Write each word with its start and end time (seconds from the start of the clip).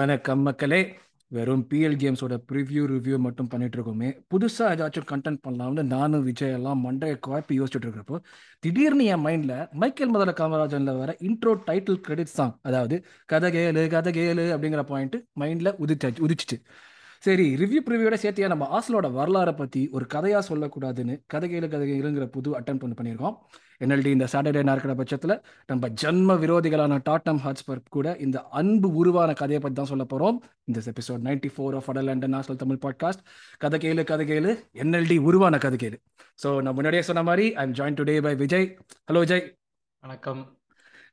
வணக்கம் 0.00 0.42
மக்களே. 0.46 0.78
வெறும் 1.30 1.62
பிஎல் 1.70 1.96
கேம்ஸோட 2.02 2.34
ப்ரிவ்யூ 2.50 2.82
ரிவ்யூ 2.92 3.16
மட்டும் 3.24 3.48
பண்ணிட்டு 3.48 3.76
இருக்கோமே. 3.78 4.08
புதுசாக 4.32 4.68
ஏதாச்சும் 4.74 5.06
கண்டென்ட் 5.10 5.40
பண்ணலாம்னு 5.46 5.82
நானும் 5.94 6.24
விஜய் 6.28 6.54
எல்லாம் 6.58 6.80
மண்டைய 6.84 7.14
குழப்பி 7.26 7.54
யோசிச்சுட்டு 7.60 7.86
இருக்கிறப்போ 7.86 8.18
திடீர்னு 8.60 9.04
என் 9.04 9.24
மைண்டில் 9.26 9.54
மைக்கேல் 9.82 10.14
முதல 10.14 10.34
காமராஜனில் 10.40 10.98
வர 10.98 11.16
இன்ட்ரோ 11.28 11.52
டைட்டில் 11.66 12.00
கிரெடிட் 12.06 12.32
சாங் 12.36 12.54
அதாவது 12.62 12.98
கதை 13.26 13.50
கேளு 13.56 13.82
கதை 13.88 14.12
கேளு 14.18 14.46
அப்படிங்கிற 14.56 14.84
பாயிண்ட் 14.92 15.16
மைண்டில் 15.40 15.72
உதிச்சாச்சு 15.84 16.24
உதிச்சிச்சு. 16.28 16.58
சரி 17.22 17.54
ரிவ்யூ 17.54 17.80
ப்ரிவியூட 17.86 18.16
சேர்த்தியா 18.22 18.46
நம்ம 18.46 18.66
ஆசலோட 18.76 19.06
வரலாறை 19.16 19.56
பற்றி 19.56 19.88
ஒரு 19.92 20.06
கதையாக 20.06 20.42
சொல்லக்கூடாதுன்னு 20.48 21.20
கதை 21.26 21.48
கதைகளுங்கிற 21.50 22.12
கதை 22.12 22.26
புது 22.26 22.50
அட்டம் 22.58 22.80
ஒன்று 22.82 22.98
பண்ணியிருக்கோம். 23.00 23.34
என்எல்டி 23.84 24.06
இந்த 24.06 24.26
சாட்டர்டே 24.32 24.62
இருக்கிற 24.72 24.94
பட்சத்தில் 24.94 25.42
நம்ம 25.66 25.88
ஜன்ம 25.88 26.36
விரோதிகளான 26.44 26.98
டாட்டம் 27.08 27.40
ஹாட்ஸ்பர் 27.44 27.82
கூட 27.88 28.16
இந்த 28.16 28.42
அன்பு 28.60 28.94
உருவான 28.94 29.32
கதையை 29.32 29.60
பற்றி 29.60 29.74
தான் 29.74 29.90
சொல்ல 29.92 30.04
போகிறோம் 30.04 30.42
இந்த 30.64 30.82
எபிசோட் 30.92 31.24
நைன்டி 31.28 31.50
ஃபோர் 31.56 31.76
ஆஃப் 31.76 31.88
அடல் 31.88 32.08
அண்ட் 32.08 32.24
நேஷனல் 32.24 32.56
தமிழ் 32.56 32.82
பாட்காஸ்ட் 32.86 33.24
கதை 33.58 33.80
கேளு 33.84 34.04
கதை 34.04 34.26
கேளு 34.30 34.52
என்எல்டி 34.72 35.18
உருவான 35.18 35.58
கதை 35.58 35.78
கேளு. 35.84 35.98
ஸோ 36.42 36.60
நான் 36.62 36.74
முன்னாடியே 36.74 37.02
சொன்ன 37.02 37.22
மாதிரி 37.22 37.54
I 37.54 37.64
am 37.68 37.76
join 37.80 37.98
today 38.00 38.22
by 38.28 38.34
Vijay 38.34 38.78
hello 39.10 39.18
Vijay 39.18 39.44
வணக்கம். 40.02 40.59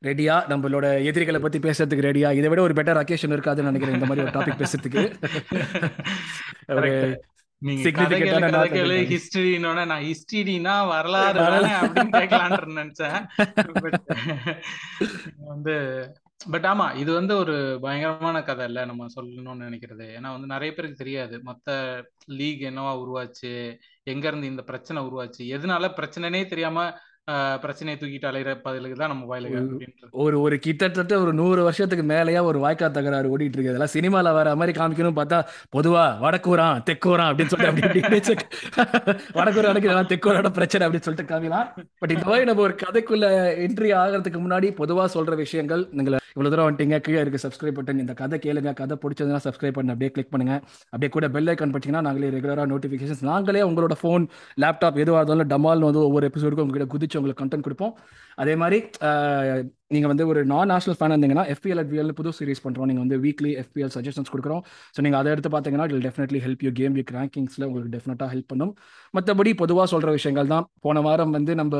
ரெடியா? 0.04 0.42
நம்மளோட 0.48 1.04
எதிரிகளை 1.04 1.40
பத்தி 1.40 1.58
பேசுறதுக்கு 1.58 1.84
ரெடியா? 1.84 2.16
இதை 2.16 2.48
விட 2.48 2.62
ஒரு 2.62 2.72
பெட்டர் 2.72 2.96
அக்கேஷன் 3.02 3.22
இருக்காதுன்னு 3.22 3.54
நினைக்கிறேன் 3.54 3.94
இந்த 3.94 4.06
மாதிரி 4.06 4.26
ஒரு 4.26 4.32
டாபிக் 4.38 4.48
பேசுறதுக்கு. 4.48 5.22
ஒரு 6.74 7.22
வரலாறு 10.86 11.40
நினைச்சேன். 12.66 13.26
வந்து 15.36 16.06
பட் 16.50 16.64
ஆமா 16.64 16.96
இது 16.96 17.14
வந்து 17.14 17.36
ஒரு 17.36 17.78
பயங்கரமான 17.80 18.42
கதை 18.42 18.66
இல்ல 18.66 18.84
நம்ம 18.84 19.06
சொல்லணும்னு 19.20 19.62
நினைக்கிறது. 19.62 19.88
ஏன்னா 19.88 20.20
வந்து 20.20 20.46
நிறைய 20.46 20.74
பேருக்கு 20.74 20.92
தெரியாது. 20.92 21.42
மொத்த 21.42 22.02
லீக் 22.26 22.60
என்னவா 22.60 22.74
உருவாச்சு? 22.74 23.78
எங்க 24.02 24.28
இருந்து 24.28 24.46
இந்த 24.46 24.62
பிரச்சனை 24.62 25.02
உருவாச்சு? 25.02 25.38
எதனால 25.38 25.90
பிரச்சனைனே 25.96 26.46
தெரியாம 26.46 26.98
பிரச்சனையை 27.62 27.96
தூக்கிட்டு 28.00 28.28
அலையிற 28.30 28.50
பதிலுக்கு 28.66 28.96
தான் 29.00 29.10
நம்ம 29.12 29.38
அப்படின்றது. 29.38 30.10
ஒரு 30.24 30.36
ஒரு 30.44 30.56
கிட்டத்தட்ட 30.66 31.14
ஒரு 31.24 31.32
நூறு 31.40 31.60
வருஷத்துக்கு 31.66 32.04
மேலேயா 32.12 32.42
ஒரு 32.50 32.58
வாய்க்கா 32.64 32.88
தகராறு 32.98 33.32
ஓடிட்டு 33.34 33.56
இருக்கு. 33.56 33.72
இதெல்லாம் 33.72 33.94
சினிமால 33.96 34.32
வர 34.38 34.54
மாதிரி 34.60 34.74
காமிக்கணும் 34.78 35.18
பார்த்தா 35.18 35.38
பொதுவா 35.76 36.04
வடக்கூறான் 36.24 36.78
தெக்கூறான் 36.90 37.30
அப்படின்னு 37.30 37.52
சொல்லிட்டு 37.54 38.36
வடக்கூர் 39.38 39.70
அடைக்கலாம் 39.72 40.10
தெக்கூரோட 40.12 40.50
பிரச்சனை 40.58 40.84
அப்படின்னு 40.86 41.06
சொல்லிட்டு 41.08 41.30
காமிக்கலாம். 41.32 41.68
பட் 42.02 42.14
இந்த 42.16 42.26
மாதிரி 42.30 42.48
நம்ம 42.50 42.64
ஒரு 42.68 42.76
கதைக்குள்ள 42.84 43.26
என்ட்ரி 43.66 43.92
ஆகிறதுக்கு 44.02 44.40
முன்னாடி 44.46 44.70
பொதுவா 44.80 45.06
சொல்ற 45.16 45.34
விஷயங்கள் 45.44 45.84
நீங்க 45.92 46.16
இவ்வளவு 46.32 46.52
தூரம் 46.52 46.66
வந்துட்டீங்க 46.66 46.96
கீழே 47.06 47.20
இருக்கு 47.22 47.42
சப்ஸ்கிரைப் 47.44 47.76
பட்டன் 47.76 48.02
இந்த 48.02 48.14
கதை 48.22 48.36
கேளுங்க 48.46 48.72
கதை 48.80 48.96
பிடிச்சதுன்னா 49.02 49.40
சப்ஸ்கிரைப் 49.46 49.76
பண்ணி 49.76 49.92
அப்படியே 49.94 50.10
கிளிக் 50.16 50.32
பண்ணுங்க. 50.32 50.54
அப்படியே 50.92 51.10
கூட 51.14 51.26
பெல் 51.36 51.50
ஐக்கான் 51.52 51.72
படிச்சீங்கன்னா 51.74 52.04
நாங்களே 52.08 52.30
ரெகுலரா 52.34 52.64
நோட்டிஃபிகேஷன்ஸ் 52.72 53.22
நாங்களே 53.30 53.62
உங்களோட 53.68 53.94
ஃபோன் 54.02 54.24
லேப்டாப் 54.64 55.00
எதுவாக 55.04 55.22
இருந்தாலும் 55.22 55.50
டமால்னு 55.54 55.88
வந்து 55.90 56.02
ஒவ்வொரு 56.08 56.30
எபிசோடுக்கும் 56.30 56.66
உங்ககிட்ட 56.66 56.88
குதிச்சு 56.94 57.17
உங்களுக்கு 57.20 57.42
கண்டென்ட் 57.42 57.66
கொடுப்போம். 57.66 57.92
அதே 58.42 58.54
மாதிரி 58.62 58.78
நீங்கள் 59.02 59.66
நீங்க 59.94 60.06
வந்து 60.10 60.24
ஒரு 60.30 60.40
நான் 60.50 60.70
நேஷனல் 60.70 60.96
ஃபேன் 60.98 61.12
இருந்தீங்கன்னா 61.14 61.44
எஃபிஎல் 61.52 61.80
அட்விஎல் 61.82 62.12
புது 62.18 62.30
சீரிஸ் 62.38 62.62
பண்றோம். 62.64 62.88
நீங்க 62.90 63.02
வந்து 63.04 63.16
வீக்லி 63.24 63.50
எஃபிஎல் 63.62 63.92
சஜஷன்ஸ் 63.94 64.30
கொடுக்குறோம். 64.32 64.62
ஸோ 64.94 65.02
நீங்க 65.04 65.16
அதை 65.20 65.28
எடுத்து 65.34 65.50
பார்த்தீங்கன்னா 65.54 65.86
it 65.90 66.04
definitely 66.06 66.40
help 66.46 66.62
you 66.66 66.70
game 66.80 66.94
week 66.98 67.12
ரேங்கிங்ஸ்ல 67.18 67.62
உங்களுக்கு 67.68 67.92
டெஃபினட்டா 67.96 68.26
ஹெல்ப் 68.32 68.50
பண்ணும். 68.52 68.72
மற்றபடி 69.16 69.52
பொதுவாக 69.62 69.86
சொல்ற 69.94 70.10
விஷயங்கள் 70.18 70.50
தான். 70.54 70.66
போன 70.86 71.02
வாரம் 71.06 71.32
வந்து 71.38 71.54
நம்ம 71.60 71.76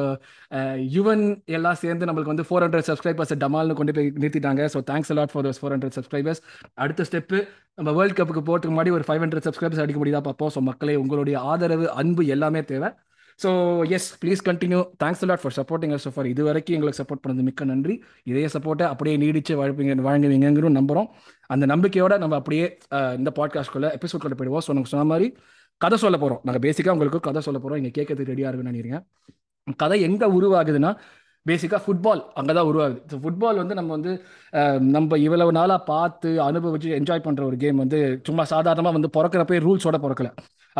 யுவன் 0.97 1.25
எல்லாம் 1.59 1.79
சேர்ந்து 1.83 2.09
நம்மளுக்கு 2.11 2.35
வந்து 2.35 2.47
ஃபோர் 2.51 2.65
ஹண்ட்ரட் 2.67 2.89
சப்ஸ்கிரைபர்ஸ் 2.91 3.35
டமால்னு 3.45 3.79
கொண்டு 3.81 3.95
போய் 3.99 4.11
நிறுத்திட்டாங்க. 4.23 4.65
So 4.75 4.81
thanks 4.93 5.13
a lot 5.15 5.35
for 5.35 5.47
those 5.49 5.61
four 5.63 5.75
hundred 5.77 5.97
subscribers 5.99 6.43
அடுத்த 6.85 7.07
ஸ்டெப்பு 7.11 7.41
நம்ம 7.81 7.91
வேர்ல்ட் 7.99 8.19
கப்புக்கு 8.21 8.45
போகிறதுக்கு 8.49 8.75
முன்னாடி 8.75 8.93
ஒரு 8.99 9.07
ஃபைவ் 9.09 9.23
ஹண்ட்ரட் 9.25 9.47
சப்ஸ்கிரைபர்ஸ் 9.49 9.83
அடிக்க 9.85 10.01
முடியாதா 10.03 10.23
பார்ப்போம். 10.31 10.53
ஸோ 10.57 10.63
மக்களே 10.71 10.97
உங்களுடைய 11.03 11.39
ஆதரவு 11.53 11.87
அன்பு 12.03 12.25
எல்லாமே 12.37 12.63
தேவை. 12.73 12.91
So 13.43 13.51
yes 13.97 14.09
please 14.23 14.41
continue 14.49 14.79
thanks 15.03 15.21
lot 15.31 15.43
for 15.43 15.55
supporting 15.59 15.93
so 16.05 16.11
for 16.15 16.29
இது 16.31 16.43
வரைக்கும் 16.49 16.77
எங்களுக்கு 16.77 17.01
சப்போர்ட் 17.01 17.23
பண்ணது 17.25 17.43
மிக்க 17.49 17.65
நன்றி. 17.73 17.95
இதே 18.31 18.47
சப்போர்ட்டை 18.55 18.87
அப்படியே 18.93 19.17
நீடிச்சு 19.23 19.55
வாழ்ப்பீங்க 19.61 19.95
வழங்குவீங்கிறோம் 20.09 20.77
நம்புகிறோம் 20.79 21.09
அந்த 21.55 21.67
நம்பிக்கையோட 21.73 22.17
நம்ம 22.25 22.37
அப்படியே 22.41 22.67
இந்த 23.21 23.33
பாட்காஸ்ட்குள்ள 23.39 23.89
எபிசோட்குள்ள 23.99 24.37
போயிடுவோம். 24.41 24.65
ஸோ 24.67 24.73
நமக்கு 24.75 24.93
சொன்ன 24.95 25.07
மாதிரி 25.13 25.29
கதை 25.81 25.97
சொல்ல 26.05 26.17
போகிறோம் 26.23 26.43
நாங்கள் 26.47 26.65
பேசிக்காக 26.67 26.97
உங்களுக்கு 26.97 27.21
கதை 27.29 27.43
சொல்ல 27.47 27.59
போகிறோம் 27.65 27.81
இங்கே 27.83 27.93
கேட்கறதுக்கு 27.99 28.33
ரெடியாக 28.35 28.51
இருக்குன்னு 28.51 28.73
நினைக்கிறீங்க. 28.73 29.01
கதை 29.83 29.99
எங்கே 30.09 30.27
உருவாகுதுன்னா 30.39 30.93
பேசிக்காக 31.47 31.81
ஃபுட்பால் 31.85 32.23
அங்கே 32.39 32.53
தான் 32.57 32.69
உருவாகுது. 32.71 32.99
ஸோ 33.11 33.17
ஃபுட்பால் 33.23 33.61
வந்து 33.63 33.75
நம்ம 33.79 33.91
வந்து 33.97 34.13
நம்ம 34.97 35.19
இவ்வளவு 35.27 35.53
நாளாக 35.59 35.81
பார்த்து 35.93 36.31
அனுபவிச்சு 36.49 36.91
என்ஜாய் 37.01 37.27
பண்ணுற 37.27 37.43
ஒரு 37.51 37.57
கேம் 37.65 37.83
வந்து 37.85 37.99
சும்மா 38.29 38.45
சாதாரணமாக 38.55 38.97
வந்து 38.99 39.11
பிறக்கிறப்பே 39.17 39.59
ரூல்ஸோட 39.67 39.99
பிறக்கல. 40.07 40.31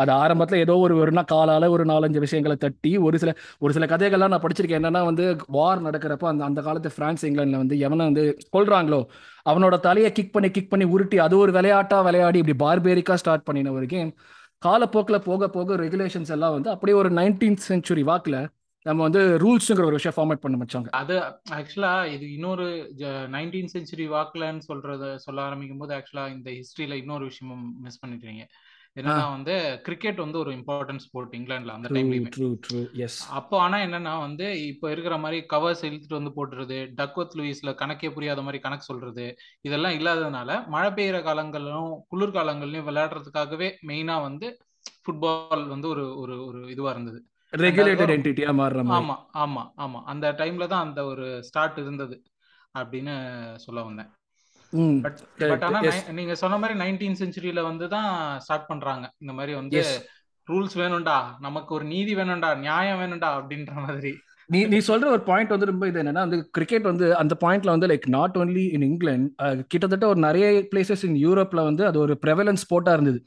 அது 0.01 0.11
ஆரம்பத்தில் 0.23 0.63
ஏதோ 0.65 0.75
ஒரு 0.85 0.95
ஒருனா 1.01 1.23
காலால் 1.31 1.67
ஒரு 1.75 1.85
நாலஞ்சு 1.85 2.19
விஷயங்களை 2.25 2.55
தட்டி 2.57 2.91
ஒரு 3.07 3.19
சில 3.23 3.33
ஒரு 3.59 3.73
சில 3.77 3.87
கதைகள்லாம் 3.93 4.33
நான் 4.33 4.45
படிச்சிருக்கேன். 4.45 4.79
என்னன்னா 4.81 5.03
வந்து 5.09 5.25
வார் 5.57 5.85
நடக்கிறப்ப 5.85 6.27
அந்த 6.31 6.45
அந்த 6.49 6.61
காலத்து 6.61 6.91
பிரான்ஸ் 6.97 7.25
இங்கிலாந்துல 7.25 7.63
வந்து 7.63 7.77
எவனை 7.87 8.03
வந்து 8.09 8.25
கொள்றாங்களோ 8.57 9.01
அவனோட 9.45 9.75
தலையை 9.79 10.11
கிக் 10.11 10.33
பண்ணி 10.33 10.51
கிக் 10.51 10.71
பண்ணி 10.73 10.87
உருட்டி 10.95 11.19
அது 11.19 11.37
ஒரு 11.37 11.51
விளையாட்டா 11.51 11.99
விளையாடி 12.01 12.39
இப்படி 12.43 12.57
பார்பேரிக்கா 12.65 13.17
ஸ்டார்ட் 13.23 13.47
பண்ணின 13.49 13.71
ஒரு 13.71 13.87
கேம் 13.95 14.11
காலப்போக்கில் 14.63 15.25
போக 15.25 15.49
போக 15.49 15.75
ரெகுலேஷன்ஸ் 15.77 16.31
எல்லாம் 16.35 16.55
வந்து 16.55 16.69
அப்படியே 16.69 16.95
ஒரு 16.97 17.09
நைன்டீன்த் 17.11 17.67
செஞ்சுரி 17.67 18.03
வாக்கில் 18.03 18.39
நம்ம 18.85 18.99
வந்து 19.05 19.21
ரூல்ஸுங்கிற 19.37 19.85
ஒரு 19.89 19.97
விஷயம் 19.97 20.15
ஃபார்மேட் 20.17 20.41
பண்ண 20.43 20.57
வச்சாங்க. 20.61 20.89
அது 20.99 21.15
ஆக்சுவலா 21.57 21.91
இது 22.13 22.25
இன்னொரு 22.33 22.65
நைன்டீன் 23.35 23.71
செஞ்சுரி 23.73 24.05
வாக்குலன்னு 24.13 24.63
சொல்றத 24.67 25.09
சொல்ல 25.15 25.39
ஆரம்பிக்கும் 25.41 25.77
போது 25.77 25.93
ஆக்சுவலா 25.95 26.25
இந்த 26.35 26.49
ஹிஸ்டரியில 26.51 26.97
இன்னொரு 27.01 27.25
விஷயமும் 27.25 27.65
மிஸ் 27.81 28.01
பண்ணிடுறீங்க 28.03 28.43
என்னன்னா 28.99 29.25
வந்து 29.31 29.53
கிரிக்கெட் 29.85 30.23
வந்து 30.23 30.37
ஒரு 30.39 30.51
இம்பார்ட்டன்ட் 30.57 31.03
ஸ்போர்ட் 31.05 31.35
இங்கிலாந்துல 31.35 31.75
அந்த 31.75 31.89
டைம்லயுமே 31.89 32.31
அப்போ 33.37 33.55
ஆனா 33.59 33.77
என்னன்னா 33.77 34.13
வந்து 34.19 34.47
இப்போ 34.63 34.91
இருக்கிற 34.91 35.17
மாதிரி 35.17 35.39
கவர்ஸ் 35.49 35.83
இழுத்துட்டு 35.85 36.19
வந்து 36.19 36.33
போட்டுறது 36.35 36.77
டக்வத் 36.95 37.37
லூயிஸ்ல 37.37 37.73
கணக்கே 37.73 38.09
புரியாத 38.09 38.41
மாதிரி 38.41 38.59
கணக்கு 38.59 38.83
சொல்றது 38.83 39.27
இதெல்லாம் 39.61 39.97
இல்லாததுனால 39.99 40.59
மழை 40.67 40.91
பெய்யுற 40.91 41.19
காலங்களிலும் 41.21 41.91
குளிர்காலங்கள்லயும் 42.09 42.89
விளையாடுறதுக்காகவே 42.89 43.69
மெயினா 43.87 44.17
வந்து 44.21 44.49
ஃபுட்பால் 45.01 45.67
வந்து 45.67 45.87
ஒரு 45.87 46.05
ஒரு 46.17 46.35
ஒரு 46.45 46.59
இதுவா 46.69 46.91
இருந்தது. 46.91 47.19
ரெகுலேட்டட் 47.53 48.13
என்டிட்டியா 48.15 48.51
மாறுற 48.53 48.81
ஆமா 48.97 49.15
ஆமா 49.35 49.63
ஆமா. 49.77 49.99
அந்த 50.05 50.31
டைம்ல 50.31 50.67
தான் 50.67 50.85
அந்த 50.85 51.05
ஒரு 51.05 51.25
ஸ்டார்ட் 51.41 51.79
இருந்தது 51.79 52.15
அப்படின்னு 52.75 53.13
சொல்ல 53.57 53.79
வந்தேன். 53.83 54.09
பட் 55.41 55.63
ஆனா 55.63 55.79
நீங்க 56.11 56.35
சொன்ன 56.35 56.57
மாதிரி 56.57 56.79
நைன்டீன் 56.79 57.19
செஞ்சுரியில 57.19 57.61
வந்து 57.61 57.87
தான் 57.89 58.09
ஸ்டார்ட் 58.39 58.67
பண்றாங்க. 58.67 59.05
இந்த 59.17 59.33
மாதிரி 59.33 59.53
வந்து 59.53 59.81
ரூல்ஸ் 60.47 60.75
வேணும்டா 60.81 61.17
நமக்கு 61.39 61.71
ஒரு 61.73 61.85
நீதி 61.85 62.15
வேணும்டா 62.15 62.49
நியாயம் 62.57 62.99
வேணும்டா 63.01 63.29
அப்படின்ற 63.39 63.73
மாதிரி. 63.87 64.13
நீ 64.53 64.59
நீ 64.71 64.77
சொல்ற 64.87 65.07
ஒரு 65.15 65.23
பாயிண்ட் 65.27 65.51
வந்து 65.53 65.67
ரொம்ப 65.69 65.87
இது 65.89 65.99
என்னன்னா 66.01 66.21
வந்து 66.25 66.37
கிரிக்கெட் 66.57 66.87
வந்து 66.89 67.05
அந்த 67.21 67.33
பாயிண்ட்ல 67.43 67.73
வந்து 67.75 67.89
like 67.91 68.05
not 68.15 68.37
only 68.41 68.63
in 68.75 68.85
England 68.87 69.65
கிட்டத்தட்ட 69.71 70.05
ஒரு 70.11 70.19
நிறைய 70.25 70.47
பிளேசஸ் 70.71 71.03
இன் 71.07 71.19
யூரோப்ல 71.25 71.63
வந்து 71.67 71.83
அது 71.89 71.99
ஒரு 72.05 72.15
ப்ரெவலன்ஸ் 72.23 72.63
ஸ்போர்ட்டா 72.65 72.95
இருந்தது. 72.97 73.19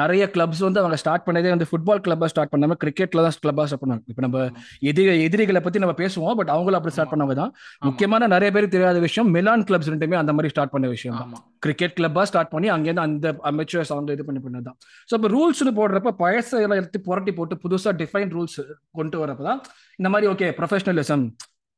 நிறைய 0.00 0.24
கிளப்ஸ் 0.34 0.62
வந்து 0.66 0.80
அவங்க 0.82 0.96
ஸ்டார்ட் 1.02 1.26
பண்ணதே 1.28 1.52
வந்து 1.54 1.68
ஃபுட்பால் 1.70 2.02
கிளப்பா 2.06 2.30
ஸ்டார்ட் 2.32 2.52
பண்ணாம 2.54 2.78
கிரிக்கெட்ல 2.84 3.24
தான் 3.26 3.38
கிளப்பா 3.44 3.66
ஸ்டார்ட் 3.68 3.84
பண்ணாங்க. 3.84 4.04
இப்போ 4.12 4.24
நம்ம 4.26 4.46
எதிரி 4.90 5.14
எதிரிகளை 5.28 5.62
பத்தி 5.66 5.84
நம்ம 5.84 5.96
பேசுவோம் 6.02 6.36
பட் 6.40 6.54
அவங்களும் 6.56 6.80
அப்படி 6.80 6.96
ஸ்டார்ட் 6.96 7.14
பண்ணவங்க 7.14 7.38
தான் 7.42 7.54
முக்கியமான 7.90 8.28
நிறைய 8.36 8.50
பேருக்கு 8.56 8.76
தெரியாத 8.78 9.00
விஷயம் 9.08 9.30
மிலான் 9.38 9.68
கிளப்ஸ் 9.70 9.92
ரெண்டுமே 9.94 10.22
அந்த 10.24 10.34
மாதிரி 10.38 10.54
ஸ்டார்ட் 10.54 10.74
பண்ண 10.76 10.88
விஷயம் 10.96 11.18
தான். 11.22 11.32
கிரிக்கெட் 11.62 11.96
கிளப்பாக 11.98 12.26
ஸ்டார்ட் 12.30 12.52
பண்ணி 12.54 12.68
அங்கேருந்து 12.74 13.04
அந்த 13.06 13.28
அமைச்சர் 13.50 13.92
அவங்க 13.94 14.16
இது 14.16 14.26
பண்ணி 14.28 14.40
பண்ணது 14.44 14.66
தான் 14.68 14.78
ஸோ 15.10 15.14
இப்போ 15.18 15.30
ரூல்ஸ்னு 15.36 15.72
போடுறப்ப 15.78 16.12
பழச 16.22 16.50
எல்லாம் 16.64 16.80
எடுத்து 16.82 17.00
புரட்டி 17.08 17.34
போட்டு 17.38 17.56
புதுசாக 17.64 17.94
டிஃபைன் 18.02 18.32
ரூல்ஸ் 18.36 18.58
கொண்டு 18.98 19.18
வரப்ப 19.22 19.44
தான் 19.50 19.60
இந்த 19.98 20.10
மாதிரி 20.14 20.28
ஓகே 20.32 20.48
ப்ரொஃபஷனலிசம் 20.60 21.24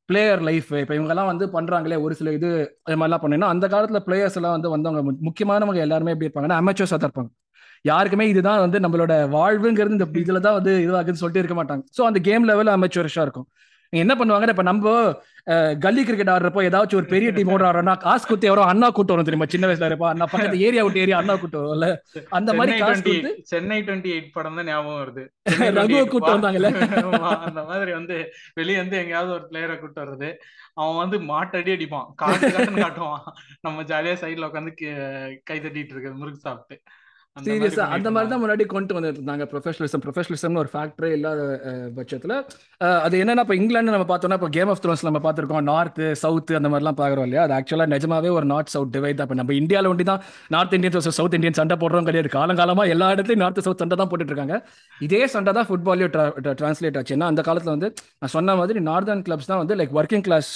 பிளேயர் 0.09 0.41
லைஃப் 0.47 0.71
இப்போ 0.81 0.93
இவங்கெல்லாம் 0.97 1.29
வந்து 1.31 1.45
பண்றாங்களே 1.55 1.97
ஒரு 2.05 2.13
சில 2.19 2.31
இது 2.37 2.49
அது 2.87 2.95
மாதிரிலாம் 3.01 3.23
பண்ணினா 3.25 3.49
அந்த 3.53 3.65
காலத்தில் 3.73 4.05
பிளேயர்ஸ் 4.07 4.37
எல்லாம் 4.39 4.55
வந்து 4.57 4.73
வந்தவங்க 4.73 5.01
முக்கியமானவங்க 5.27 5.81
எல்லாருமே 5.85 6.13
எப்படி 6.15 6.27
இருப்பாங்கன்னா 6.27 6.59
அமெச்சர்ஸாக 6.61 6.97
தான் 7.01 7.09
இருப்பாங்க. 7.09 7.31
யாருக்குமே 7.91 8.25
இதுதான் 8.31 8.61
வந்து 8.65 8.77
நம்மளோட 8.85 9.13
வாழ்வுங்கிறது 9.37 9.95
இந்த 9.97 10.07
இதில் 10.23 10.45
தான் 10.47 10.57
வந்து 10.59 10.73
இதுவாகுதுன்னு 10.85 11.21
சொல்லிட்டு 11.23 11.43
இருக்க 11.43 11.57
மாட்டாங்க. 11.61 11.83
ஸோ 11.97 12.01
அந்த 12.09 12.19
கேம் 12.27 12.45
லெவல் 12.51 12.71
அமெச்சூரிஷா 12.75 13.23
இருக்கும். 13.27 13.47
என்ன 13.93 14.13
பண்ணுவாங்கன்னா 14.15 14.53
இப்ப 14.55 14.63
நம்ம 14.63 14.91
கல்லி 15.83 16.01
கிரிக்கெட் 16.03 16.31
ஆடுறப்போ 16.33 16.61
ஏதாச்சும் 16.67 16.99
ஒரு 16.99 17.07
பெரிய 17.11 17.29
டீமோட 17.31 17.63
ஆடுறோம்னா 17.69 17.95
காசு 18.03 18.25
குத்தி 18.27 18.49
வரும் 18.49 18.69
அண்ணா 18.71 18.87
கூட்டு 18.89 19.13
வரும் 19.13 19.27
தெரியுமா? 19.27 19.47
சின்ன 19.53 19.67
வயசுல 19.67 19.89
இருப்பா. 19.89 20.09
அண்ணா 20.13 20.25
பக்கத்து 20.25 20.63
ஏரியா 20.67 20.83
விட்டு 20.83 21.01
ஏரியா 21.03 21.17
அண்ணா 21.21 21.35
கூட்டு 21.35 21.57
வரும்ல. 21.59 21.87
அந்த 22.37 22.49
மாதிரி 22.53 22.73
சென்னை 22.73 22.85
காசு 22.85 23.03
கொடுத்து 23.03 23.31
சென்னை 23.51 23.79
டுவெண்ட்டி 23.81 24.11
எயிட் 24.15 24.31
படம் 24.33 24.57
தான் 24.59 24.69
ஞாபகம் 24.71 24.99
வருது. 25.01 25.23
ரகுவை 25.79 25.97
எயிட் 25.97 26.13
கூட்டு 26.13 26.29
வா 26.29 26.35
வந்தாங்கல்ல. 26.35 26.71
அந்த 27.47 27.63
மாதிரி 27.63 27.91
வந்து 27.91 28.17
வெளிய 28.53 28.77
வந்து 28.83 28.97
எங்கேயாவது 28.97 29.33
ஒரு 29.37 29.45
பிளேயரை 29.51 29.77
கூட்டு 29.79 30.01
வர்றது. 30.03 30.29
அவன் 30.75 31.01
வந்து 31.03 31.17
மாட்டடி 31.31 31.71
அடிப்பான். 31.77 32.07
காட்டு 32.15 32.51
காட்டுவான். 32.79 33.25
நம்ம 33.61 33.83
ஜாலியா 33.91 34.15
சைடுல 34.23 34.49
உட்காந்து 34.49 34.73
கை 35.43 35.57
தட்டிட்டு 35.59 35.93
இருக்கிறது 35.93 36.21
முறுக்கு 36.21 36.45
சாப்பிட்டு. 36.47 36.77
சீரியஸா 37.37 37.85
அந்த 37.95 38.07
மாதிரி 38.15 38.29
தான் 38.31 38.41
முன்னாடி 38.41 38.63
கொண்டு 38.73 38.95
வந்துட்டு 38.95 39.19
இருந்தாங்க 39.19 39.45
ப்ரொஃபஷனலிசம் 39.51 40.01
ப்ரொஃபஷனலிசம்னு 40.03 40.59
ஒரு 40.63 40.69
ஃபேக்டரே 40.73 41.09
இல்லாத 41.17 41.39
பட்சத்துல. 41.95 42.33
அது 43.05 43.15
என்னன்னா 43.21 43.43
இப்போ 43.45 43.55
இங்கிலாந்து 43.59 43.93
நம்ம 43.95 44.07
பார்த்தோம்னா 44.11 44.37
இப்போ 44.39 44.49
கேம் 44.57 44.71
ஆஃப் 44.73 44.81
த்ரோன்ஸ் 44.83 45.05
நம்ம 45.07 45.19
பார்த்துருக்கோம். 45.23 45.65
நார்த் 45.71 46.01
சவுத் 46.23 46.51
அந்த 46.59 46.69
மாதிரிலாம் 46.73 46.99
பார்க்குறோம் 46.99 47.25
இல்லையா? 47.27 47.45
அது 47.47 47.55
ஆக்சுவலாக 47.57 47.91
நிஜமாவே 47.95 48.31
ஒரு 48.37 48.47
நார்த் 48.53 48.73
சவுத் 48.75 48.93
டிவைட் 48.97 49.17
தான். 49.19 49.27
இப்போ 49.29 49.37
நம்ம 49.41 49.55
இந்தியாவில் 49.61 49.89
ஒண்டி 49.93 50.05
தான் 50.11 50.21
நார்த் 50.55 50.75
இந்தியன்ஸ் 50.77 51.09
சவுத் 51.19 51.37
இந்தியன் 51.37 51.57
சண்டை 51.61 51.77
போடுறோம் 51.83 52.09
கிடையாது. 52.09 52.31
காலங்காலமா 52.37 52.85
எல்லா 52.95 53.07
இடத்துலையும் 53.15 53.43
நார்த் 53.45 53.63
சவுத் 53.69 53.81
சண்டை 53.83 53.97
தான் 54.01 54.11
போட்டுட்டு 54.11 54.35
இருக்காங்க 54.35 54.57
இதே 55.07 55.23
சண்டை 55.35 55.53
தான் 55.59 55.67
ஃபுட்பாலையும் 55.71 56.13
டிரான்ஸ்லேட் 56.61 56.99
ஆச்சு. 57.01 57.15
ஏன்னா 57.17 57.31
அந்த 57.33 57.43
காலத்துல 57.49 57.75
வந்து 57.75 57.89
நான் 58.19 58.33
சொன்ன 58.37 58.57
மாதிரி 58.61 58.85
நார்தர்ன் 58.91 59.25
கிளப்ஸ் 59.29 59.51
தான் 59.53 59.63
வந்து 59.63 59.77
லைக் 59.81 59.97
ஒர்க்கிங் 60.01 60.25
கிளாஸ் 60.29 60.51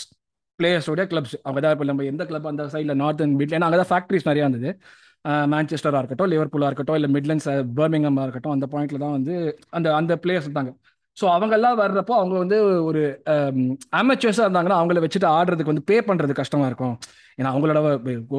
பிளேயர்ஸோட 0.60 1.02
கிளப்ஸ் 1.10 1.36
அவங்க 1.46 1.60
தான் 1.64 1.74
இப்போ 1.76 1.86
நம்ம 1.90 2.06
எந்த 2.12 2.24
கிளப் 2.30 2.48
அந்த 2.54 2.64
சைடில் 2.76 2.98
நார்தர்ன் 3.02 3.36
மிட் 3.42 3.52
ஏன்னா 3.58 3.68
அங்கே 3.70 3.82
தான் 3.84 3.92
ஃபேக்ட்ரிஸ் 3.92 4.30
நிறையா 4.32 4.46
இருந்தது. 4.48 4.72
மேன்செஸ்டராக 5.54 6.02
இருக்கட்டும் 6.02 6.31
லிவர்பூலாக 6.34 6.69
இருக்கட்டும் 6.72 6.98
இல்லை 7.00 7.10
மிட்லண்ட்ஸ் 7.16 7.50
பர்மிங்கமாக 7.80 8.25
இருக்கட்டும் 8.28 8.56
அந்த 8.58 8.68
பாயிண்ட்ல 8.74 9.02
தான் 9.06 9.16
வந்து 9.18 9.34
அந்த 9.78 9.88
அந்த 10.02 10.16
பிளேயர்ஸ் 10.25 10.48
இருந்தாங்க. 10.48 10.74
ஸோ 11.19 11.25
அவங்கெல்லாம் 11.36 11.78
வர்றப்போ 11.81 12.14
அவங்க 12.19 12.36
வந்து 12.42 12.58
ஒரு 12.88 13.02
அமெச்சர்ஸாக 14.00 14.46
இருந்தாங்கன்னா 14.46 14.78
அவங்கள 14.80 15.00
வச்சுட்டு 15.04 15.28
ஆடுறதுக்கு 15.38 15.72
வந்து 15.72 15.86
பே 15.90 15.96
பண்ணுறது 16.10 16.34
கஷ்டமாக 16.40 16.68
இருக்கும். 16.72 16.94
ஏன்னா 17.40 17.50
அவங்களோட 17.54 17.80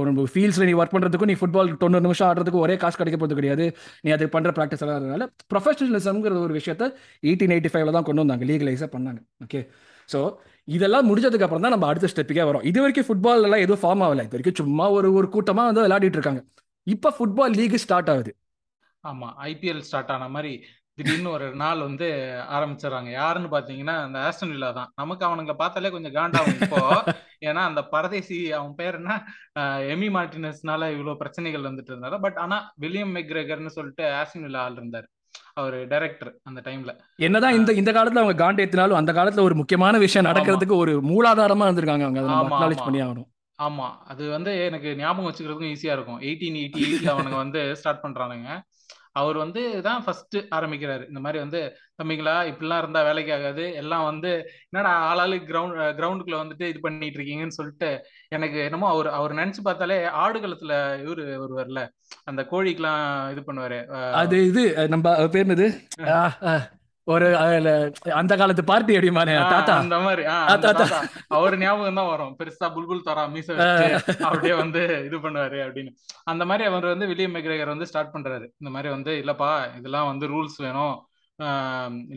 ஒரு 0.01 0.29
ஃபீல்ட்ஸில் 0.33 0.69
நீ 0.69 0.75
ஒர்க் 0.81 0.95
பண்ணுறதுக்கும் 0.95 1.31
நீ 1.33 1.37
ஃபுட்பால் 1.41 1.73
தொண்ணூறு 1.83 2.05
நிமிஷம் 2.07 2.29
ஆடுறதுக்கு 2.29 2.63
ஒரே 2.67 2.75
காசு 2.83 2.99
கிடைக்க 3.01 3.19
போகிறது 3.19 3.39
கிடையாது. 3.41 3.67
நீ 4.05 4.11
அது 4.17 4.29
பண்ணுற 4.37 4.53
ப்ராக்டிஸ் 4.59 4.85
எல்லாம் 4.85 4.99
இருந்தனால 4.99 5.27
ப்ரொஃபஷனலிசம்ங்கிற 5.55 6.39
ஒரு 6.47 6.55
விஷயத்த 6.59 6.87
எயிட்டீன் 7.29 7.55
எயிட்டி 7.57 7.73
ஃபைவ்ல 7.75 7.95
தான் 7.97 8.07
கொண்டு 8.11 8.25
வந்தாங்க 8.25 8.47
லீகலைஸாக 8.51 8.91
பண்ணாங்க. 8.95 9.21
ஓகே 9.47 9.63
ஸோ 10.13 10.21
இதெல்லாம் 10.77 11.07
முடிஞ்சதுக்கு 11.11 11.47
அப்புறம் 11.47 11.65
தான் 11.67 11.75
நம்ம 11.77 11.89
அடுத்த 11.91 12.11
ஸ்டெப்புக்கே 12.13 12.47
வரோம். 12.51 12.65
இது 12.71 12.79
வரைக்கும் 12.85 13.09
ஃபுட்பால் 13.09 13.45
எல்லாம் 13.49 13.65
எதுவும் 13.67 13.83
ஃபார்ம் 13.85 14.05
ஆகல. 14.07 14.25
இது 14.29 14.37
வரைக்கும் 14.37 14.59
சும்மா 14.63 14.87
ஒரு 14.99 15.11
ஒரு 15.19 15.29
கூட்டமாக 15.35 15.69
வந்து 15.71 15.85
விளையாடிட்டு 15.87 16.19
இருக்காங்க. 16.21 16.43
இப்போ 16.89 17.09
ஃபுட்பால் 17.17 17.57
லீக் 17.57 17.77
ஸ்டார்ட் 17.77 18.11
ஆகுது. 18.11 18.33
ஆமா 19.05 19.29
ஐபிஎல் 19.45 19.81
ஸ்டார்ட் 19.81 20.11
ஆன 20.11 20.29
மாதிரி 20.29 20.53
திடீர்னு 20.99 21.31
ஒரு 21.31 21.55
நாள் 21.55 21.81
வந்து 21.81 22.07
ஆரம்பிச்சிடறாங்க. 22.57 23.11
யாருன்னு 23.11 23.49
பாத்தீங்கன்னா 23.49 23.95
அந்த 24.05 24.19
ஆஸ்டன் 24.19 24.53
வில்லா 24.53 24.71
தான். 24.71 24.91
நமக்கு 24.95 25.25
அவனுங்களை 25.27 25.55
பார்த்தாலே 25.55 25.91
கொஞ்சம் 25.91 26.13
காண்டாகும் 26.13 26.59
இப்போ. 26.61 26.81
ஏன்னா 27.49 27.63
அந்த 27.63 27.81
பரதேசி 27.85 28.53
அவன் 28.53 28.75
பேர் 28.75 28.95
என்ன? 28.95 29.13
எமி 29.93 30.09
மார்டினஸ்னால 30.11 30.89
இவ்வளவு 30.91 31.17
பிரச்சனைகள் 31.17 31.69
வந்துட்டு 31.69 31.93
இருந்தாரு 31.93 32.19
பட் 32.21 32.37
ஆனா 32.37 32.57
வில்லியம் 32.77 33.15
மெக்ரேகர்னு 33.17 33.77
சொல்லிட்டு 33.77 34.05
ஆஸ்டன் 34.13 34.43
வில்லா 34.43 34.61
ஆள் 34.61 34.73
இருந்தார். 34.73 35.07
அவர் 35.55 35.77
டைரக்டர் 35.89 36.31
அந்த 36.43 36.61
டைம்ல 36.65 36.91
என்னதான் 37.19 37.55
இந்த 37.55 37.71
இந்த 37.73 37.91
காலத்துல 37.93 38.23
அவங்க 38.23 38.45
காண்ட் 38.45 38.63
ஏத்தினாலும் 38.65 39.01
அந்த 39.01 39.13
காலத்துல 39.13 39.41
ஒரு 39.41 39.55
முக்கியமான 39.55 39.99
விஷயம் 39.99 40.29
நடக்கிறதுக்கு 40.29 40.77
ஒரு 40.77 40.93
மூலாதாரமா 41.03 41.67
இருந்திருக்காங்க 41.69 42.07
அவங்க. 42.09 42.23
ஆமா 42.41 42.59
பண்ணி 42.85 43.01
ஆகணும். 43.03 43.29
ஆமா. 43.59 43.97
அது 44.05 44.31
வந்து 44.31 44.65
எனக்கு 44.65 44.97
ஞாபகம் 44.97 45.31
வச்சுக்கிறதுக்கும் 45.31 45.73
ஈஸியா 45.73 45.93
இருக்கும். 45.93 46.21
எயிட்டீன் 46.21 46.59
எயிட்டி 46.61 46.83
எயிட்ல 46.87 47.15
அவனுங்க 47.15 47.35
வந்து 47.35 47.77
ஸ்டார்ட் 47.77 48.05
பண்றானுங்க. 48.05 48.51
அவர் 49.13 49.37
வந்து 49.37 49.83
தான் 49.83 50.05
ஃபர்ஸ்ட் 50.05 50.37
ஆரம்பிக்கிறாரு. 50.51 51.09
இந்த 51.09 51.21
மாதிரி 51.21 51.39
வந்து 51.39 51.61
தம்பிங்களா 52.03 52.35
இப்படிலாம் 52.49 52.79
இருந்தா 52.79 53.03
வேலைக்கு 53.03 53.35
ஆகாது. 53.35 53.75
எல்லாம் 53.75 54.05
வந்து 54.05 54.31
என்னடா 54.71 54.93
ஆளாளு 55.07 55.37
கிரவுண்ட் 55.37 55.97
கிரவுண்டுக்குள்ள 55.99 56.39
வந்துட்டு 56.43 56.69
இது 56.69 56.81
பண்ணிட்டு 56.81 57.19
இருக்கீங்கன்னு 57.19 57.57
சொல்லிட்டு 57.59 58.05
எனக்கு 58.29 58.59
என்னமோ 58.59 58.89
அவர் 58.89 59.09
அவர் 59.09 59.35
நினைச்சு 59.35 59.63
பார்த்தாலே 59.63 60.07
ஆடுகளத்துல 60.07 60.75
இவரு 61.03 61.25
ஒருவர்ல 61.39 61.83
அந்த 62.25 62.47
கோழிக்கெல்லாம் 62.51 63.31
இது 63.31 63.43
பண்ணுவாரு. 63.47 63.81
அது 64.13 64.47
இது 64.47 64.89
நம்ம 64.89 65.17
அவர் 65.17 65.31
பேர் 65.31 65.47
என்னது? 65.47 65.69
ஆ, 66.09 66.39
ஆ, 66.43 66.69
ஒரு 67.13 67.27
அந்த 68.21 68.33
காலத்து 68.41 68.63
பார்ட்டி 68.71 68.97
அப்படிமானே 68.99 69.35
தாத்தா. 69.53 69.75
அந்த 69.83 69.99
மாதிரி 70.07 70.23
அவர் 71.37 71.55
ஞாபகம் 71.63 71.99
தான் 72.01 72.11
வரும். 72.13 72.33
பெருசா 72.39 72.67
புல்புல் 72.77 73.07
தரா 73.09 73.25
மீச 73.35 73.57
அப்படியே 74.29 74.55
வந்து 74.63 74.83
இது 75.09 75.19
பண்ணுவாரு 75.27 75.61
அப்படின்னு. 75.67 75.93
அந்த 76.33 76.45
மாதிரி 76.51 76.67
அவர் 76.71 76.93
வந்து 76.93 77.09
வில்லியம் 77.11 77.37
மெக்ரேகர் 77.37 77.75
வந்து 77.75 77.89
ஸ்டார்ட் 77.91 78.15
பண்றாரு. 78.15 78.47
இந்த 78.61 78.73
மாதிரி 78.75 78.91
வந்து 78.97 79.13
இல்லப்பா 79.23 79.53
இதெல்லாம் 79.79 80.11
வந்து 80.13 80.29
ரூல்ஸ் 80.35 80.59
வேணும். 80.67 80.97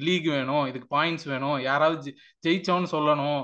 லீக் 0.06 0.28
வேணும். 0.36 0.64
இதுக்கு 0.70 0.88
பாயிண்ட்ஸ் 0.96 1.28
வேணும். 1.32 1.58
யாராவது 1.70 2.12
ஜெயிச்சோன்னு 2.46 2.90
சொல்லணும். 2.94 3.44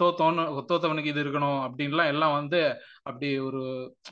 தோத்தோன்னு 0.00 0.42
தோத்தவனுக்கு 0.70 1.12
இது 1.12 1.22
இருக்கணும் 1.24 1.60
அப்படின்லாம் 1.66 2.10
எல்லாம் 2.14 2.34
வந்து 2.38 2.60
அப்படி 3.08 3.28
ஒரு 3.48 3.62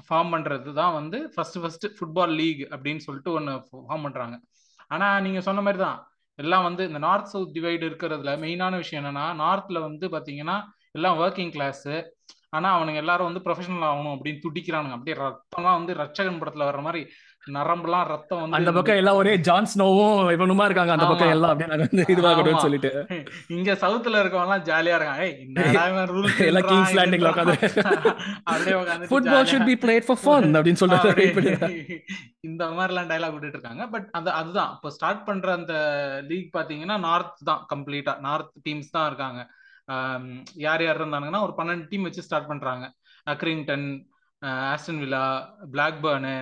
ஃபார்ம் 0.06 0.32
பண்றது 0.34 0.72
தான் 0.80 0.96
வந்து 0.98 1.18
ஃபர்ஸ்ட் 1.34 1.58
ஃபர்ஸ்ட் 1.62 1.86
ஃபுட்பால் 1.96 2.34
லீக் 2.40 2.62
அப்படின்னு 2.74 3.04
சொல்லிட்டு 3.06 3.34
ஒன்று 3.38 3.54
ஃபார்ம் 3.88 4.06
பண்றாங்க. 4.06 4.38
ஆனா 4.94 5.08
நீங்க 5.26 5.42
சொன்ன 5.48 5.62
மாதிரி 5.66 5.80
தான் 5.84 5.98
எல்லாம் 6.38 6.62
வந்து 6.62 6.82
இந்த 6.86 6.98
நார்த் 6.98 7.26
சவுத் 7.26 7.54
டிவைடு 7.56 7.84
இருக்கிறதுல 7.88 8.32
மெயினான 8.44 8.76
விஷயம் 8.76 9.04
என்னன்னா 9.04 9.26
நார்த்ல 9.42 9.80
வந்து 9.80 10.08
பாத்தீங்கன்னா 10.08 10.56
எல்லாம் 10.90 11.18
ஒர்க்கிங் 11.18 11.50
கிளாஸ் 11.50 11.88
ஆனா 12.50 12.68
அவனுங்க 12.76 12.94
எல்லாரும் 12.94 13.28
வந்து 13.32 13.42
ப்ரொஃபஷனல் 13.44 13.86
ஆகணும் 13.90 14.14
அப்படின்னு 14.16 14.40
துடிக்கிறானுங்க. 14.46 14.96
அப்படியே 14.96 15.16
ரத்தம்லாம் 15.20 15.78
வந்து 15.78 15.92
ரட்சகன் 15.94 16.40
படத்துல 16.40 16.66
வர்ற 16.70 16.80
மாதிரி 16.82 17.02
நரம்புலாம் 17.46 18.06
ரத்தம் 18.10 18.40
வந்து 18.40 18.56
அந்த 18.56 18.70
பக்கம் 18.74 18.98
எல்லாம் 19.00 19.18
ஒரே 19.20 19.32
ஜான் 19.46 19.68
ஸ்னோவும் 19.70 20.18
இவனுமா 20.34 20.64
இருக்காங்க. 20.64 20.92
அந்த 20.96 21.06
பக்கம் 21.10 21.32
எல்லாம் 21.34 21.52
அப்படியே 21.52 22.52
ஆமா. 22.52 22.60
சொல்லிட்டு. 22.64 22.90
இங்க 23.56 23.72
சவுத்துல 23.82 24.20
இருக்கவங்க 24.22 24.46
எல்லாம் 24.48 24.66
ஜாலியா 24.68 24.96
இருக்காங்க 24.98 25.24
ஏய் 25.26 25.34
எல்லாம் 26.50 26.68
கிங்ஸ் 26.70 26.94
லேண்டிங்ல 26.98 27.32
உட்காந்து. 27.32 27.56
அப்படியே 28.50 28.76
football 29.10 29.48
should 29.52 29.66
be 29.70 29.76
played 29.84 30.06
for 30.08 30.20
fun 30.24 30.48
அப்படின்னு 30.58 30.82
சொல்லிட்டு 30.82 31.10
இந்த 32.48 32.64
மாதிரிலாம் 32.76 33.10
டைலாக் 33.10 33.34
விட்டுட்டு 33.34 33.58
இருக்காங்க. 33.58 33.82
பட் 33.94 34.06
அது 34.18 34.30
அதுதான். 34.40 34.70
இப்போ 34.76 34.90
ஸ்டார்ட் 34.96 35.26
பண்ற 35.26 35.50
அந்த 35.58 35.74
லீக் 36.30 36.48
பாத்தீங்கன்னா 36.56 36.96
நார்த் 37.08 37.44
தான் 37.50 37.62
கம்ப்ளீட்டா 37.74 38.14
நார்த் 38.20 38.54
டீம்ஸ் 38.66 38.94
தான் 38.96 39.08
இருக்காங்க. 39.10 39.40
யார் 40.64 40.82
யார் 40.86 41.00
இருந்தாங்கன்னா 41.00 41.42
ஒரு 41.46 41.54
பன்னெண்டு 41.58 41.86
டீம் 41.90 42.06
வச்சு 42.08 42.26
ஸ்டார்ட் 42.26 42.50
பண்றாங்க. 42.50 42.84
Accrington 43.26 43.86
Aston 44.72 45.00
Villa 45.02 45.24
Blackburn 45.72 46.34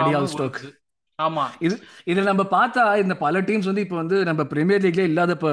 ஆமா. 1.19 1.45
இது 1.61 1.75
இதுல 2.07 2.25
நம்ம 2.29 2.43
பார்த்தா 2.51 2.83
இந்த 3.03 3.15
பல 3.17 3.41
டீம்ஸ் 3.41 3.69
வந்து 3.69 3.85
இப்போ 3.85 3.97
வந்து 3.97 4.17
நம்ம 4.25 4.43
பிரீமியர் 4.51 4.83
லீக்ல 4.85 5.05
இல்லாதப்ப 5.09 5.47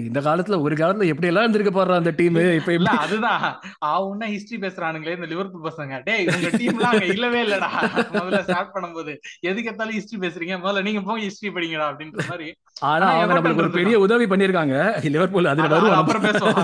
இந்த 0.00 0.20
காலத்துல 0.26 0.58
ஒரு 0.62 0.74
காலத்துல 0.76 1.08
எப்படி 1.10 1.28
எல்லாம் 1.30 1.44
இருந்திருக்க 1.44 1.72
போற 1.72 1.96
அந்த 1.96 2.12
டீம் 2.20 2.38
இப்ப 2.52 2.72
இல்ல 2.76 2.92
அதுதான். 3.02 3.44
ஆவுன்னா 3.90 4.28
ஹிஸ்டரி 4.32 4.58
பேசுறானுங்களே 4.62 5.16
இந்த 5.18 5.28
லிவர்பூல் 5.32 5.66
பசங்க. 5.68 5.98
டேய் 6.02 6.24
உங்க 6.30 6.50
டீம்லாம் 6.56 6.92
அங்க 6.92 7.06
இல்லவே 7.14 7.42
இல்லடா. 7.44 7.70
முதல்ல 8.14 8.40
ஸ்டார்ட் 8.42 8.74
பண்ணும்போது. 8.74 9.14
எதுக்கு 9.48 9.70
எத்தாலும் 9.72 9.96
ஹிஸ்டரி 9.98 10.20
பேசுறீங்க? 10.24 10.56
முதல்ல 10.62 10.86
நீங்க 10.88 11.02
போங்க 11.02 11.22
ஹிஸ்டரி 11.26 11.52
படிங்கடா 11.54 11.90
அப்படின்ற 11.90 12.26
மாதிரி. 12.30 12.48
ஆனா 12.88 13.06
அவங்க 13.12 13.32
நம்மளுக்கு 13.34 13.64
ஒரு 13.66 13.76
பெரிய 13.78 13.96
உதவி 14.00 14.26
பண்ணிருக்காங்க 14.26 14.74
லிவர்பூல் 15.10 15.52
அதுல 15.52 15.68
அது 15.68 15.76
வருவோம் 15.76 16.00
அப்புறம் 16.00 16.26
பேசுவோம். 16.28 16.60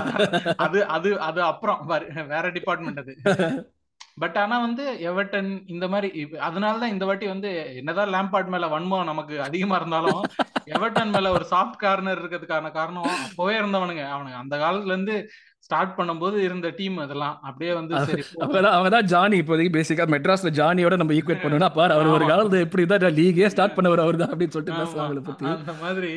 அது 0.59 0.79
அது 0.97 1.09
அது 1.29 1.41
அப்புறம். 1.47 1.81
வேற 2.29 2.45
டிபார்ட்மெண்ட் 2.51 3.01
அது. 3.03 3.13
பட் 4.17 4.37
ஆனா 4.37 4.55
வந்து 4.59 4.83
எவர்டன் 5.09 5.49
இந்த 5.65 5.85
மாதிரி 5.87 6.09
அதனாலதான் 6.47 6.93
இந்த 6.93 7.05
வாட்டி 7.05 7.25
வந்து 7.27 7.49
என்னதான் 7.75 8.13
லேம்பார்ட் 8.13 8.49
மேல 8.49 8.67
வன்மம் 8.67 9.03
நமக்கு 9.03 9.35
அதிகமா 9.41 9.75
இருந்தாலும் 9.75 10.21
எவர்டன் 10.75 11.11
மேல 11.11 11.27
ஒரு 11.31 11.45
சாஃப்ட் 11.51 11.77
கார்னர் 11.77 12.21
இருக்கிறதுக்கான 12.21 12.71
காரணம் 12.71 13.05
அப்பவே 13.25 13.53
இருந்தவனுங்க. 13.59 14.03
அவனுங்க 14.13 14.39
அந்த 14.39 14.55
காலத்துல 14.57 14.93
இருந்து 14.93 15.15
ஸ்டார்ட் 15.63 15.93
பண்ணும்போது 15.97 16.37
இருந்த 16.37 16.67
டீம் 16.77 16.97
அதெல்லாம். 16.99 17.35
அப்படியே 17.41 17.71
வந்து 17.73 17.93
சரி 18.01 18.23
அவங்கதான் 18.37 18.75
அவங்கதான் 18.75 19.07
ஜானி 19.11 19.37
இப்போதைக்கு 19.41 19.75
பேசிக்கா 19.75 20.05
மெட்ராஸ்ல 20.13 20.51
ஜானியோட 20.59 20.97
நம்ம 20.97 21.13
ஈக்குவேட் 21.13 21.41
பண்ணோம்னா 21.45 21.69
பாரு 21.73 21.93
அவர் 21.93 22.09
ஒரு 22.09 22.25
காலத்துல 22.25 22.59
எப்படி 22.65 22.85
தான் 22.85 23.15
லீகே 23.17 23.47
ஸ்டார்ட் 23.47 23.75
பண்ணவர் 23.77 24.03
அவர் 24.03 24.19
தான் 24.21 24.31
அப்படின்னு 24.31 24.55
சொல்லிட்டு 24.55 24.79
பேசுவாங்க 24.81 25.23
பத்தி. 25.29 25.45
அந்த 25.53 25.75
மாதிரி 25.81 26.11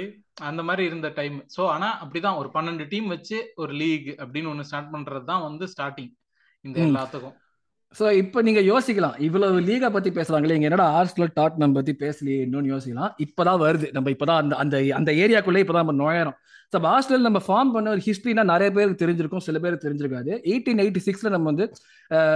அந்த 0.44 0.62
மாதிரி 0.62 0.84
இருந்த 0.84 1.08
டைம் 1.10 1.36
சோ 1.56 1.62
ஆனா 1.68 1.90
அப்படிதான் 2.02 2.38
ஒரு 2.38 2.50
பன்னெண்டு 2.54 2.86
டீம் 2.88 3.08
வச்சு 3.08 3.38
ஒரு 3.56 3.74
லீக் 3.74 4.10
அப்படின்னு 4.18 4.52
ஒண்ணு 4.52 4.68
ஸ்டார்ட் 4.68 4.92
பண்றது 4.92 5.24
தான் 5.24 5.42
வந்து 5.42 5.66
ஸ்டார்டிங் 5.66 6.12
இந்த 6.64 6.78
எல்லாத்துக்கும். 6.86 7.36
ஸோ 7.98 8.04
இப்போ 8.22 8.38
நீங்க 8.46 8.60
யோசிக்கலாம். 8.60 9.16
இவ்வளவு 9.26 9.60
லீகை 9.68 9.88
பத்தி 9.94 10.10
பேசுறாங்களே. 10.10 10.56
இங்க 10.58 10.68
என்னடா 10.68 10.86
டாட் 11.16 11.34
டாட்னம் 11.38 11.74
பத்தி 11.78 11.92
பேசலையே 12.02 12.38
இன்னொன்னு 12.46 12.72
யோசிக்கலாம். 12.74 13.12
இப்பதான் 13.24 13.60
வருது. 13.64 13.86
நம்ம 13.96 14.10
இப்பதான் 14.10 14.40
அந்த 14.42 14.54
அந்த 14.62 14.76
அந்த 14.98 15.10
ஏரியாக்குள்ளே 15.24 15.62
இப்பதான் 15.64 15.84
நம்ம 15.86 15.96
நுழையிறோம். 16.02 16.36
ஸோ 16.72 16.78
ஆர்ஸ்னல் 16.94 17.26
நம்ம 17.28 17.40
ஃபார்ம் 17.46 17.72
பண்ண 17.74 17.90
ஒரு 17.90 18.02
ஹிஸ்ட்ரினா 18.06 18.44
நிறைய 18.52 18.68
பேருக்கு 18.76 19.02
தெரிஞ்சிருக்கும். 19.04 19.44
சில 19.48 19.58
பேருக்கு 19.58 19.86
தெரிஞ்சிருக்காது. 19.86 20.32
எயிட்டீன் 20.52 20.82
எயிட்டி 20.84 21.02
சிக்ஸ்ல 21.08 21.30
நம்ம 21.36 21.46
வந்து 21.52 21.66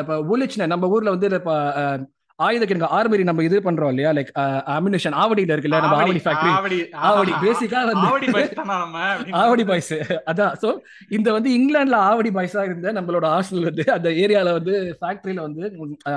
இப்போ 0.02 0.16
உலிச்ன 0.32 0.66
நம்ம 0.74 0.88
ஊர்ல 0.96 1.14
வந்து 1.16 1.30
இப்போ 1.40 1.56
ஆயுத 2.38 2.64
கிணங்க 2.64 2.86
ஆர்மரி 2.90 3.24
நம்ம 3.24 3.42
இது 3.44 3.56
பண்றோம் 3.60 3.90
இல்லையா? 3.90 4.10
லைக் 4.12 4.30
அமினிஷன் 4.74 5.16
ஆவடியில 5.18 5.52
இருக்குல்ல 5.52 5.78
நம்ம 5.78 5.96
ஆவடி 5.98 6.22
ஃபேக்டரி 6.24 6.50
ஆவடி 7.08 7.32
பேசிக்கா 7.44 7.80
வந்து 7.84 8.06
ஆவடி 9.40 9.64
பாய்ஸ் 9.68 9.90
அதான். 10.30 10.54
சோ 10.62 10.68
இந்த 11.10 11.28
வந்து 11.32 11.50
இங்கிலாந்துல 11.56 11.98
ஆவடி 12.08 12.30
பாய்ஸா 12.36 12.62
இருந்த 12.66 12.92
நம்மளோட 12.96 13.26
ஆர்சனல் 13.34 13.68
வந்து 13.68 13.84
அந்த 13.94 14.08
ஏரியால 14.22 14.52
வந்து 14.56 14.72
ஃபேக்டரியில 14.98 15.42
வந்து 15.46 15.62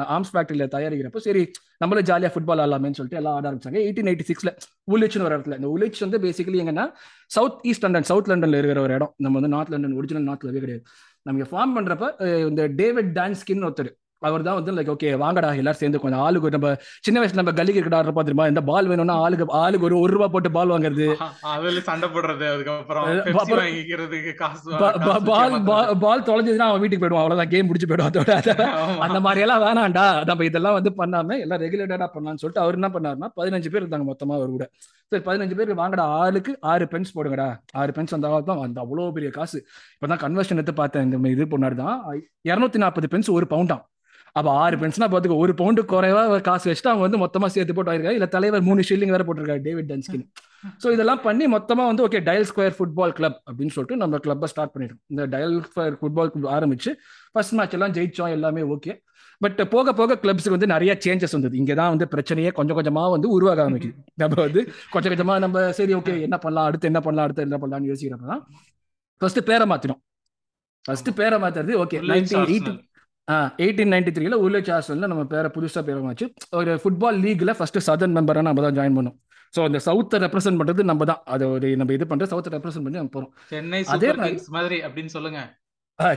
ஆர்ம்ஸ் 0.09 0.31
ஃபேக்டரியில 0.33 0.67
தயாரிக்கிறப்போ 0.75 1.21
சரி 1.27 1.43
நம்மளும் 1.81 2.07
ஜாலியா 2.09 2.31
ஃபுட்பால் 2.33 2.63
ஆடலாமேன்னு 2.63 2.99
சொல்லிட்டு 2.99 3.19
எல்லாம் 3.19 3.35
ஆட 3.35 3.45
ஆரம்பிச்சாங்க. 3.49 3.79
எயிட்டீன் 3.83 4.09
எயிட்டி 4.11 4.27
சிக்ஸ்ல 4.29 4.51
உலிச்னு 4.87 5.25
ஒரு 5.25 5.35
இடத்துல. 5.35 5.57
இந்த 5.59 5.69
உலிச் 5.75 6.03
வந்து 6.05 6.19
பேசிக்கலி 6.23 6.61
எங்கன்னா 6.63 6.85
சவுத் 7.31 7.61
ஈஸ்ட் 7.63 7.85
லண்டன் 7.85 8.09
சவுத் 8.09 8.29
லண்டன்ல 8.31 8.59
இருக்கிற 8.59 8.81
ஒரு 8.81 8.93
இடம். 8.93 9.13
நம்ம 9.17 9.35
வந்து 9.39 9.53
நார்த் 9.55 9.73
லண்டன் 9.73 9.95
ஒரிஜினல் 9.99 10.27
நார்த்லவே 10.29 10.61
கிடையாது. 10.63 10.83
நம்ம 11.25 11.47
ஃபார்ம் 11.51 11.75
பண்றப்ப 11.77 12.05
அஹ், 12.25 12.45
இந்த 12.49 12.63
டேவிட் 12.79 13.11
டான்ஸ்கின் 13.15 13.63
ஒருத்தர். 13.65 13.91
அவர் 14.21 14.45
தான் 14.45 14.57
வந்து 14.57 14.71
லைக் 14.75 14.89
ஓகே 14.93 15.09
வாங்கடா 15.23 15.49
எல்லாரும் 15.61 15.79
சேர்ந்து 15.81 15.99
கொஞ்சம் 16.03 16.21
ஆளுக்கு 16.25 16.51
நம்ம 16.55 16.69
சின்ன 17.05 17.17
வயசுல 17.21 17.39
நம்ம 17.39 17.51
கல்லி 17.57 17.71
கிரிக்கெட் 17.73 17.95
ஆடுறப்ப 17.97 18.21
தெரியுமா 18.27 18.45
இந்த 18.51 18.61
பால் 18.69 18.87
வேணும்னா 18.91 19.15
ஆளுக்கு 19.25 19.45
ஆளுக்கு 19.59 19.85
ஒரு 19.89 19.95
ஒரு 20.03 20.11
ரூபா 20.15 20.27
போட்டு 20.35 20.49
பால் 20.55 20.71
வாங்குறது. 20.73 21.07
அதுல 21.53 21.81
சண்டை 21.89 22.07
போடுறது 22.15 22.45
அதுக்கப்புறம் 22.53 23.05
பால். 25.29 25.55
பால் 26.05 26.25
தொலைஞ்சதுன்னா 26.29 26.69
அவன் 26.69 26.81
வீட்டுக்கு 26.83 27.03
போயிடுவான் 27.03 27.23
அவ்வளவுதான் 27.25 27.51
கேம் 27.53 27.67
முடிச்சு 27.69 27.89
போயிடுவான் 27.91 28.11
அதோட. 28.13 28.31
அந்த 29.07 29.19
மாதிரி 29.25 29.43
எல்லாம் 29.45 29.63
வேணாம்டா 29.65 30.05
நம்ம 30.29 30.45
இதெல்லாம் 30.49 30.77
வந்து 30.79 30.93
பண்ணாம 31.01 31.37
எல்லாம் 31.45 31.61
ரெகுலேட்டடா 31.65 32.07
பண்ணலாம்னு 32.15 32.43
சொல்லிட்டு 32.43 32.63
அவர் 32.65 32.79
என்ன 32.79 32.89
பண்ணாருன்னா 32.95 33.29
பதினஞ்சு 33.39 33.71
பேர் 33.73 33.83
இருந்தாங்க 33.83 34.07
மொத்தமா 34.11 34.35
அவர் 34.39 34.55
கூட. 34.55 34.67
சரி 35.11 35.23
பதினஞ்சு 35.27 35.57
பேருக்கு 35.57 35.81
வாங்கடா 35.81 36.05
ஆளுக்கு 36.21 36.53
ஆறு 36.71 36.85
பென்ஸ் 36.93 37.13
போடுங்கடா. 37.17 37.49
ஆறு 37.81 37.91
பென்ஸ் 37.97 38.15
அந்த 38.17 38.31
தான் 38.49 38.63
அந்த 38.65 38.79
அவ்வளோ 38.85 39.05
பெரிய 39.17 39.29
காசு. 39.37 39.59
இப்பதான் 39.97 40.23
கன்வர்ஷன் 40.25 40.59
எடுத்து 40.59 40.75
பார்த்தேன் 40.81 41.05
இந்த 41.09 41.29
இது 41.35 41.45
பொண்ணாரு 41.53 41.77
தான் 41.83 41.95
இரநூத்தி 42.49 42.81
நாற்பது 42.85 43.09
பென்ஸ் 43.13 43.31
ஒரு 43.37 43.47
பவுண்டாம் 43.53 43.85
அப்ப 44.37 44.49
ஆறு 44.63 44.75
பென்ஸ்னா 44.81 45.07
பார்த்துக்கோ 45.11 45.37
ஒரு 45.43 45.53
பவுண்டு 45.59 45.81
குறைவா 45.91 46.21
காசு 46.47 46.65
வச்சுட்டு 46.69 46.91
அவங்க 46.91 47.03
வந்து 47.07 47.21
மொத்தமா 47.23 47.47
சேர்த்து 47.55 47.75
போட்டு 47.77 47.91
ஆயிருக்காரு 47.91 48.17
இல்ல 48.19 48.27
தலைவர் 48.35 48.67
மூணு 48.67 48.81
ஷில்லிங் 48.89 49.13
வேற 49.15 49.23
போட்டிருக்காரு 49.27 49.63
டேவிட் 49.67 49.89
டன்ஸ்கின் 49.91 50.25
ஸோ 50.83 50.87
இதெல்லாம் 50.95 51.21
பண்ணி 51.25 51.45
மொத்தமா 51.55 51.83
வந்து 51.89 52.03
okay 52.05 52.19
dial 52.27 52.47
square 52.49 52.75
football 52.77 53.13
club 53.17 53.37
அப்படின்னு 53.47 53.73
சொல்லிட்டு 53.75 53.97
நம்ம 54.03 54.19
கிளப்பை 54.25 54.47
ஸ்டார்ட் 54.51 54.73
பண்ணிட்டோம். 54.73 55.01
இந்த 55.13 55.23
டயல் 55.33 55.57
ஸ்கொயர் 55.67 55.97
ஃபுட்பால் 55.99 56.31
கிளப் 56.33 56.49
ஆரம்பிச்சு 56.55 56.91
ஃபர்ஸ்ட் 57.33 57.55
மேட்ச் 57.59 57.75
எல்லாம் 57.77 57.93
ஜெயிச்சோம் 57.97 58.33
எல்லாமே 58.37 58.63
ஓகே 58.75 58.93
பட் 59.41 59.59
போக 59.73 59.93
போக 59.99 60.17
கிளப்ஸுக்கு 60.23 60.55
வந்து 60.55 60.69
நிறைய 60.73 60.91
சேஞ்சஸ் 61.05 61.35
வந்தது. 61.37 61.55
இங்கே 61.61 61.75
தான் 61.79 61.91
வந்து 61.93 62.05
பிரச்சனையே 62.13 62.51
கொஞ்சம் 62.59 62.77
கொஞ்சமா 62.79 63.03
வந்து 63.15 63.27
உருவாக 63.35 63.61
ஆரம்பிக்குது. 63.65 63.95
நம்ம 64.21 64.35
வந்து 64.45 64.61
கொஞ்சம் 64.93 65.13
கொஞ்சமா 65.13 65.35
நம்ம 65.45 65.65
சரி 65.79 65.95
ஓகே 65.99 66.15
என்ன 66.27 66.37
பண்ணலாம் 66.45 66.67
அடுத்து 66.69 66.89
என்ன 66.91 67.01
பண்ணலாம் 67.07 67.27
அடுத்து 67.27 67.45
என்ன 67.47 67.59
பண்ணலாம்னு 67.63 67.91
யோசிக்கிறப்ப 67.91 68.27
தான் 68.33 68.43
ஃபர்ஸ்ட் 69.21 69.41
பேரை 69.49 69.67
மாத்தினோம். 69.73 70.01
ஃபர்ஸ்ட் 70.85 71.11
பேரை 71.19 71.39
மாத்துறது 71.43 71.73
okay 71.83 71.99
nineteen. 72.11 72.47
Eighty 72.51 72.73
eighteen 73.27 73.91
ninety 73.93 74.11
த்ரீல 74.11 74.35
உல்லேஜ் 74.43 74.69
ஹாஸ்டல்ல 74.73 75.07
நம்ம 75.07 75.25
பேரை 75.25 75.51
புதுசாக 75.53 75.81
பேரை 75.81 76.01
வச்சு 76.01 76.33
ஒரு 76.51 76.79
ஃபுட்பால் 76.83 77.17
லீக்ல 77.23 77.53
ஃபர்ஸ்ட் 77.57 77.89
சதர்ன் 77.89 78.15
மெம்பரா 78.17 78.41
நம்ம 78.41 78.71
தான் 78.71 78.75
ஜாயின் 78.75 78.97
பண்ணோம். 78.97 79.17
ஸோ 79.53 79.63
அந்த 79.63 79.79
சவுத்தை 79.85 80.21
ரெப்ரசென்ட் 80.23 80.59
பண்றது 80.61 80.83
நம்ம 80.83 81.05
தான். 81.05 81.21
அது 81.25 81.49
ஒரு 81.49 81.77
நம்ம 81.77 81.93
இது 81.93 82.05
பண்றது 82.05 82.31
சவுத்தை 82.33 82.51
ரெப்ரசென்ட் 82.55 82.85
பண்ணி 82.85 82.97
நம்ம 82.97 83.09
போறோம். 83.15 83.31
சென்னை 83.45 83.83
அதே 83.85 84.11
மாதிரி- 84.11 84.83
அப்படின்னு 84.87 85.05
சொல்லுங்க. 85.05 85.39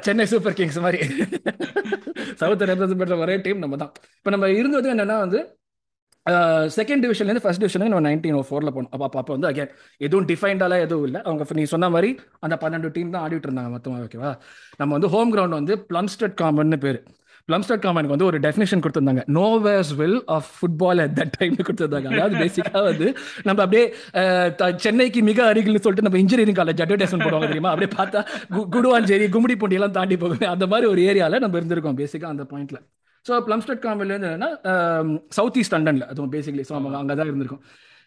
சென்னை 0.00 0.26
சூப்பர் 0.26 0.52
கிங்ஸ் 0.52 0.81
மாதிரி. 0.81 0.99
சவுத்தை 2.40 2.64
ரெப்ரசென்ட் 2.71 2.99
பண்ற 2.99 3.17
ஒரே 3.17 3.37
டீம் 3.37 3.59
நம்ம 3.59 3.76
தான். 3.76 3.93
இப்போ 4.17 4.31
நம்ம 4.31 4.50
இருந்தது 4.50 4.95
என்னன்னா 4.95 5.19
வந்து 5.19 5.60
செகண்ட் 6.79 7.03
டிவிஷன்லேருந்து 7.05 7.45
ஃபர்ஸ்ட் 7.45 7.62
டிவிஷனுக்கு 7.62 7.93
நம்ம 7.93 8.07
நைன்டீன் 8.09 8.37
ஓ 8.39 8.43
ஃபோரில் 8.49 8.73
போனோம். 8.75 8.91
அப்போ 8.95 9.19
அப்போ 9.21 9.33
வந்து 9.37 9.49
அகேன் 9.50 9.71
எதுவும் 10.07 10.27
டிஃபைன்டாலாம் 10.33 10.83
எதுவும் 10.87 11.07
இல்லை. 11.09 11.21
அவங்க 11.27 11.61
நீ 11.61 11.65
சொன்ன 11.73 11.89
மாதிரி 11.95 12.11
அந்த 12.47 12.57
பன்னெண்டு 12.65 12.91
டீம் 12.97 13.15
தான் 13.15 13.25
ஆடிட்டு 13.27 13.49
இருந்தாங்க 13.49 13.71
மொத்தமாக 13.77 14.07
ஓகேவா 14.09 14.33
நம்ம 14.81 14.91
வந்து 14.97 15.11
ஹோம் 15.15 15.33
கிரவுண்ட் 15.35 15.59
வந்து 15.61 15.77
பிளம்ஸ்டட் 15.93 16.37
காமன்னு 16.43 16.79
பேர். 16.85 17.00
பிளம்ஸ்டட் 17.49 17.83
காமனுக்கு 17.85 18.15
வந்து 18.15 18.29
ஒரு 18.31 18.39
டெஃபினேஷன் 18.45 18.83
கொடுத்துருந்தாங்க. 18.83 19.23
நோவேஸ் 19.39 19.91
வில் 20.00 20.21
ஆஃப் 20.37 20.50
ஃபுட்பால் 20.57 21.00
அட் 21.05 21.15
தட் 21.19 21.33
டைம்னு 21.39 21.67
கொடுத்துருந்தாங்க. 21.69 22.11
அதாவது 22.17 22.37
பேசிக்காக 22.43 22.83
வந்து 22.91 23.09
நம்ம 23.49 23.59
அப்படியே 23.65 23.85
சென்னைக்கு 24.85 25.23
மிக 25.31 25.43
அருகில்னு 25.53 25.83
சொல்லிட்டு 25.87 26.07
நம்ம 26.09 26.21
இன்ஜினியரிங் 26.25 26.59
காலேஜ் 26.61 26.85
அட்வர்டைஸ்மெண்ட் 26.87 27.27
போடுவாங்க 27.27 27.50
தெரியுமா? 27.53 27.73
அப்படியே 27.75 27.93
பார்த்தா 27.99 28.23
குடுவாஞ்சேரி 28.77 29.29
கும்மிடி 29.37 29.79
எல்லாம் 29.81 29.99
தாண்டி 29.99 30.19
போகுது 30.25 30.47
அந்த 30.55 30.67
மாதிரி 30.75 30.89
ஒரு 30.95 31.03
ஏரியாவில் 31.11 31.45
நம்ம 31.47 31.61
இருந்திருக்கோம் 31.61 32.00
பேசிக்காக 32.03 32.35
அந்த 32.37 32.47
பாயிண்ட்ல 32.55 32.81
ஸோ 33.27 33.43
பிளம்ஸ்டட் 33.49 33.85
காமன்லேருந்து 33.85 34.31
என்னன்னா 34.31 34.50
சவுத் 35.39 35.61
ஈஸ்ட் 35.62 35.77
லண்டனில் 35.77 36.09
அதுவும் 36.11 36.35
பேசிக்கலி 36.35 36.67
ஸோ 36.71 36.75
அவங்க 36.79 36.99
அங்கே 37.03 37.17
தான் 37.21 37.31
இருந்திருக்கும். 37.31 37.65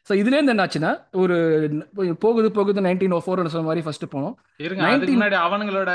ஸோ 0.08 0.14
இதுலேருந்து 0.22 0.54
என்னாச்சுன்னா 0.54 0.90
ஒரு 1.22 1.36
போகுது 2.24 2.48
போகுது 2.56 2.80
நைன்டீன் 2.88 3.14
ஓ 3.18 3.20
ஃபோர் 3.26 3.42
சொன்ன 3.54 3.68
மாதிரி 3.68 3.84
ஃபர்ஸ்ட் 3.86 4.06
போனோம். 4.16 4.34
இருங்க 4.66 4.82
அதுக்கு 4.82 4.96
19 4.96 5.14
முன்னாடி 5.18 5.38
அவனுங்களோட 5.46 5.92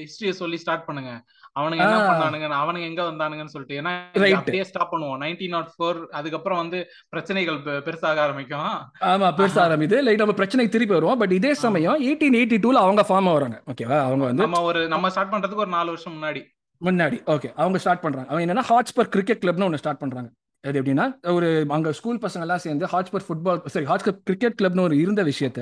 ஹிஸ்டரிய 0.00 0.32
சொல்லி 0.40 0.58
ஸ்டார்ட் 0.62 0.86
பண்ணுங்க. 0.88 1.12
அவனுங்க 1.56 1.82
என்ன. 1.84 2.00
பண்ணானுங்க 2.08 2.46
அவனுங்க 2.60 2.86
எங்க 2.90 3.02
வந்தானுங்கன்னு 3.08 3.52
சொல்லிட்டு 3.54 3.78
ஏன்னா 3.80 3.92
அப்படியே 4.38 4.64
ஸ்டாப் 4.70 4.92
பண்ணுவோம். 4.92 5.20
நைன்டீன் 5.22 5.54
நாட் 5.56 5.70
ஃபோர் 5.74 5.98
அதுக்கப்புறம் 6.18 6.60
வந்து 6.62 6.78
பிரச்சனைகள் 7.14 7.58
பெருசாக 7.88 8.22
ஆரம்பிக்கும். 8.24 8.72
ஆமா 9.10 9.28
பெருசா 9.40 9.60
ஆஹா. 9.60 9.66
ஆரம்பிது 9.68 9.98
லைக் 10.06 10.22
நம்ம 10.22 10.36
பிரச்சனைக்கு 10.40 10.74
திருப்பி 10.76 10.96
வருவோம். 10.96 11.20
பட் 11.22 11.36
இதே 11.38 11.52
சமயம் 11.64 12.00
எயிட்டீன் 12.06 12.38
எயிட்டி 12.40 12.58
டூல 12.64 12.82
அவங்க 12.86 13.04
ஃபார்ம் 13.10 13.30
ஆகுறாங்க. 13.32 13.58
ஓகேவா 13.72 14.00
அவங்க 14.08 14.24
வந்து 14.30 14.44
நம்ம 14.46 14.62
ஒரு 14.70 14.82
நம்ம 14.94 15.12
ஸ்டார்ட் 15.14 15.32
பண்றதுக்கு 15.34 15.64
ஒரு 15.66 15.74
நாலு 15.76 15.94
வருஷம் 15.94 16.16
முன்னாடி. 16.16 16.42
முன்னாடி. 16.82 17.18
ஓகே 17.26 17.48
அவங்க 17.54 17.78
ஸ்டார்ட் 17.78 18.04
பண்றாங்க. 18.04 18.28
அவங்க 18.30 18.44
என்னன்னா 18.46 18.64
ஹாட்ஸ்பர் 18.70 19.10
கிரிக்கெட் 19.14 19.42
கிளப்னு 19.44 19.66
ஒன்று 19.66 19.80
ஸ்டார்ட் 19.82 20.02
பண்றாங்க. 20.04 20.30
அது 20.64 20.78
எப்படின்னா 20.80 21.04
ஒரு 21.36 21.46
அங்க 21.68 21.92
ஸ்கூல் 21.92 22.18
பசங்க 22.24 22.44
எல்லாம் 22.46 22.60
சேர்ந்து 22.64 22.84
ஹாட்ஸ்பர் 22.92 23.24
ஃபுட்பால் 23.26 23.60
சரி 23.66 23.86
ஹாட்ஸ்பர் 23.86 24.16
கிரிக்கெட் 24.24 24.56
கிளப்னு 24.60 24.80
ஒரு 24.80 24.96
இருந்த 24.96 25.22
விஷயத்த 25.22 25.60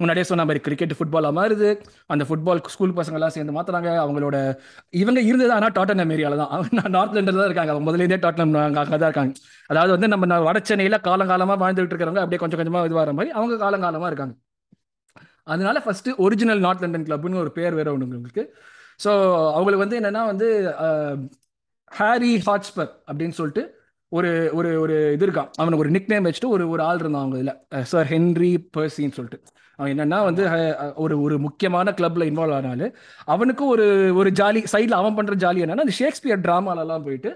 முன்னாடியே 0.00 0.26
சொன்ன 0.30 0.44
மாதிரி 0.44 0.60
கிரிக்கெட் 0.66 0.94
ஃபுட்பாலாக 0.98 1.34
மாறுது. 1.38 1.68
அந்த 2.06 2.24
ஃபுட்பால் 2.28 2.62
ஸ்கூல் 2.74 2.94
பசங்க 2.96 3.18
எல்லாம் 3.20 3.34
சேர்ந்து 3.36 3.54
மாத்துறாங்க. 3.58 3.90
அவங்களோட 4.04 4.36
இவங்க 5.02 5.20
இருந்தது 5.20 5.52
ஆனால் 5.52 5.74
டாட்டனம் 5.78 6.14
ஏரியால 6.16 6.38
தான். 6.42 6.52
அவங்க 6.56 6.88
நார்த் 6.96 7.16
லண்டன்ல 7.18 7.40
தான் 7.42 7.50
இருக்காங்க. 7.50 7.72
அவங்க 7.74 7.86
முதலேருந்தே 7.88 8.20
டாட்டனம் 8.26 8.56
அங்கே 8.62 8.96
தான் 8.96 9.10
இருக்காங்க. 9.10 9.34
அதாவது 9.70 9.92
வந்து 9.96 10.08
நம்ம 10.14 10.40
வட 10.48 10.60
சென்னையில் 10.70 10.98
காலங்காலமாக 11.08 11.60
வாழ்ந்துட்டு 11.64 11.94
இருக்கிறவங்க 11.94 12.22
அப்படியே 12.24 12.42
கொஞ்சம் 12.44 12.62
கொஞ்சமாக 12.62 12.88
இதுவாகிற 12.90 13.14
மாதிரி 13.20 13.32
அவங்க 13.38 13.60
காலங்காலமாக 13.64 14.10
இருக்காங்க. 14.12 14.34
அதனால 15.44 15.76
ஃபர்ஸ்ட் 15.84 16.10
ஒரிஜினல் 16.18 16.64
நார்த் 16.66 16.82
லண்டன் 16.82 17.06
கிளப்னு 17.08 17.42
ஒரு 17.44 17.52
பேர் 17.52 17.74
வேற 17.74 17.88
ஒன்று 17.92 18.18
உங்களுக்கு. 18.20 18.42
ஸோ 19.00 19.10
அவங்களுக்கு 19.56 19.84
வந்து 19.86 19.98
என்னன்னா 20.00 20.22
வந்து 20.32 20.48
ஹாரி 21.90 22.32
ஹாட்ஸ்பர் 22.46 22.90
அப்படின்னு 23.08 23.36
சொல்லிட்டு 23.40 23.62
ஒரு 24.12 24.30
ஒரு 24.58 24.68
ஒரு 24.82 24.94
இது 25.14 25.24
இருக்கான். 25.26 25.48
அவனுக்கு 25.60 25.84
ஒரு 25.84 25.92
நிக் 25.96 26.10
நேம் 26.12 26.26
வச்சுட்டு 26.26 26.52
ஒரு 26.56 26.64
ஒரு 26.74 26.82
ஆள் 26.88 27.00
இருந்தான் 27.02 27.24
அவங்க 27.24 27.38
இதில். 27.38 27.56
சார் 27.92 28.06
ஹென்ரி 28.12 28.50
பர்சின்னு 28.76 29.16
சொல்லிட்டு. 29.18 29.38
அவன் 29.78 29.92
என்னன்னா 29.94 30.18
வந்து 30.28 30.44
ஒரு 31.04 31.14
ஒரு 31.24 31.34
முக்கியமான 31.46 31.90
கிளப்ல 31.98 32.28
இன்வால்வ் 32.30 32.56
ஆனாலும் 32.58 32.94
அவனுக்கும் 33.34 33.72
ஒரு 33.74 33.86
ஒரு 34.20 34.30
ஜாலி 34.40 34.60
சைடில் 34.74 35.00
அவன் 35.00 35.16
பண்ற 35.18 35.34
ஜாலி 35.44 35.62
என்னன்னா 35.64 35.86
அந்த 35.86 35.96
ஷேக்ஸ்பியர் 36.00 36.44
டிராமாலலாம் 36.46 37.04
போயிட்டு 37.08 37.30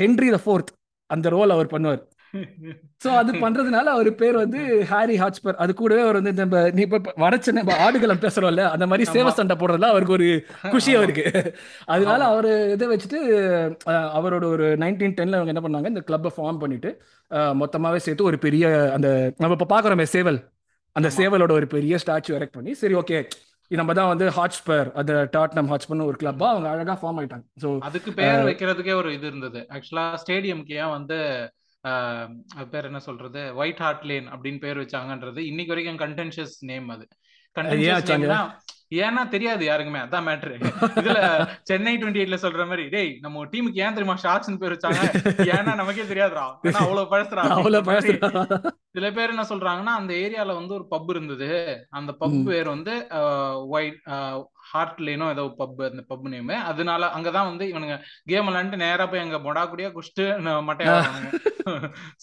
ஹென்ரி 0.00 0.30
த 0.36 0.40
ஃபோர்த் 0.44 0.72
அந்த 1.10 1.28
ரோல் 1.28 1.54
அவர் 1.56 1.72
பண்ணுவார். 1.74 2.02
ஸோ 3.02 3.08
அது 3.18 3.30
பண்றதுனால 3.42 3.92
அவர் 3.94 4.08
பேர் 4.14 4.36
வந்து 4.36 4.60
ஹாரி 4.90 5.16
ஹாட்ஸ்பர் 5.16 5.58
அது 5.62 5.72
கூடவே 5.74 6.02
அவர் 6.04 6.18
வந்து 6.18 6.32
நம்ம 6.38 6.62
நீ 6.70 6.82
இப்போ 6.86 6.98
வடச்சென்னை 7.22 7.60
நம்ம 7.60 7.76
ஆடுகளம் 7.84 8.22
பேசுறோம்ல 8.22 8.64
அந்த 8.74 8.86
மாதிரி 8.86 9.06
சேவ. 9.10 9.30
சண்டை 9.38 9.56
போடுறதுல 9.56 9.90
அவருக்கு 9.92 10.16
ஒரு 10.18 10.28
குஷி. 10.74 10.92
அவருக்கு 10.98 11.24
அதனால. 11.88 12.20
அவர் 12.30 12.48
இதை 12.74 12.88
வச்சுட்டு 12.92 13.20
அவரோட 14.18 14.44
ஒரு 14.52 14.68
நைன்டீன் 14.82 15.16
டென்ல 15.18 15.38
அவங்க 15.38 15.54
என்ன 15.54 15.64
பண்ணாங்க 15.66 15.92
இந்த 15.92 16.04
கிளப்பை 16.08 16.32
ஃபார்ம் 16.36 16.60
பண்ணிட்டு 16.62 16.92
மொத்தமாவே 17.60 18.00
சேர்த்து 18.06 18.28
ஒரு 18.30 18.38
பெரிய 18.40 18.64
அந்த 18.96 19.08
நம்ம 19.38 19.56
இப்போ 19.58 19.68
பார்க்குறோமே 19.74 20.06
சேவல் 20.14 20.40
அந்த. 20.96 21.08
சேவலோட 21.18 21.52
ஒரு 21.52 21.68
பெரிய 21.70 21.96
ஸ்டாச்சு 22.02 22.36
எரெக்ட் 22.38 22.58
பண்ணி 22.58 22.74
சரி 22.80 22.96
ஓகே 23.00 23.18
நம்ம 23.70 23.92
தான் 23.94 24.10
வந்து 24.10 24.26
ஹாட்ஸ்பர் 24.36 24.88
அந்த 25.00 25.12
டாட்னம் 25.34 25.68
ஹாட்ஸ்பர்னு 25.70 26.08
ஒரு 26.08 26.16
கிளப்பா 26.20 26.48
அவங்க 26.50 26.68
அழகா 26.72 26.94
ஃபார்ம் 27.00 27.18
ஆயிட்டாங்க 27.20 27.44
ஸோ 27.62 27.68
அதுக்கு 27.86 28.10
பேர் 28.18 28.42
வைக்கிறதுக்கே 28.48 28.94
ஒரு 28.98 29.10
இது 29.14 29.26
இருந்தது 29.30 29.60
ஆக்சுவலா 29.76 30.04
ஸ்டேடியம்க்கு 30.22 30.74
ஏன் 30.80 30.94
வந்து 30.96 31.18
பேர் 32.72 32.88
என்ன 32.88 33.00
சொல்றது? 33.08 33.42
ஒயிட் 33.54 33.82
ஹார்ட் 33.84 34.04
லேன் 34.10 34.28
அப்படின்னு 34.34 34.60
பேர் 34.60 34.80
வச்சாங்கன்றது 34.82 35.40
இன்னைக்கு 35.50 35.74
வரைக்கும் 35.74 36.02
கண்டென்ஷியஸ் 36.04 36.56
நேம் 36.70 36.88
அது. 36.88 37.06
ஏன்னா 39.02 39.22
தெரியாது 39.28 39.62
யாருக்குமே 39.64 39.98
அதான் 39.98 40.26
மேட்ரு 40.26 40.54
இதுல 41.00 41.18
சென்னை 41.62 41.92
டுவெண்ட்டி 41.96 42.20
எயிட்ல 42.22 42.38
சொல்ற 42.44 42.64
மாதிரி 42.66 42.84
டேய் 42.88 43.12
நம்ம 43.20 43.44
டீமுக்கு 43.52 43.82
ஏன் 43.84 43.96
தெரியுமா 43.96 44.16
ஷார்ட்ஸ்னு 44.24 44.60
பேர் 44.62 44.74
வச்சாங்க? 44.74 45.02
ஏன்னா 45.54 45.72
நமக்கே 45.80 46.04
தெரியாதுடா. 46.12 46.44
அவ்வளவு 46.82 47.10
பழசுறா 47.12 47.44
அவ்வளோ 47.56 47.80
பழசு 47.88 48.14
சில 48.94 49.06
பேர் 49.12 49.30
என்ன 49.30 49.44
சொல்றாங்கன்னா 49.48 49.92
அந்த 49.98 50.12
ஏரியால 50.14 50.54
வந்து 50.54 50.74
ஒரு 50.74 50.86
பப் 50.90 51.10
இருந்தது. 51.10 51.48
அந்த 51.90 52.10
பப். 52.12 52.34
பேர் 52.46 52.68
வந்து 52.68 52.94
ஒயிட் 53.68 54.00
ஹார்ட் 54.70 54.98
லேனோ 55.00 55.26
ஏதோ 55.30 55.44
பப் 55.60 55.80
அந்த 55.86 56.02
பப் 56.08 56.26
நேம் 56.28 56.50
அதனால 56.64 57.06
அங்கதான் 57.16 57.48
வந்து 57.50 57.64
இவனுங்க 57.64 57.96
கேம் 58.24 58.48
விளையாண்டு 58.48 58.76
நேரா 58.76 59.06
போய் 59.06 59.24
அங்க 59.24 59.38
மொடாக்குடியா 59.38 59.90
குஷ்டு 59.96 60.26
மட்டையா 60.68 60.96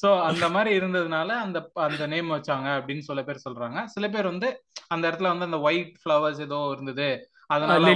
சோ 0.02 0.10
அந்த 0.22 0.46
மாதிரி 0.50 0.72
இருந்ததுனால 0.80 1.30
அந்த 1.40 1.58
அந்த 1.88 2.06
நேம் 2.08 2.32
வச்சாங்க 2.32 2.70
அப்படின்னு 2.78 3.08
சில 3.10 3.24
பேர் 3.24 3.46
சொல்றாங்க. 3.46 3.80
சில 3.88 4.06
பேர் 4.10 4.32
வந்து 4.34 4.50
அந்த 4.88 5.04
இடத்துல 5.10 5.32
வந்து 5.34 5.50
அந்த 5.50 5.60
ஒயிட் 5.62 5.94
ஃபிளவர்ஸ் 6.02 6.42
ஏதோ 6.42 6.60
இருந்தது. 6.76 7.10
அதனால 7.54 7.92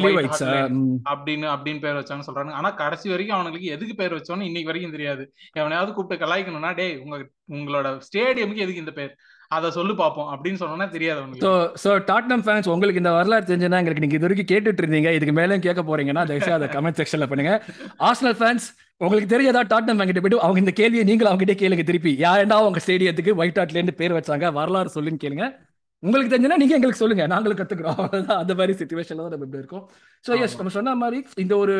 அப்படின்னு 1.13 1.48
அப்படின்னு 1.55 1.81
பேர் 1.83 1.98
வச்சான்னு 2.00 2.25
சொல்றாங்க. 2.27 2.53
ஆனா 2.60 2.69
கடைசி 2.81 3.07
வரைக்கும் 3.13 3.36
அவனுங்களுக்கு 3.38 3.74
எதுக்கு 3.75 3.95
பேர் 4.00 4.15
வச்சோன்னு 4.17 4.48
இன்னைக்கு 4.50 4.69
வரைக்கும் 4.69 4.95
தெரியாது. 4.95 5.24
எவனையாவது 5.62 5.91
கூப்பிட்டு 5.98 6.24
கலாய்க்கணும்னா 6.24 6.72
டேய் 6.79 6.95
உங்க 7.03 7.17
உங்களோட 7.57 7.88
ஸ்டேடியமுக்கு 8.07 8.63
எதுக்கு 8.65 8.83
இந்த 8.83 8.93
பேர்? 9.00 9.13
அதை 9.55 9.67
சொல்லு 9.77 9.93
பார்ப்போம் 10.00 10.29
அப்படின்னு 10.33 10.60
சொன்னோன்னா 10.62 10.88
தெரியாது 10.95 11.19
ஸோ 11.19 11.24
அவனுக்கு 11.24 11.81
ஸோ 11.83 11.89
டாட்னம் 12.10 12.43
ஃபேன்ஸ் 12.45 12.69
உங்களுக்கு 12.74 13.01
இந்த 13.01 13.12
வரலாறு 13.17 13.48
தெரிஞ்சுன்னா 13.50 13.79
எங்களுக்கு 13.81 14.03
நீங்க 14.05 14.17
இது 14.17 14.25
வரைக்கும் 14.27 14.50
கேட்டுட்டு 14.51 14.81
இருந்தீங்க. 14.83 15.12
இதுக்கு 15.17 15.36
மேலேயும் 15.39 15.65
கேட்க 15.67 15.81
போறீங்கன்னா 15.89 16.24
தயவுசெய்து 16.29 16.57
அதை 16.60 16.69
கமெண்ட் 16.75 17.00
செக்ஷன்ல 17.01 17.27
பண்ணுங்க. 17.33 17.53
ஆர்சனல் 18.07 18.38
ஃபேன்ஸ் 18.39 18.65
உங்களுக்கு 19.01 19.29
தெரியாதா 19.36 19.62
டாட்னம் 19.74 20.00
ஃபேன் 20.00 20.10
கிட்ட 20.12 20.24
போயிட்டு 20.24 20.43
அவங்க 20.45 20.60
இந்த 20.63 20.74
கேள்வியை 20.79 21.03
நீங்களும் 21.10 21.31
அவங்க 21.31 21.43
கிட்ட 21.43 21.57
கேளுங்க 21.62 21.86
திருப்பி. 21.91 22.13
யாருண்டா 22.25 22.57
அவங்க 22.63 22.81
ஸ்டேடியத்துக்கு 22.86 23.38
ஒயிட் 23.41 23.62
ஹாட்ல 23.62 23.79
இருந்து 23.79 24.00
பேர் 24.01 24.17
வச்சாங்க. 24.19 24.48
வரலாறு 24.60 24.95
சொல்லுன்னு 24.98 25.24
கேளுங்க. 25.25 25.48
உங்களுக்கு 26.03 26.31
தெரிஞ்சுன்னா 26.31 26.60
நீங்க 26.62 26.75
எங்களுக்கு 26.77 27.01
சொல்லுங்க. 27.01 27.25
நாங்களும் 27.33 27.60
கத்துக்கிறோம். 27.60 27.98
அவ்வளவுதான். 28.01 28.41
அந்த 28.43 28.53
மாதிரி 28.60 28.74
சுச்சுவேஷன்ல 28.81 29.24
தான் 29.25 29.33
நம்ம 29.36 29.48
இப்படி 29.48 29.62
இருக்கோம். 29.62 29.86
So 30.25 30.31
yes. 30.45 30.57
நம்ம 30.60 30.74
சொன்ன 30.77 30.95
மாதிரி 31.03 31.19
இந்த 31.43 31.53
ஒரு 31.63 31.75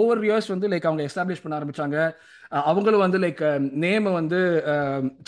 ஓவர் 0.00 0.22
இயர்ஸ் 0.28 0.52
வந்து 0.54 0.70
லைக் 0.72 0.88
அவங்க 0.90 1.04
எஸ்டாப்ளிஷ் 1.08 1.44
பண்ண 1.44 1.58
ஆரம்பிச்சாங்க. 1.58 1.96
அவங்களும் 2.70 3.04
வந்து 3.04 3.18
லைக் 3.24 3.42
நேமை 3.84 4.10
வந்து 4.20 4.40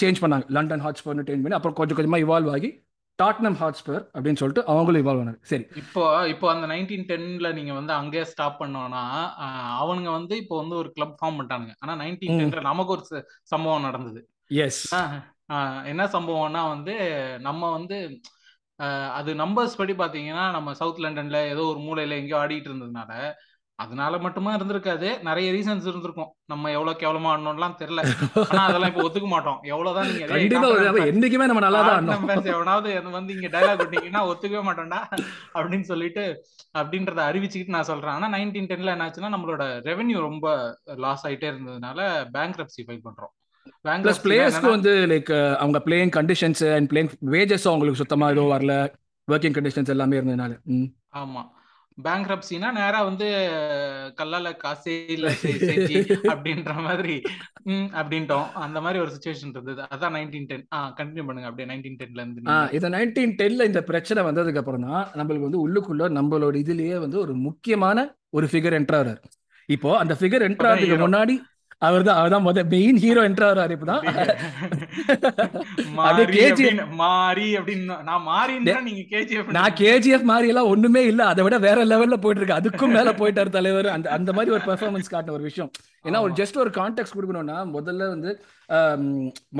சேஞ்ச் 0.02 0.22
பண்ணாங்க. 0.24 0.46
லண்டன் 0.56 0.84
ஹாட்ஸ்பர்னு 0.86 1.26
சேஞ்ச் 1.28 1.44
பண்ணி 1.44 1.58
அப்புறம் 1.60 1.78
கொஞ்சம் 1.80 1.98
கொஞ்சமா 2.00 2.20
இவால்வ் 2.24 2.52
ஆகி 2.56 2.70
டாட்னம் 3.18 3.56
ஹாட்ஸ்பர் 3.60 4.00
அப்படின்னு 4.14 4.40
சொல்லிட்டு 4.40 4.62
அவங்களும் 4.72 5.02
இவால்வ் 5.02 5.22
ஆனாரு 5.22 5.38
சரி. 5.50 5.64
இப்போ 5.82 6.02
இப்போ 6.32 6.46
அந்த 6.52 6.66
நைன்டீன் 6.72 7.04
டென்ல 7.10 7.50
நீங்க 7.58 7.72
வந்து 7.78 7.92
அங்கேயே 7.98 8.24
ஸ்டாப் 8.32 8.58
பண்ணோம்னா 8.62 9.02
அவனுங்க 9.82 10.10
வந்து 10.18 10.34
இப்போ 10.42 10.56
வந்து 10.62 10.76
ஒரு 10.80 10.90
கிளப் 10.96 11.14
ஃபார்ம் 11.20 11.36
பண்ணிட்டானுங்க. 11.38 11.74
ஆனா 11.82 11.94
நைன்டீன் 12.02 12.38
டென்ல 12.40 12.64
நமக்கு 12.70 12.94
ஒரு 12.96 13.22
சம்பவம் 13.52 13.86
நடந்தது. 13.88 14.22
எஸ் 14.66 14.82
என்ன 15.84 16.04
சம்பவம்னா 16.14 16.62
வந்து 16.68 16.94
நம்ம 17.40 17.70
வந்து 17.70 18.20
அது 19.12 19.34
நம்பர்ஸ் 19.34 19.76
படி 19.76 19.92
பாத்தீங்கன்னா 19.92 20.50
நம்ம 20.50 20.74
சவுத் 20.74 21.02
லண்டன்ல 21.04 21.40
ஏதோ 21.48 21.64
ஒரு 21.72 21.80
மூலையில 21.80 22.16
எங்கேயோ 22.20 22.38
ஆடிட்டு 22.44 22.70
இருந்ததுனால 22.70 23.32
அதனால 23.78 24.18
மட்டுமா 24.18 24.50
இருந்திருக்காது. 24.56 25.22
நிறைய 25.22 25.46
ரீசன்ஸ் 25.52 25.86
இருந்திருக்கும். 25.90 26.28
நம்ம 26.46 26.70
எவ்வளவு 26.70 27.00
கேவலமா 27.00 27.30
ஆடணும்லாம் 27.30 27.76
தெரியல. 27.80 28.02
ஆனா 28.50 28.64
அதெல்லாம் 28.64 28.90
இப்ப 28.90 29.04
ஒத்துக்க 29.08 29.28
மாட்டோம். 29.32 29.58
எவ்வளவுதான் 29.62 30.06
நீங்க 30.10 30.26
என்னைக்குமே 31.06 31.48
நம்ம 31.50 31.62
நல்லா 31.66 31.80
தான் 31.82 32.46
எவனாவது 32.54 33.10
வந்து 33.16 33.34
இங்க 33.36 33.48
டைலாக் 33.54 33.82
விட்டீங்கன்னா 33.84 34.22
ஒத்துக்கவே 34.30 34.62
மாட்டோம்டா 34.68 35.00
அப்படின்னு 35.54 35.88
சொல்லிட்டு 35.92 36.24
அப்படின்றத 36.78 37.22
அறிவிச்சுக்கிட்டு 37.30 37.76
நான் 37.76 37.90
சொல்றேன். 37.92 38.14
ஆனா 38.18 38.28
நைன்டீன் 38.36 38.70
டென்ல 38.72 38.94
என்னாச்சுன்னா 38.96 39.32
நம்மளோட 39.36 39.64
ரெவென்யூ 39.90 40.20
ரொம்ப 40.28 40.76
லாஸ் 41.06 41.26
ஆயிட்டே 41.26 41.50
இருந்ததுனால 41.54 41.98
பேங்க்ரப்சி 42.36 42.84
ஃபைல் 42.86 43.06
பண்றோம். 43.08 43.34
பிளஸ் 43.85 44.23
பிளேயர்ஸ்க்கு 44.25 44.75
வந்து 44.76 44.93
லைக் 45.11 45.33
அவங்க 45.62 45.81
பிளேயிங் 45.87 46.14
கண்டிஷன்ஸ் 46.19 46.62
அண்ட் 46.76 46.88
பிளேயிங் 46.93 47.11
வேஜஸும் 47.35 47.73
அவங்களுக்கு 47.73 48.03
சுத்தமா 48.03 48.29
எதுவும் 48.35 48.55
வரல. 48.55 48.75
ஒர்க்கிங் 49.29 49.57
கண்டிஷன்ஸ் 49.57 49.93
எல்லாமே 49.95 50.19
இருந்ததுனால. 50.21 50.55
ஆமா. 51.23 51.43
பேங்க்ரப்சினா 51.99 52.69
நேரா 52.79 53.00
வந்து 53.09 53.26
கல்லால 54.21 54.49
காசே 54.62 54.95
இல்ல 55.14 55.26
அப்படின்ற 56.33 56.73
மாதிரி 56.87 57.17
அப்படின்ட்டோம். 58.00 58.47
அந்த 58.64 58.79
மாதிரி 58.85 58.99
ஒரு 59.03 59.11
சுச்சுவேஷன் 59.14 59.53
இருந்தது. 59.55 59.83
அதான் 59.95 60.14
நைன்டீன் 60.17 60.49
டென் 60.50 60.67
ஆ 60.76 60.79
கண்டினியூ 61.00 61.25
பண்ணுங்க. 61.29 61.49
அப்படியே 61.50 61.69
நைன்டீன் 61.73 61.99
டென்ல 62.00 62.21
இருந்து 62.23 62.43
இந்த 62.79 62.88
நைன்டீன் 62.97 63.37
டென்ல 63.41 63.69
இந்த 63.71 63.83
பிரச்சனை 63.91 64.23
வந்ததுக்கு 64.29 64.62
அப்புறம் 64.62 64.87
தான் 64.88 65.07
நம்மளுக்கு 65.21 65.49
வந்து 65.49 65.62
உள்ளுக்குள்ள 65.67 66.11
நம்மளோட 66.19 66.57
இதுலயே 66.64 66.99
வந்து 67.05 67.19
ஒரு 67.25 67.35
முக்கியமான 67.47 68.07
ஒரு 68.31 68.49
ஃபிகர் 68.53 68.79
என்ட்ரு 68.81 68.99
ஆறாரு. 69.00 69.23
இப்போ 69.69 69.91
அந்த 69.99 70.17
ஃபிகர் 70.21 70.47
என்ட்ரு 70.49 70.55
இப்பதான் 70.57 70.76
ஆகிறதுக்கு 70.76 70.97
ஹீரோ 70.97 71.07
முன்னாடி 71.07 71.37
அவர் 71.87 72.04
தான் 72.07 72.19
அவர் 72.21 72.33
தான் 72.35 72.45
முதல் 72.47 72.69
மெயின் 72.75 72.99
ஹீரோ 73.04 73.23
என்ட்ரு 73.28 73.47
ஆறாரு 73.49 73.75
இப்பதான் 73.76 74.04
மாறி 75.99 76.25
கேஜிஎஃப் 76.37 76.81
அப்படின்னு 76.81 76.87
மாறி 77.02 77.47
நான் 78.09 78.25
மாறின்றா 78.31 78.81
நீங்க 78.88 79.02
கேஜிஎஃப் 79.12 79.50
நான் 79.57 79.76
கேஜிஎஃப் 79.81 80.26
மாதிரி 80.33 80.50
எல்லாம் 80.52 80.71
ஒண்ணுமே 80.75 81.02
இல்ல. 81.11 81.23
அதை 81.33 81.45
விட 81.47 81.57
வேற 81.66 81.78
லெவல்ல 81.93 82.16
போயிட்டு 82.23 82.40
இருக்கு. 82.43 82.59
அதுக்கும் 82.61 82.95
மேல 82.97 83.12
போயிட்டாரு 83.21 83.50
தலைவர். 83.57 83.88
அந்த 83.97 84.07
அந்த 84.19 84.33
மாதிரி 84.37 84.54
ஒரு 84.57 84.64
பெர்ஃபார்மன்ஸ் 84.69 85.12
காட்டின 85.14 85.35
ஒரு 85.38 85.47
விஷயம். 85.50 85.71
ஏன்னா 86.09 86.21
ஒரு 86.26 86.35
ஜஸ்ட் 86.40 86.61
ஒரு 86.64 86.73
கான்டெக்ட் 86.81 87.16
கொடுக்கணும்னா 87.16 87.59
முதல்ல 87.76 88.09
வந்து 88.14 88.31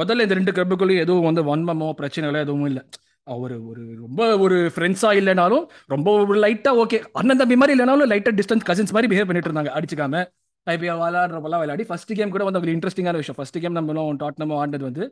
முதல்ல 0.01 0.27
இந்த 0.27 0.39
ரெண்டு 0.41 0.55
கிளப்புக்குள்ளேயும் 0.59 1.05
எதுவும் 1.07 1.29
வந்து 1.31 1.45
வன்மமோ 1.51 1.89
பிரச்சனைகளோ 2.01 2.41
எதுவும் 2.47 2.69
இல்லை. 2.71 2.85
ஒரு 3.27 3.57
ஒரு 3.71 3.83
ரொம்ப 4.05 4.23
ஒரு 4.45 4.57
ஃப்ரெண்ட்ஸா 4.75 5.11
இல்லைனாலும் 5.21 5.67
ரொம்ப 5.93 6.09
லைட்டா 6.45 6.73
ஓகே 6.85 6.99
அண்ணன் 7.21 7.41
தம்பி 7.43 7.57
மாதிரி 7.61 7.75
இல்லைனாலும் 7.77 8.11
லைட்டா 8.13 8.33
டிஸ்டன்ஸ் 8.41 8.67
கசின்ஸ் 8.71 8.95
மாதிரி 8.97 9.11
பிஹேவ் 9.13 9.29
பண்ணிட்டு 9.29 9.51
இருந்தாங்க. 9.51 9.73
அடிச்சுக்காம. 9.79 10.25
ஐபிஎல் 10.71 11.01
விளையாடுறப்பெல்லாம் 11.03 11.63
விளையாடி 11.63 11.85
ஃபர்ஸ்ட் 11.85 12.15
கேம் 12.15 12.31
கூட 12.31 12.45
வந்து 12.45 12.61
ஒரு 12.61 12.73
இன்ட்ரெஸ்டிங்கான 12.73 13.19
விஷயம். 13.21 13.37
ஃபர்ஸ்ட் 13.37 13.61
கேம் 13.61 13.73
நம்மளும் 13.73 14.19
டாட்னமோ 14.19 14.57
ஆடினது 14.63 14.87
வந்து 14.91 15.11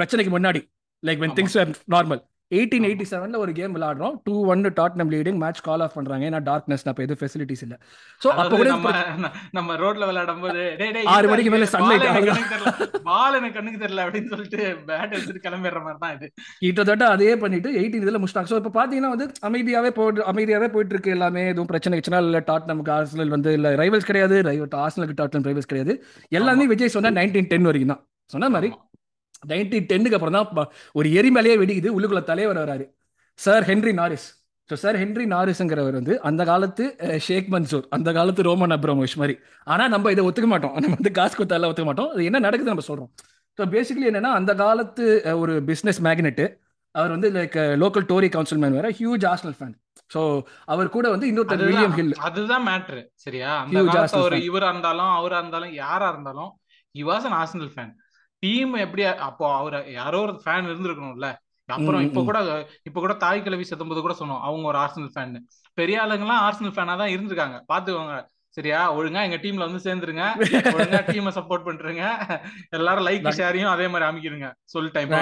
பிரச்சனைக்கு 0.00 0.32
முன்னாடி 0.36 0.62
like 1.06 1.20
when 1.24 1.36
things 1.38 1.56
normal 1.90 2.22
eighteen 2.54 2.84
eighty 2.88 3.04
செவன்ல 3.10 3.36
ஒரு 3.44 3.52
game 3.58 3.72
விளையாடுறோம். 3.76 4.14
Two 4.26 4.34
one 4.52 4.60
Tottenham 4.78 5.08
leading 5.14 5.38
match 5.42 5.60
call 5.68 5.82
off 5.84 5.96
பண்றாங்க. 5.96 6.24
ஏன்னா 6.28 6.40
டார்க்னஸ் 6.48 6.84
அப்போ 6.90 7.02
எதுவும் 7.04 7.20
ஃபெசிலிட்டிஸ் 7.22 7.62
இல்லை. 7.66 7.76
ஸோ 8.22 8.28
அப்போ 8.42 8.56
கூட 8.60 8.70
நம்ம 9.58 9.76
ரோட்ல 9.82 10.06
விளையாடும் 10.10 10.44
போது 10.44 10.62
ஆறு 11.14 11.28
மணிக்கு 11.32 11.52
மேல 11.54 11.68
சன்லைட் 11.74 12.06
பால் 13.08 13.38
எனக்கு 13.40 13.56
கண்ணுக்கு 13.58 13.82
தெரியல 13.84 14.04
அப்படின்னு 14.06 14.30
சொல்லிட்டு 14.34 14.60
பேட் 14.90 15.14
எடுத்துட்டு 15.16 15.44
கிளம்பிடுற 15.46 15.82
மாதிரி 15.86 16.00
தான் 16.04 16.14
இது. 16.16 16.28
கிட்டத்தட்ட 16.64 17.06
அதே 17.16 17.30
பண்ணிட்டு 17.44 17.70
எயிட்டீன் 17.80 18.06
இதில் 18.06 18.20
முடிச்சிட்டாங்க. 18.22 18.52
ஸோ 18.54 18.58
இப்போ 18.62 18.74
பார்த்தீங்கன்னா 18.78 19.12
வந்து 19.14 19.28
அமைதியாகவே 19.50 19.92
போயிட்டு 20.00 20.28
அமைதியாகவே 20.32 20.70
போயிட்டு 20.74 20.94
இருக்கு 20.96 21.14
எல்லாமே. 21.18 21.44
எதுவும் 21.52 21.70
பிரச்சனை 21.74 22.00
வச்சுனா 22.00 22.20
இல்லை 22.26 22.42
டாட் 22.50 22.72
நமக்கு 22.72 22.92
ஆர்சனல் 22.98 23.36
வந்து 23.36 23.52
இல்லை 23.60 23.72
ரைவல்ஸ் 23.84 24.10
கிடையாது. 24.10 24.36
ஆர்சனலுக்கு 24.86 25.20
டாட்னம் 25.22 25.48
ரைவல்ஸ் 25.50 25.72
கிடையாது. 25.72 25.94
எல்லாமே 26.40 26.66
விஜய் 26.74 26.96
சொன்னா 26.98 27.12
நைன்டீன் 27.20 27.50
டென் 27.54 27.68
வரைக்கும் 27.70 27.94
தான். 27.94 28.04
சொன்ன 28.32 28.46
மாதிரி 28.52 28.68
நைன்டீன் 29.46 29.88
டென்னுக்கு 29.90 30.18
அப்புறம் 30.18 30.36
தான் 30.38 30.70
ஒரு 30.94 31.08
எரிமலையே 31.18 31.56
வெடிக்குது 31.62 31.94
உள்ளுக்குள்ள 31.96 32.24
தலைவர் 32.30 32.60
வராரு 32.62 32.86
sir 33.38 33.64
Henry 33.70 33.94
Norris 34.00 34.26
so 34.70 34.76
sir 34.82 34.96
Henry 35.00 35.24
நாரிஸ்ங்கிறவர் 35.32 35.96
வந்து 35.98 36.14
அந்த 36.28 36.42
காலத்து 36.44 36.84
ஷேக் 37.26 37.50
மன்சூர் 37.54 37.84
அந்த 37.96 38.10
காலத்து 38.12 38.46
ரோமன் 38.46 38.74
அப்ரமோஷ் 38.76 39.14
மாதிரி. 39.20 39.34
ஆனால் 39.66 39.90
நம்ம 39.94 40.12
இதை 40.14 40.22
ஒத்துக்க 40.28 40.48
மாட்டோம். 40.52 40.74
நம்ம 40.76 40.96
வந்து 40.98 41.12
காசு 41.18 41.34
கொடுத்தால 41.34 41.68
ஒத்துக்க 41.70 41.88
மாட்டோம். 41.90 42.08
அது 42.14 42.24
என்ன 42.28 42.38
நடக்குது 42.46 42.72
நம்ம 42.72 42.84
சொல்கிறோம் 42.88 43.10
ஸோ 43.58 43.64
பேசிக்கலி 43.74 44.08
என்னன்னா 44.10 44.32
அந்த 44.38 44.52
காலத்து 44.62 45.04
ஒரு 45.42 45.52
பிஸ்னஸ் 45.68 46.00
மேக்னெட்டு 46.06 46.46
அவர் 46.94 47.12
வந்து 47.14 47.28
like 47.34 47.54
local 47.82 48.06
Tory 48.10 48.28
council 48.34 48.60
man 48.62 48.76
வேற 48.78 48.88
ஹியூஜ் 48.98 49.24
ஆர்சனல் 49.30 49.56
ஃபேன் 49.58 49.74
ஸோ 50.10 50.20
அவர் 50.72 50.88
கூட 50.88 51.06
வந்து 51.14 51.28
இன்னொருத்தர் 51.30 51.64
வில்லியம் 51.64 51.94
ஹில் 51.98 52.12
அதுதான் 52.28 52.64
மேட்ரு 52.68 53.02
சரியா? 53.24 53.52
அந்த 53.62 53.80
ஒரு 54.22 54.38
இவரா 54.48 54.68
இருந்தாலும் 54.72 55.12
அவரா 55.18 55.38
இருந்தாலும் 55.42 55.72
யாரா 55.82 56.08
இருந்தாலும் 56.14 56.50
he 56.94 57.04
was 57.04 57.24
an 57.30 57.34
Arsenal 57.40 57.72
fan 57.72 57.92
team 58.42 58.72
எப்படி 58.84 59.04
அப்போ 59.28 59.46
அவர் 59.60 59.76
யாரோ 59.92 60.20
ஒரு 60.26 60.34
ஃபேன் 60.44 60.68
இருந்திருக்கணும்ல. 60.70 61.28
அப்புறம் 61.68 62.02
இப்ப 62.06 62.22
கூட 62.26 62.38
இப்ப 62.88 62.98
கூட 63.04 63.14
தாய் 63.22 63.44
கிழவி 63.44 63.64
செத்தும்போது 63.68 64.00
கூட 64.06 64.14
சொன்னோம். 64.18 64.42
அவங்க 64.48 64.66
ஒரு 64.72 64.78
ஆர்சனல் 64.82 65.12
ஃபேன் 65.14 65.36
பெரிய 65.78 65.96
ஆளுங்கெல்லாம் 66.02 66.42
ஆர்சனல் 66.46 66.74
ஃபேனா 66.76 66.96
தான் 67.02 67.12
இருந்திருக்காங்க. 67.14 67.56
பாத்துக்கோங்க 67.72 68.16
சரியா? 68.56 68.80
ஒழுங்கா 68.96 69.22
எங்க 69.28 69.38
டீம்ல 69.44 69.66
வந்து 69.68 69.80
சேர்ந்துருங்க. 69.86 70.26
ஒழுங்கா 70.76 71.00
டீமை 71.08 71.32
சப்போர்ட் 71.38 71.66
பண்றீங்க. 71.66 72.04
எல்லாரும் 72.78 73.06
லைக் 73.08 73.26
ஷேரையும் 73.40 73.72
அதே 73.72 73.88
மாதிரி 73.94 74.08
அமைக்கிருங்க. 74.10 74.48
சொல்லிட்டேன் 74.74 75.06
இப்ப 75.06 75.20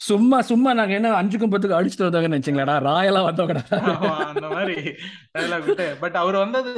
சும்மா 0.00 0.38
சும்மா 0.48 0.70
நாங்க 0.78 0.94
என்ன 0.98 1.10
அஞ்சுக்கும் 1.18 1.52
பத்துக்கு 1.52 1.76
அடிச்சுட்டு 1.78 2.06
வந்தாங்கன்னு 2.06 2.36
நினைச்சீங்களாடா 2.36 2.74
ராயலா 2.86 3.20
வந்தவங்கடா. 3.26 3.62
ஆமா, 3.90 4.14
அந்த 4.30 4.46
மாதிரி 4.54 4.76
பட் 6.02 6.16
அவர் 6.22 6.36
வந்தது 6.44 6.72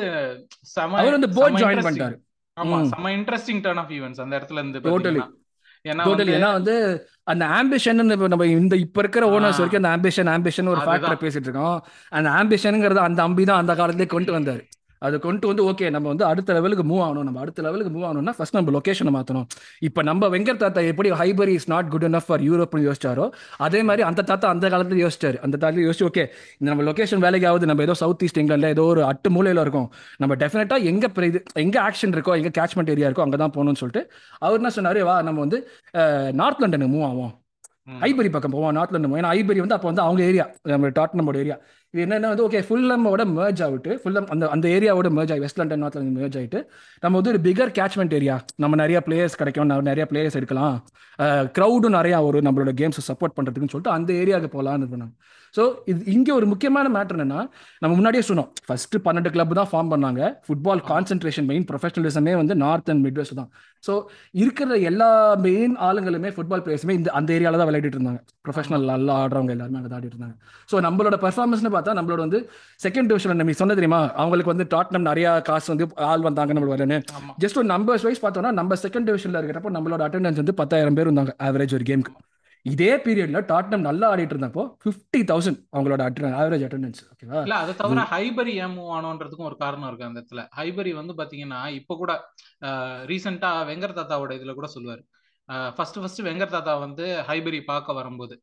செம 0.75 0.99
அவர் 1.01 1.17
வந்து 1.19 1.31
செம 1.39 1.61
ஜாயின். 1.63 1.87
பண்ணிட்டாரு. 1.89 2.17
ஆமா. 2.57 2.79
செம 2.93 3.11
இன்ட்ரெஸ்டிங் 3.19 3.63
டர்ன் 3.67 3.81
ஆஃப் 3.83 3.93
ஈவென்ட்ஸ் 3.97 4.23
அந்த 4.25 4.35
இடத்துல 4.39 4.63
இருந்து 4.63 4.83
டோட்டலி 5.87 6.33
ஏன்னா 6.35 6.53
வந்து 6.53 6.75
அந்த 7.25 7.45
ஆம்பிஷன் 7.47 8.29
நம்ம 8.29 8.47
இந்த 8.47 8.77
இப்ப 8.77 9.01
இருக்கிற 9.01 9.27
ஓனர்ஸ். 9.29 9.59
வரைக்கும் 9.59 9.85
அந்த 9.85 9.93
ஆம்பிஷன் 9.97 10.31
ஆம்பிஷன் 10.31 10.69
ஒரு. 10.69 10.81
ஃபேக்டரை 10.81 11.19
பேசிட்டு 11.21 11.49
இருக்கோம் 11.49 11.79
அந்த 12.09 12.31
ஆம்பிஷனுங்கிறது 12.31 12.95
அந்த 12.95 13.23
அம்பி 13.23 13.45
தான் 13.45 13.59
அந்த 13.59 13.75
காலத்திலே 13.75 14.07
கொண்டு 14.07 14.39
வந்தாரு 14.39 14.63
அது 15.07 15.17
கொண்டு 15.25 15.47
வந்து 15.47 15.63
ஓகே 15.71 15.87
நம்ம 15.95 16.07
வந்து 16.13 16.25
அடுத்த 16.25 16.53
லெவலுக்கு 16.57 16.85
மூவ் 16.91 17.03
ஆகணும். 17.07 17.27
நம்ம 17.29 17.41
அடுத்த 17.45 17.63
லெவலுக்கு 17.67 17.93
மூவ் 17.95 18.07
ஆகணும்னா 18.09 18.35
ஃபர்ஸ்ட் 18.37 18.57
நம்ம 18.59 18.73
லொகேஷனை 18.77 19.13
மாற்றணும் 19.17 19.47
இப்போ 19.89 20.03
நம்ம 20.09 20.29
வெங்கர் 20.35 20.61
தாத்தா 20.63 20.83
எப்படி 20.93 21.11
Highbury 21.23 21.55
is 21.59 21.69
not 21.75 21.91
good 21.95 22.07
enough 22.11 22.27
for 22.29 22.45
யூரோப்னு 22.49 22.85
யோசிச்சாரோ 22.89 23.27
அதே 23.67 23.83
மாதிரி 23.91 24.05
அந்த 24.11 24.25
தாத்தா 24.31 24.49
அந்த 24.55 24.69
காலத்துல 24.75 25.01
யோசிச்சாரு. 25.05 25.39
அந்த 25.47 25.57
தாத்தா 25.63 25.85
யோசிச்சு 25.89 26.09
ஓகே 26.11 26.25
இந்த 26.59 26.69
நம்ம 26.73 26.85
லொகேஷன் 26.91 27.25
வேலைக்கு 27.27 27.49
ஆகுது 27.53 27.71
நம்ம 27.73 27.87
ஏதோ 27.89 27.97
சவுத் 28.03 28.25
ஈஸ்ட் 28.27 28.43
இங்கிலாந்துல 28.43 28.75
ஏதோ 28.77 28.87
ஒரு 28.93 29.05
அட்டு 29.13 29.31
மூலையில 29.37 29.65
இருக்கோம். 29.67 29.89
நம்ம 30.23 30.37
டெஃபினட்டா 30.45 30.79
எங்க 30.93 31.11
இது 31.31 31.43
எங்க 31.65 31.77
ஆக்ஷன் 31.89 32.15
இருக்கோ 32.17 32.35
எங்க 32.41 32.53
கேட்ச்மெண்ட் 32.61 32.93
ஏரியா 32.97 33.09
இருக்கோ 33.11 33.27
அங்கே 33.29 33.41
தான் 33.45 33.55
போகணும்னு 33.57 33.83
சொல்லிட்டு 33.83 34.05
அவர் 34.47 34.61
என்ன 34.61 34.73
சொன்னாரு 34.79 35.03
வா 35.11 35.17
நம்ம 35.29 35.41
வந்து 35.47 35.61
நார்த் 36.41 36.63
லண்டனுக்கு 36.65 36.95
மூவ் 36.97 37.09
ஆகும். 37.11 37.35
ஐபரி 38.07 38.31
பக்கம் 38.35 38.55
போவோம் 38.55 38.73
நார்த் 38.77 38.93
லண்டன் 38.95 39.13
ஏன்னா 39.19 39.31
ஐபரி 39.39 39.61
வந்து 39.65 39.77
அப்போ 39.77 39.89
வந்து 39.89 40.03
அவங்க 40.05 40.21
ஏரியா 40.31 40.45
நம்ம 40.73 40.89
டாட்னமோட 40.99 41.37
ஏரியா 41.43 41.57
இது 41.97 42.03
என்னன்னா 42.05 42.31
வந்து 42.33 42.45
ஓகே 42.47 42.61
ஃபுல்லமோட 42.69 43.23
மேர்ஜ் 43.37 43.61
ஆகிட்டு 43.67 43.93
ஃபுல்லம் 44.01 44.27
அந்த 44.33 44.45
அந்த 44.55 44.67
ஏரியாவோட 44.77 45.09
மேர்ஜ் 45.19 45.31
ஆகி 45.35 45.43
வெஸ்ட் 45.45 45.61
லண்டன் 45.61 45.81
நார்த் 45.83 45.97
லண்டன் 45.99 46.37
ஆகிட்டு 46.41 46.59
நம்ம 47.03 47.15
வந்து 47.19 47.33
ஒரு 47.33 47.41
பிகர் 47.47 47.73
கேட்ச்மெண்ட் 47.79 48.17
ஏரியா 48.19 48.37
நம்ம 48.63 48.77
நிறைய 48.83 48.99
பிளேயர்ஸ் 49.07 49.39
கிடைக்கும் 49.43 49.69
நம்ம 49.71 49.87
நிறைய 49.91 50.05
பிளேயர்ஸ் 50.11 50.37
எடுக்கலாம். 50.41 50.77
க்ரௌடும் 51.57 51.97
நிறையா 51.99 52.19
வரும் 52.27 52.47
நம்மளோட 52.47 52.73
கேம்ஸை 52.81 53.03
சப்போர்ட் 53.11 53.35
பண்ணுறதுக்குன்னு 53.37 53.75
சொல்லிட்டு 53.75 53.95
அந்த 53.97 54.11
ஏரியாவுக்கு 54.23 54.51
போகலான்னு 54.57 54.89
பண்ணாங்க 54.93 55.15
ஸோ 55.57 55.63
இது 55.91 56.01
இங்கே 56.15 56.33
ஒரு 56.39 56.47
முக்கியமான 56.51 56.87
மேட்டர் 56.97 57.17
என்னன்னா 57.17 57.43
நம்ம 57.83 57.93
முன்னாடியே 57.99 58.25
சொன்னோம். 58.31 58.49
ஃபர்ஸ்ட் 58.67 58.97
பன்னெண்டு 59.07 59.31
கிளப் 59.35 59.55
தான் 59.59 59.71
ஃபார்ம் 59.71 59.91
பண்ணாங்க. 59.93 60.21
ஃபுட்பால் 60.47 60.83
கான்சென்ட்ரேஷன் 60.91 61.47
மெயின் 61.51 61.65
ப்ரொஃபஷனலிசமே 61.71 62.33
வந்து 62.41 62.55
நார்த் 62.65 62.91
அண்ட் 62.93 63.03
மிட்வெஸ்ட் 63.07 63.37
தான். 63.41 63.49
ஸோ 63.87 63.93
இருக்கிற 64.43 64.77
எல்லா 64.91 65.09
மெயின் 65.47 65.75
ஆளுங்களுமே 65.87 66.31
ஃபுட்பால் 66.37 66.65
பிளேயர்ஸுமே 66.67 66.97
இந்த 66.99 67.09
அந்த 67.19 67.31
ஏரியாவில் 67.37 67.61
தான் 67.63 67.71
விளையாடிட்டு 67.71 67.99
இருந்தாங்க. 67.99 68.21
ப்ரொஃபஷனல் 68.47 68.87
நல்லா 68.93 69.15
ஆடுறவங்க 69.23 69.55
எல்லாருமே 69.57 69.79
அங்கே 69.81 69.97
ஆடிட்டு 69.99 70.17
இருந்தாங்க. 70.17 70.37
ஸோ 70.73 70.79
நம்மளோட 70.87 71.19
பெர்ஃபார்மன்ஸ்னு 71.25 71.73
பார்த்தா 71.77 71.86
நம்மளோட 71.95 72.21
வந்து 72.27 72.41
செகண்ட் 72.83 73.09
டிவிஷன் 73.11 73.41
நம்ம 73.43 73.57
சொன்ன 73.63 73.75
தெரியுமா? 73.75 74.01
அவங்களுக்கு 74.13 74.55
வந்து 74.55 74.67
டாட்னம் 74.75 75.09
நிறைய 75.11 75.41
காசு 75.41 75.69
வந்து 75.75 75.89
ஆள் 76.11 76.27
வந்தாங்க 76.29 76.53
நம்மளுக்கு 76.53 76.77
வரலன்னு 76.77 77.01
ஜஸ்ட் 77.45 77.61
ஒரு 77.63 77.69
நம்பர்ஸ் 77.75 78.07
வைஸ் 78.09 78.25
பார்த்தோம்னா 78.25 78.53
நம்ம 78.53 78.79
செகண்ட் 78.83 79.09
டிவிஷனில் 79.11 79.41
இருக்கிறப்போ 79.41 79.73
நம்மளோட 79.79 80.05
அட்டெண்டன்ஸ் 80.09 80.43
வந்து 80.43 80.55
பத்தாயிரம் 80.55 80.95
பேர் 80.95 81.11
இருந்தாங்க 81.11 81.35
ஆவரேஜ் 81.43 81.75
ஒரு 81.75 81.87
கேமுக்கு 81.91 82.15
இதே 82.67 82.97
பீரியட்ல 82.97 83.41
டாட்னம் 83.51 83.87
நல்லா 83.89 84.07
ஆடிட்டு 84.13 84.35
இருந்தப்போ 84.35 84.63
ஃபிஃப்டி 84.83 85.21
தௌசண்ட் 85.31 85.59
அவங்களோட 85.73 86.01
ஆவரேஜ் 86.43 86.65
அட்டெண்டன்ஸ் 86.67 87.03
ஓகேவா 87.11 87.41
இல்ல 87.43 87.57
அதை 87.57 87.75
தவிர 87.75 88.07
ஹைபரி 88.11 88.55
ஏன் 88.63 88.75
மூவ் 88.79 88.95
ஆனோன்றதுக்கும் 88.97 89.49
ஒரு 89.51 89.57
காரணம் 89.57 89.89
இருக்கு 89.89 90.07
அந்த 90.07 90.21
இடத்துல. 90.21 90.43
ஹைபரி 90.57 90.95
வந்து 90.95 91.15
பாத்தீங்கன்னா 91.15 91.61
இப்ப 91.73 91.97
கூட 91.97 92.13
ரீசெண்டா 93.11 93.51
வெங்கர் 93.71 93.99
தாத்தாவோட 93.99 94.33
இதுல 94.39 94.55
கூட 94.55 94.69
சொல்லுவாரு. 94.75 95.03
ஃபர்ஸ்ட் 95.77 95.99
ஃபர்ஸ்ட் 96.01 96.23
வெங்கர் 96.23 96.55
தாத்தா 96.55 96.73
வந்து 96.77 97.05
ஹைபரி 97.29 97.61
பார்க்க 97.65 97.99
வரும்போது. 97.99 98.35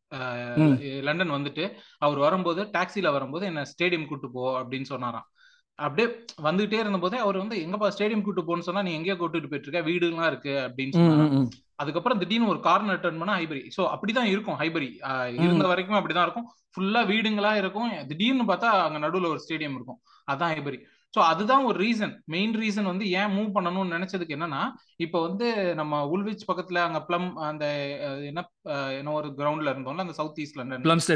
லண்டன் 1.08 1.36
வந்துட்டு 1.38 1.64
அவர் 1.98 2.18
வரும்போது 2.18 2.64
டாக்ஸில 2.78 3.12
வரும்போது 3.12 3.46
என்ன 3.46 3.64
ஸ்டேடியம் 3.72 4.08
கூட்டு 4.08 4.30
போ 4.32 4.44
அப்படின்னு 4.62 4.90
சொன்னாராம். 4.92 5.28
அப்படியே 5.80 6.08
வந்துகிட்டே 6.48 6.80
இருந்தபோதே 6.84 7.18
அவர் 7.18 7.38
வந்து 7.38 7.56
எங்கப்பா 7.66 7.88
ஸ்டேடியம் 7.96 8.26
கூட்டு 8.26 8.42
போன்னு 8.42 8.68
சொன்னா 8.68 8.82
நீ 8.82 8.94
எங்கேயோ 8.94 9.16
கூட்டிட்டு 9.16 9.52
போயிட்டு 9.52 9.70
இருக்க 9.70 9.82
வீடுலாம் 9.90 10.28
இருக்கு. 10.28 10.54
அப்படின்னு 10.68 11.06
ம். 11.38 11.48
அதுக்கப்புறம் 11.76 12.20
திடீர்னு 12.20 12.48
ஒரு 12.48 12.60
கார்னர் 12.60 13.00
டர்ன் 13.00 13.22
பண்ணா 13.22 13.36
ஹைபரி 13.40 13.62
சோ 13.78 13.84
அப்படிதான் 13.94 14.30
இருக்கும் 14.34 14.60
ஹைபரி 14.60 14.90
இருந்த 15.46 15.68
வரைக்கும் 15.68 15.98
அப்படிதான் 16.00 16.26
இருக்கும். 16.28 16.48
ஃபுல்லா 16.74 17.02
வீடுங்களா 17.12 17.54
இருக்கும். 17.56 17.90
திடீர்னு 18.08 18.46
பார்த்தா 18.54 18.70
அங்க 18.86 19.00
நடுவுல 19.08 19.32
ஒரு 19.34 19.42
ஸ்டேடியம் 19.46 19.78
இருக்கும். 19.80 20.00
அதான் 20.32 20.54
ஹைபரி 20.54 20.80
ஸோ 21.14 21.22
அதுதான் 21.30 21.66
ஒரு 21.66 21.78
ரீசன் 21.80 22.14
மெயின் 22.28 22.54
ரீசன் 22.60 22.90
வந்து 22.90 23.06
ஏன் 23.18 23.34
மூவ் 23.36 23.50
பண்ணணும்னு 23.56 23.96
நினைச்சதுக்கு 23.96 24.36
என்னன்னா 24.38 24.62
இப்போ 25.00 25.18
வந்து 25.22 25.48
நம்ம 25.80 26.00
உல்விச் 26.14 26.48
பக்கத்துல 26.48 26.82
அங்க 26.86 27.00
பிளம் 27.08 27.28
அந்த 27.48 27.66
என்ன 28.30 28.42
என்ன 28.98 29.14
ஒரு 29.14 29.30
கிரவுண்ட்ல 29.38 29.74
இருந்தோம்ல 29.74 30.06
அந்த 30.06 30.16
south 30.20 30.42
ஈஸ்ட்ல 30.44 30.66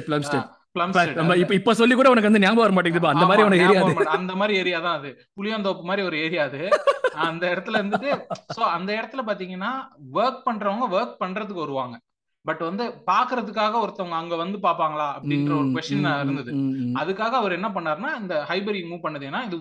PM 0.06 0.26
state 0.26 0.48
PM 0.76 0.94
state 0.96 1.20
இப்ப 1.58 1.74
சொல்லி 1.74 1.96
கூட 1.96 2.10
உனக்கு 2.10 2.30
வந்து 2.30 2.44
ஞாபகம் 2.44 2.66
வர 2.66 2.76
மாட்டேங்குது 2.78 3.12
அந்த 3.14 3.28
மாதிரி 3.30 3.46
ஒரு 3.48 3.58
ஏரியா 3.64 3.82
அந்த 4.18 4.34
மாதிரி 4.36 4.56
ஏரியா 4.60 4.80
தான் 4.80 4.98
அது. 5.00 5.10
புளியாந்தோப்பு 5.38 5.84
மாதிரி 5.84 6.04
ஒரு 6.06 6.18
ஏரியா 6.20 6.44
அது. 6.44 6.62
அந்த 7.26 7.44
இடத்துல 7.54 7.80
இருந்துட்டு 7.80 8.12
சோ 8.56 8.62
அந்த 8.76 8.90
இடத்துல 8.98 9.24
பாத்தீங்கன்னா 9.28 9.72
ஒர்க் 10.18 10.44
பண்றவங்க 10.46 10.88
ஒர்க் 10.96 11.18
பண்றதுக்கு 11.20 11.66
வருவாங்க. 11.66 11.96
பட் 12.48 12.62
வந்து 12.68 12.84
பாக்குறதுக்காக 13.10 13.80
ஒருத்தவங்க 13.84 14.18
அங்க 14.20 14.36
வந்து 14.42 14.58
பாப்பாங்களா 14.66 15.08
அப்படின்ற 15.16 15.52
ஒரு 15.62 15.70
கொஸ்டின் 15.76 16.08
இருந்தது. 16.24 16.52
அதுக்காக 17.02 17.34
அவர் 17.42 17.58
என்ன 17.58 17.70
பண்ணாருன்னா 17.76 18.12
இந்த 18.22 18.36
ஹைபரி 18.50 18.82
மூவ் 18.90 19.06
பண்ணது. 19.06 19.26
ஏன்னா 19.30 19.42
இது 19.48 19.58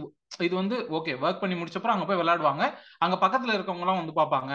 இது 0.46 0.54
வந்து 0.54 0.76
ஓகே 0.98 1.14
ஒர்க் 1.24 1.42
பண்ணி 1.42 1.56
முடிச்சப்பறம் 1.60 1.96
அங்க 1.96 2.06
போய் 2.08 2.20
விளையாடுவாங்க. 2.22 2.64
அங்க 3.04 3.16
பக்கத்துல 3.24 3.56
இருக்கவங்க 3.56 3.86
எல்லாம் 3.86 4.02
வந்து 4.02 4.18
பாப்பாங்க 4.20 4.52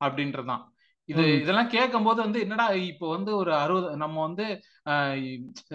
அப்படின்றதுதான். 0.00 0.62
இது 1.08 1.22
இதெல்லாம் 1.40 1.72
கேட்கும் 1.74 2.06
போது 2.06 2.18
வந்து 2.24 2.38
என்னடா 2.44 2.66
இப்போ 2.90 3.06
வந்து 3.14 3.30
ஒரு 3.36 3.52
அறுபது 3.62 3.88
நம்ம 4.02 4.16
வந்து 4.26 4.44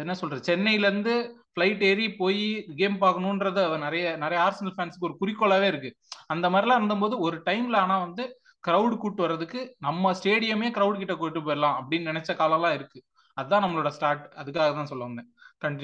என்ன 0.01 0.13
சொல்றது 0.21 0.47
சென்னையில 0.49 0.89
இருந்து 0.89 1.13
ஃபிளைட் 1.51 1.81
ஏறி 1.89 2.05
போய் 2.21 2.41
கேம் 2.79 2.97
பார்க்கணுன்றது 3.03 3.61
நிறைய 3.85 4.05
நிறைய 4.23 4.39
ஆர்சனல் 4.45 4.75
ஃபேன்ஸ்க்கு 4.75 5.07
ஒரு 5.09 5.15
குறிக்கோளாவே 5.21 5.67
இருக்கு. 5.71 5.89
அந்த 6.33 6.45
மாதிரிலாம் 6.49 6.79
இருந்தபோது 6.81 7.17
ஒரு 7.27 7.37
டைம்ல 7.49 7.77
ஆனா 7.85 7.97
வந்து 8.05 8.25
கிரௌடு 8.63 8.95
கூட்டு 8.97 9.21
வர்றதுக்கு 9.25 9.59
நம்ம 9.79 10.13
ஸ்டேடியமே 10.19 10.69
கிரௌட் 10.77 11.01
கிட்ட 11.03 11.15
கூட்டு 11.15 11.39
போயிடலாம் 11.39 11.77
அப்படின்னு 11.79 12.09
நினைச்ச 12.11 12.31
காலம்லாம் 12.41 12.75
இருக்கு. 12.77 12.99
அதுதான் 13.37 13.63
நம்மளோட 13.63 13.89
ஸ்டார்ட் 13.97 14.23
அதுக்காக 14.41 14.69
தான் 14.79 14.89
சொல்ல 14.91 15.03
வந்தேன். 15.03 15.27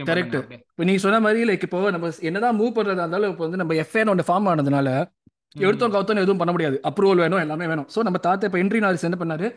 கரெக்ட் 0.10 0.36
இப்போ 0.36 0.84
நீங்க 0.90 1.02
சொன்ன 1.04 1.20
மாதிரி 1.20 1.46
லைக் 1.50 1.66
இப்போ 1.68 1.80
நம்ம 1.96 2.10
என்னதான் 2.30 2.58
மூவ் 2.60 2.76
பண்றதா 2.78 3.04
இருந்தாலும் 3.06 3.32
இப்போ 3.34 3.44
வந்து 3.46 3.60
நம்ம 3.62 3.76
எஃப்ஏன்னு 3.84 4.14
ஒன்று 4.14 4.26
ஃபார்ம் 4.28 4.50
ஆனதுனால 4.52 4.90
எடுத்தோம் 5.66 5.94
கவுத்தோம் 5.94 6.22
எதுவும் 6.24 6.40
பண்ண 6.42 6.52
முடியாது. 6.56 6.78
அப்ரூவல் 6.90 7.22
வேணும் 7.24 7.42
எல்லாமே 7.44 7.66
வேணும். 7.72 7.88
ஸோ 7.94 8.00
நம்ம 8.08 8.20
தாத்தா 8.26 8.48
இப்போ 8.50 8.60
என்ட்ரி 8.62 8.80
நாரிஸ் 8.86 9.06
என்ன 9.10 9.18
பண்ணாரு? 9.22 9.48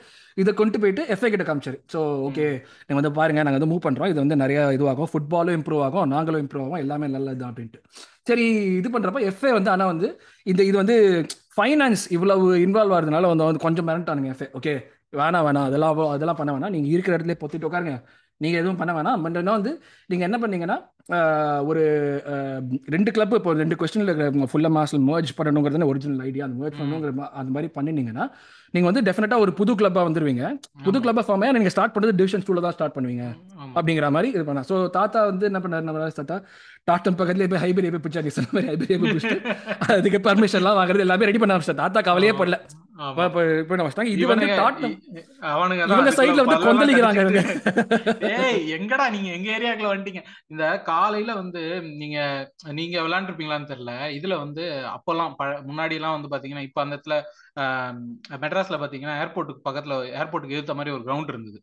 இதை 0.43 0.53
கொண்டு 0.61 0.81
போயிட்டு 0.83 1.03
எஃப்ஏ 1.15 1.29
கிட்ட 1.35 1.45
காமிச்சாரு. 1.49 1.79
ஸோ 1.93 2.01
ஓகே 2.27 2.47
நீங்கள் 2.87 3.01
வந்து 3.01 3.13
பாருங்க 3.19 3.43
நாங்கள் 3.47 3.59
வந்து 3.59 3.71
மூவ் 3.73 3.85
பண்ணுறோம் 3.87 4.11
இது 4.13 4.21
வந்து 4.25 4.37
நிறைய 4.43 4.59
இதுவாகும். 4.77 5.11
ஃபுட்பாலும் 5.13 5.57
இம்ப்ரூவ் 5.59 5.83
ஆகும். 5.87 6.09
நாங்களும் 6.15 6.43
இம்ப்ரூவ் 6.45 6.65
ஆகும். 6.67 6.81
எல்லாமே 6.85 7.09
நல்லது 7.15 7.45
அப்படின்ட்டு. 7.49 7.81
சரி 8.31 8.45
இது 8.81 8.91
பண்ணுறப்ப 8.97 9.23
எஃப்ஏ 9.31 9.53
வந்து 9.59 9.73
ஆனால் 9.75 9.91
வந்து 9.93 10.11
இந்த 10.53 10.63
இது 10.71 10.77
வந்து 10.83 10.97
ஃபைனான்ஸ் 11.57 12.05
இவ்வளவு 12.17 12.47
இன்வால்வ் 12.67 12.95
ஆகிறதுனால 12.97 13.31
வந்து 13.33 13.65
கொஞ்சம் 13.67 13.89
மிரண்டானுங்க 13.91 14.31
எஃப்ஏ 14.35 14.49
ஓகே 14.61 14.75
வேணாம் 15.21 15.47
வேணாம். 15.49 15.67
அதெல்லாம் 15.71 15.99
அதெல்லாம் 16.15 16.39
பண்ண 16.43 16.51
வேணாம். 16.57 16.75
நீங்கள் 16.77 16.95
இருக்கிற 16.95 17.15
இடத்துல 17.17 17.37
பொத்திட்டு 17.43 17.69
உட்காருங்க. 17.69 17.97
நீங்கள் 18.45 18.61
எதுவும் 18.63 18.81
பண்ண 18.81 18.93
வேணாம். 18.99 19.21
பட் 19.25 19.37
வந்து 19.59 19.73
நீங்கள் 20.11 20.29
என்ன 20.29 20.39
பண்ணீங்கன்னா 20.43 20.79
ஒரு 21.71 21.83
ரெண்டு 22.95 23.11
கிளப் 23.17 23.35
இப்போ 23.39 23.51
ரெண்டு 23.61 23.77
கொஸ்டினில் 23.81 24.49
ஃபுல்லாக 24.53 24.73
மாசல் 24.77 25.03
மேர்ஜ் 25.09 25.31
பண்ணணுங்கிறது 25.39 25.89
ஒரிஜினல் 25.91 26.23
ஐடியா 26.29 26.45
அந்த 26.47 26.57
மேர்ஜ் 26.63 26.79
பண்ணணுங்கிற 26.79 27.13
அந்த 27.41 27.51
மாதிரி 27.57 27.69
பண்ணினீங்கன்னா 27.77 28.25
நீங்கள் 28.75 28.89
வந்து 28.91 29.03
டெஃபினட்டாக 29.09 29.45
ஒரு 29.45 29.53
புது 29.59 29.73
கிளப்பாக 29.81 30.05
வந்துருவீங்க. 30.09 30.45
புது 30.87 30.99
கிளப்பை 31.05 31.23
ஃபார்ம் 31.27 31.45
ஆகி 31.45 31.55
நீங்கள் 31.59 31.75
ஸ்டார்ட் 31.75 31.95
பண்ணுறது 31.95 32.17
டிவிஷன் 32.21 32.43
ஸ்கூலில் 32.45 32.67
தான் 32.67 32.75
ஸ்டார்ட் 32.77 32.97
பண்ணுவீங்க. 32.97 33.27
அப்படிங்கிற 33.77 34.09
மாதிரி 34.17 34.31
இது 34.37 34.45
பண்ணா 34.49 34.65
ஸோ 34.71 34.79
தாத்தா 34.99 35.23
வந்து 35.31 35.47
என்ன 35.51 35.61
பண்ணார் 35.67 35.87
நம்ம 35.89 36.09
தாத்தா 36.19 36.39
டாட்டம் 36.91 37.19
பக்கத்துலேயே 37.21 37.51
போய் 37.53 37.63
ஹைபரி 37.65 37.93
போய் 37.95 38.05
பிடிச்சாங்க 38.07 38.33
சொன்ன 38.39 38.51
மாதிரி 38.57 38.71
ஹைபரி 38.73 38.99
போய் 39.03 39.13
பிடிச்சிட்டு 39.15 39.39
அதுக்கு 39.99 40.21
பர்மிஷன்லாம் 40.29 40.81
வாங்குறது 40.81 41.07
எல்லாமே 41.07 41.29
ரெடி 41.31 41.43
பண்ண 41.43 41.57
ஆரம்பிச்சார் 41.57 41.81
தாத்தா 41.85 42.03
கவலையே 42.11 42.35
படல. 42.41 42.59
எங்கடா 48.77 49.11
நீங்க? 49.11 49.31
எங்க 49.31 49.57
ஏரியாக்குள்ள 49.57 49.89
வந்துட்டீங்க? 49.89 50.23
இந்த 50.47 50.83
காலையில 50.83 51.35
வந்து 51.35 51.83
நீங்க 51.97 52.53
நீங்க 52.73 53.01
விளையாண்டுருப்பீங்களான்னு 53.01 53.73
தெரியல. 53.73 54.19
இதுல 54.19 54.37
வந்து 54.37 54.95
அப்பெல்லாம் 54.95 55.37
முன்னாடி 55.71 55.93
எல்லாம் 55.93 56.17
வந்து 56.17 56.35
பாத்தீங்கன்னா 56.35 56.61
இப்ப 56.61 56.83
அந்த 56.83 56.97
இடத்துல 56.97 57.23
மெட்ராஸ்ல 58.45 58.85
பாத்தீங்கன்னா 58.85 59.23
ஏர்போர்ட்டுக்கு 59.23 59.69
பக்கத்துல 59.69 60.21
ஏர்போர்ட்டுக்கு 60.21 60.49
எதிர்த்த 60.49 60.75
மாதிரி 60.75 60.97
ஒரு 60.97 61.05
கிரவுண்ட் 61.05 61.29
இருந்தது. 61.29 61.63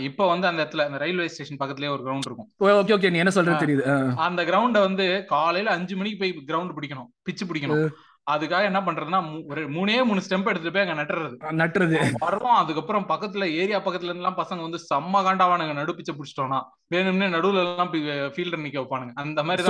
இப்ப 0.00 0.26
வந்து 0.26 0.46
அந்த 0.46 0.64
இடத்துல 0.64 0.84
அந்த 0.84 0.98
ரயில்வே 0.98 1.28
ஸ்டேஷன் 1.28 1.56
பக்கத்துலயே 1.56 1.88
ஒரு 1.88 2.06
கிரவுண்ட் 2.06 2.24
இருக்கும். 2.24 2.50
ஓகே 2.60 2.96
ஓகே 2.96 3.10
நீ 3.10 3.18
என்ன 3.18 3.30
சொல்றது 3.30 3.66
தெரியுது? 3.66 4.16
அந்த 4.16 4.44
கிரவுண்ட 4.44 4.80
வந்து 4.80 5.24
காலையில 5.26 5.70
அஞ்சு 5.70 5.96
மணிக்கு 5.96 6.18
போய் 6.18 6.42
கிரவுண்ட் 6.46 6.78
பிடிக்கணும். 6.78 7.08
பிச்சு 7.22 7.46
பிடிக்கணும். 7.46 7.88
அதுக்காக 8.26 8.64
என்ன 8.64 8.80
பண்றதுன்னா 8.80 9.18
ஒரு 9.50 9.62
மூணே 9.68 9.96
மூணு 10.04 10.20
ஸ்டெம்ப் 10.20 10.48
எடுத்துட்டு 10.50 10.72
போய் 10.72 10.84
அங்க 10.84 10.96
நட்டுறது. 11.00 11.36
நட்டுறது. 11.60 11.96
வரோம் 12.24 12.56
அதுக்கப்புறம் 12.60 13.06
பக்கத்துல 13.08 13.44
ஏரியா 13.60 13.78
பக்கத்துல 13.80 14.10
இருந்து 14.10 14.32
பசங்க 14.40 14.60
வந்து 14.60 14.80
செம்ம 14.88 15.22
காண்டாவானுங்க 15.26 15.76
நடுப்பிச்ச 15.80 16.12
பிடிச்சிட்டோம்னா 16.16 16.60
வேணும்னே 16.94 17.28
நடுவுல 17.36 17.62
எல்லாம் 17.64 17.92
ஃபீல்டர் 18.34 18.64
நிக்க 18.64 18.76
வைப்பானுங்க. 18.80 19.12
அந்த 19.16 19.42
மாதிரி 19.42 19.62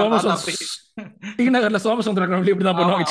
டி 1.39 1.45
நகர்ல 1.49 1.79
சோமசுந்தர 1.79 2.27
கிரவுண்ட்ல 2.27 2.53
இப்படிதான் 2.53 2.79
பண்ணுவாங்க 2.79 3.03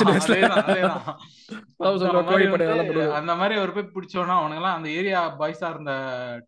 அந்த 3.20 3.34
மாதிரி 3.36 3.56
ஒரு 3.60 3.72
போய் 3.74 3.92
பிடிச்சோம்னா 3.96 4.36
அவனுங்க 4.40 4.62
எல்லாம் 4.62 4.78
அந்த 4.78 4.90
ஏரியா 4.90 5.22
பாய்ஸா 5.40 5.70
இருந்த 5.70 5.94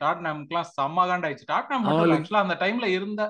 டாட்னாமுக்கு 0.04 0.54
எல்லாம் 0.54 0.72
செம்ம 0.78 1.06
காண்டாயிடுச்சு. 1.12 1.52
டாட்னாம் 1.54 1.86
ஆக்சுவலா 2.16 2.46
அந்த 2.46 2.58
டைம்ல 2.60 2.90
இருந்த 2.98 3.22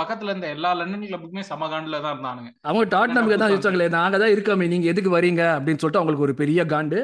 பக்கத்துல 0.00 0.32
இருந்த 0.32 0.48
எல்லா 0.54 0.70
லண்டன் 0.78 1.06
கிளப்புக்குமே 1.10 1.44
சமகாண்டுல 1.50 2.00
தான் 2.04 2.14
இருந்தானுங்க. 2.14 2.50
அவங்க 2.70 2.84
டாட்னாமுக்கு 2.94 3.40
தான் 3.42 3.52
யோசிச்சாங்களே 3.52 3.88
நாங்க 3.98 4.18
தான் 4.22 4.34
இருக்கோமே 4.34 4.68
நீங்க 4.72 4.88
எதுக்கு 4.92 5.12
வரீங்க? 5.18 5.42
அப்படின்னு 5.58 5.80
சொல்லிட்டு 5.82 6.00
அவங்களுக்கு 6.00 6.26
ஒரு 6.28 6.34
பெரிய 6.42 6.66
காண்டு. 6.72 7.00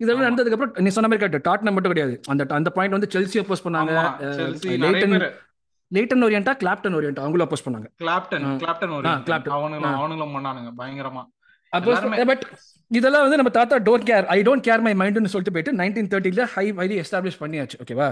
இதெல்லாம் 0.00 0.26
நடந்ததுக்கு 0.26 0.56
அப்புறம் 0.56 0.74
நீ 0.84 0.90
சொன்ன 0.94 1.08
மாதிரி 1.10 1.22
கரெக்ட் 1.22 1.46
டாட்னம் 1.48 1.74
மட்டும் 1.76 1.94
கிடையாது. 1.94 2.14
அந்த 2.32 2.46
அந்த 2.58 2.70
பாயிண்ட் 2.76 2.96
வந்து 2.96 3.12
செல்சி 3.14 3.40
அப்போஸ் 3.42 3.64
பண்ணாங்க. 3.66 3.92
லேட்டன் 5.96 6.24
ஓரியன்டா 6.26 6.52
கிளாப்டன் 6.62 6.96
ஓரியன்டா 6.98 7.24
அவங்களும் 7.24 7.46
அப்போஸ் 7.46 7.64
பண்ணாங்க. 7.66 7.88
கிளாப்டன் 8.02 8.46
கிளாப்டன் 8.62 8.94
ஓரியன்ட் 8.96 9.50
அவனுங்களும் 9.58 9.96
அவனுங்களும் 10.00 10.34
பண்ணாங்க 10.36 10.72
பயங்கரமா. 10.80 11.22
அப்போ 11.76 12.24
பட் 12.32 12.46
இதெல்லாம் 12.90 13.24
வந்து 13.24 13.38
நம்ம 13.38 13.50
தாத்தா 13.56 13.76
don't 13.86 14.04
care 14.08 14.26
I 14.34 14.36
don't 14.46 14.64
care 14.66 14.82
my 14.86 14.92
மைண்ட்னு 15.00 15.30
சொல்லிட்டு 15.32 15.54
போயிட்டு 15.54 15.72
நைன்டீன் 15.78 16.10
தேர்ட்டில 16.12 16.44
ஹை 16.52 16.64
வைரி 16.80 16.96
எஸ்டாப்ளிஷ் 17.02 17.38
பண்ணியாச்சு 17.40 17.78
ஓகேவா 17.82 18.06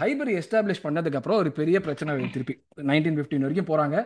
ஹைபரி 0.00 0.32
எஸ்டாப்ளிஷ் 0.40 0.82
பண்ணதுக்கு 0.86 1.18
அப்புறம் 1.20 1.38
ஒரு 1.42 1.50
பெரிய 1.58 1.76
பிரச்சனை 1.86 2.16
திருப்பி. 2.36 2.54
நைன்டீன் 2.90 3.18
பிப்டீன் 3.18 3.44
வரைக்கும் 3.46 3.68
போறாங்க. 3.70 3.96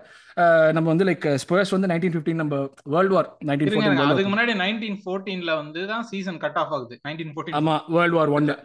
நம்ம 0.77 0.87
வந்து 0.93 1.07
லைக் 1.11 1.27
ஸ்போர்ஸ் 1.45 1.75
வந்து 1.77 1.91
நைன்டீன் 1.93 2.15
பிப்டீன் 2.17 2.43
நம்ம 2.43 2.59
வேர்ல்டு 2.95 3.17
வார் 3.17 3.31
நைன்டீன் 3.51 4.05
அதுக்கு 4.11 4.35
முன்னாடி 4.35 4.55
நைன்டீன் 4.65 5.01
ஃபோர்டீன்ல 5.05 5.55
வந்து 5.63 5.83
தான் 5.93 6.05
சீசன் 6.11 6.43
கட் 6.45 6.61
ஆஃப் 6.63 6.75
ஆகுது. 6.79 6.97
நைன்டீன் 7.09 7.33
ஃபோர்டீன் 7.37 7.59
ஆமா 7.61 7.77
வேர்ல்டு 7.97 8.19
வார் 8.21 8.35
ஒன்ல 8.39 8.57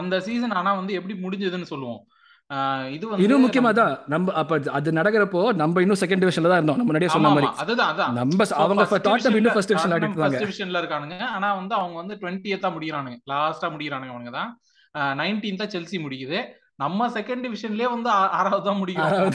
அந்த 0.00 0.16
சீசன் 0.28 0.56
ஆனா 0.60 0.72
வந்து 0.80 0.92
எப்படி 1.00 1.14
முடிஞ்சதுன்னு 1.24 1.70
சொல்லுவோம். 1.74 2.00
இது 2.94 3.04
வந்து 3.08 3.24
இன்னும் 3.24 3.42
முக்கியமா 3.44 3.70
தான் 3.78 3.92
நம்ம 4.12 4.32
அப்ப 4.40 4.56
அது 4.76 4.94
நடக்கிறப்போ 4.98 5.42
நம்ம 5.60 5.82
இன்னும் 5.84 6.00
செகண்ட் 6.02 6.22
டிவிஷன்ல 6.22 6.50
தான் 6.52 6.60
இருந்தோம். 6.60 6.78
நம்ம 6.78 6.88
முன்னாடியே 6.90 7.12
சொன்ன 7.14 7.30
மாதிரி. 7.34 7.48
அதுதான் 7.62 7.90
அதான் 7.92 8.16
நம்ம 8.20 8.46
அவங்க 8.62 8.98
டாட்டம் 9.08 9.36
இன்னும் 9.40 9.54
ஃபர்ஸ்ட் 9.56 9.72
டிவிஷன் 9.72 9.94
ஆடிட்டு 9.96 10.20
ஃபர்ஸ்ட் 10.22 10.42
டிவிஷன்ல 10.44 10.80
இருக்கானுங்க. 10.82 11.18
ஆனா 11.34 11.48
வந்து 11.60 11.74
அவங்க 11.80 11.96
வந்து 12.02 12.16
20th 12.22 12.70
முடியறானுங்க 12.76 13.18
லாஸ்டா 13.32 13.68
முடியறானுங்க 13.74 14.14
அவங்க 14.14 14.32
தான். 14.38 14.50
19th 15.20 15.66
Chelsea 15.74 15.98
முடிக்குது. 16.06 16.40
நம்ம 16.84 17.06
செகண்ட் 17.16 17.44
டிவிஷன்லயே 17.44 17.88
வந்து 17.94 18.08
ஆறாவது 18.38 18.66
தான் 18.68 18.80
முடிக்கிறோம். 18.82 19.32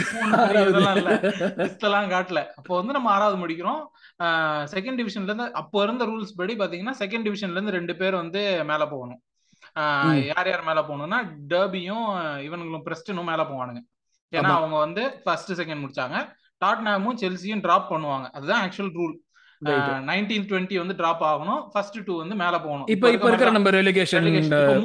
காட்டல. 2.13 2.41
அப்போ 2.59 2.71
வந்து 2.79 2.95
நம்ம 2.97 3.09
ஆறாவது 3.15 3.37
முடிக்கிறோம். 3.43 3.81
செகண்ட் 4.73 4.99
டிவிஷன்ல 5.01 5.31
இருந்து 5.31 5.47
அப்போ 5.61 5.83
இருந்த 5.85 6.05
ரூல்ஸ் 6.11 6.37
படி 6.39 6.55
பாத்தீங்கன்னா 6.61 6.95
செகண்ட் 7.03 7.27
டிவிஷன்ல 7.27 7.57
இருந்து 7.57 7.77
ரெண்டு 7.79 7.95
பேர் 8.01 8.21
வந்து 8.21 8.43
மேல 8.71 8.83
போகணும். 8.93 9.21
யார் 10.29 10.49
யார் 10.51 10.67
மேல 10.69 10.81
போகணும்னா 10.89 11.19
டர்பியும் 11.51 12.07
இவனுங்களும் 12.47 12.85
பிரஸ்டனும் 12.87 13.29
மேல 13.31 13.43
போவானுங்க. 13.51 13.81
ஏன்னா 14.31 14.51
அவங்க 14.59 14.75
வந்து 14.85 15.03
ஃபர்ஸ்ட் 15.23 15.51
செகண்ட் 15.59 15.83
முடிச்சாங்க. 15.83 16.17
டாட்னாமும் 16.63 17.19
செல்சியும் 17.21 17.63
டிராப் 17.65 17.91
பண்ணுவாங்க. 17.93 18.27
அதுதான் 18.37 18.63
ஆக்சுவல் 18.65 18.91
ரூல் 18.99 19.15
நைன்டீன் 20.09 20.47
டுவெண்ட்டி 20.49 20.77
வந்து 20.81 20.95
டிராப் 21.01 21.23
ஆகணும். 21.31 21.61
ஃபர்ஸ்ட் 21.73 21.99
டூ 22.07 22.13
வந்து 22.21 22.35
மேல 22.41 22.55
போகணும். 22.65 22.87
இப்போ 22.93 23.07
இப்போ 23.15 23.27
இருக்கிற 23.29 23.51
நம்ம 23.57 23.69
ரெலிகேஷன் 23.79 24.27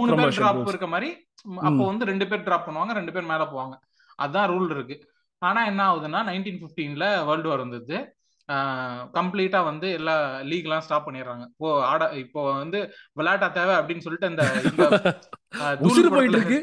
மூணு 0.01 0.19
பேர் 0.21 0.37
டிராப் 0.39 0.69
இருக்க 0.73 0.89
மாதிரி 0.95 1.11
அப்போ 1.69 1.83
வந்து 1.91 2.11
ரெண்டு 2.11 2.29
பேர் 2.31 2.47
டிராப் 2.49 2.67
பண்ணுவாங்க 2.69 2.95
ரெண்டு 2.99 3.15
பேர் 3.17 3.31
மேல 3.33 3.45
போவாங்க. 3.53 3.75
அதுதான் 4.23 4.51
ரூல் 4.53 4.71
இருக்கு. 4.77 4.97
ஆனா 5.43 5.61
என்ன 5.71 5.83
ஆகுதுன்னா 5.91 6.21
நைன்டீன் 6.31 6.61
பிப்டீன்ல 6.63 7.07
வேர்ல்டு 7.29 7.49
வார் 7.51 7.65
வந்தது 7.65 7.99
கம்ப்ளீட்டா 9.17 9.61
வந்து 9.69 9.87
எல்லா 9.99 10.15
லீக் 10.51 10.67
எல்லாம் 10.69 10.85
ஸ்டாப் 10.87 11.07
பண்ணிடுறாங்க. 11.07 11.45
ஓ 11.65 11.75
ஆட 11.91 12.09
இப்போ 12.23 12.41
வந்து 12.63 12.79
விளையாட்டா 13.19 13.49
தேவை 13.59 13.75
அப்படின்னு 13.81 14.05
சொல்லிட்டு 14.07 14.31
அந்த 14.31 14.45
போயிட்டு 16.17 16.39
இருக்கு 16.39 16.59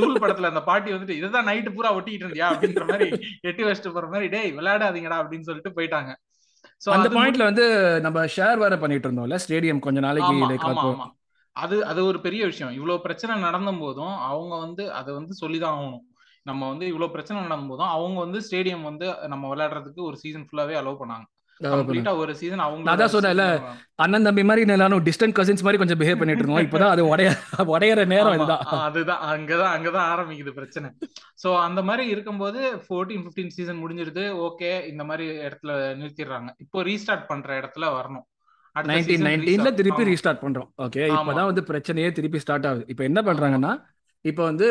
தூள் 0.00 0.22
படத்துல 0.22 0.50
அந்த 0.52 0.62
பாட்டி 0.68 0.94
வந்துட்டு 0.94 1.18
இதுதான் 1.20 1.48
நைட்டு 1.50 1.74
பூரா 1.76 1.90
ஒட்டிட்டு 1.98 2.24
இருந்தியா? 2.26 2.48
அப்படின்ற 2.52 2.86
மாதிரி 2.92 3.08
எட்டி 3.48 3.64
வச்சுட்டு 3.68 3.94
போற 3.96 4.08
மாதிரி 4.14 4.30
டேய் 4.34 4.56
விளையாடாதீங்கடா 4.58 5.20
அப்படின்னு 5.22 5.48
சொல்லிட்டு 5.50 5.76
போயிட்டாங்க. 5.78 6.12
சோ 6.84 6.90
அந்த 6.94 7.08
பாயிண்ட்ல 7.16 7.44
வந்து 7.50 7.66
நம்ம 8.06 8.24
ஷேர் 8.36 8.62
வேற 8.64 8.74
பண்ணிட்டு 8.82 9.08
இருந்தோம்ல 9.08 9.38
ஸ்டேடியம் 9.44 9.84
கொஞ்ச 9.86 10.00
நாளைக்கு 10.06 11.12
அது 11.56 11.76
அது 11.90 12.00
ஒரு 12.10 12.18
பெரிய 12.24 12.42
விஷயம். 12.50 12.72
இவ்வளவு 12.78 13.04
பிரச்சனை 13.04 13.34
நடந்த 13.44 13.70
போதும் 13.82 14.16
அவங்க 14.30 14.54
வந்து 14.64 14.84
அதை 14.98 15.10
வந்து 15.18 15.34
சொல்லிதான் 15.42 15.76
ஆகணும். 15.76 16.04
நம்ம 16.46 16.68
வந்து 16.72 16.84
இவ்வளவு 16.90 17.14
பிரச்சனை 17.14 17.38
நடந்த 17.42 17.68
போதும் 17.70 17.94
அவங்க 17.94 18.18
வந்து 18.24 18.40
ஸ்டேடியம் 18.46 18.84
வந்து 18.90 19.06
நம்ம 19.32 19.54
விளையாடுறதுக்கு 19.54 20.02
ஒரு 20.08 20.16
சீசன் 20.24 20.46
ஃபுல்லாவே 20.48 20.76
அலோவ் 20.80 21.00
பண்ணாங்க. 21.00 21.26
ஒரு 22.22 22.32
சீசன் 22.38 22.62
அவங்க 22.64 22.86
நான் 22.86 23.00
தான் 23.00 23.12
சொன்னேன்ல 23.12 23.44
அண்ணன் 24.04 24.26
தம்பி 24.26 24.42
மாதிரி 24.48 24.72
எல்லாரும் 24.74 25.04
டிஸ்டன்ட் 25.06 25.36
கசின்ஸ் 25.38 25.64
மாதிரி 25.66 25.80
கொஞ்சம் 25.82 26.00
பிஹேவ் 26.00 26.18
பண்ணிட்டு 26.20 26.42
இருக்கோம் 26.42 26.64
இப்பதான் 26.66 26.92
அது 26.94 27.02
உடைய 27.12 27.28
உடையற 27.74 28.00
நேரம் 28.12 28.34
அதுதான். 28.34 29.22
அங்கதான் 29.32 29.72
அங்கதான் 29.74 30.08
ஆரம்பிக்குது 30.12 30.52
பிரச்சனை. 30.58 30.90
சோ 31.42 31.48
அந்த 31.66 31.82
மாதிரி 31.88 32.04
இருக்கும்போது 32.14 32.60
ஃபோர்டீன் 32.84 33.24
பிப்டீன் 33.26 33.54
சீசன் 33.56 33.82
முடிஞ்சிருது. 33.82 34.24
ஓகே 34.48 34.70
இந்த 34.92 35.04
மாதிரி 35.10 35.26
இடத்துல 35.46 35.72
நிறுத்திடுறாங்க. 36.00 36.50
இப்போ 36.64 36.84
ரீஸ்டார்ட் 36.90 37.26
பண்ற 37.32 37.48
இடத்துல 37.60 37.86
வரணும். 37.98 38.26
நைன்டீன் 38.76 39.26
நைன்டீன்ல 39.26 39.70
திருப்பி 39.80 40.10
ரீஸ்டார்ட் 40.12 40.44
பண்றோம். 40.46 40.70
ஓகே 40.86 41.04
இப்பதான் 41.16 41.50
வந்து 41.50 41.68
பிரச்சனையே 41.72 42.10
திருப்பி 42.18 42.42
ஸ்டார்ட் 42.44 42.68
ஆகுது. 42.70 42.84
இப்போ 42.94 43.04
என்ன 43.10 43.20
பண்றாங்கன்னா 43.28 43.74
இப்போ 44.30 44.42
வந்து 44.50 44.66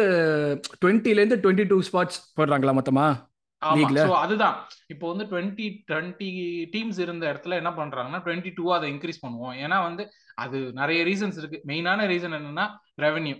டுவெண்ட்டில 0.82 1.22
இருந்து 1.22 1.38
டுவெண்ட்டி 1.44 1.66
டூ 1.72 1.78
ஸ்பாட்ஸ் 1.88 2.20
போடுறாங்களா 2.38 2.74
மொத்தமா? 2.80 3.06
அதுதான். 4.24 4.56
இப்போ 4.94 5.06
வந்து 5.12 5.26
டுவெண்ட்டி 5.32 5.68
டுவெண்ட்டி 5.90 6.30
டீம்ஸ் 6.74 7.00
இருந்த 7.06 7.24
இடத்துல 7.32 7.60
என்ன 7.62 7.72
பண்றாங்கன்னா 7.80 8.20
டுவெண்ட்டி 8.26 8.52
டூ 8.56 8.66
அதை 8.78 8.88
இன்க்ரீஸ் 8.94 9.24
பண்ணுவோம். 9.26 9.56
ஏன்னா 9.66 9.78
வந்து 9.88 10.04
அது 10.44 10.58
நிறைய 10.80 11.02
ரீசன்ஸ் 11.10 11.38
இருக்கு. 11.42 11.60
மெயினான 11.72 12.08
ரீசன் 12.14 12.36
என்னன்னா 12.40 12.66
ரெவன்யூ 13.06 13.38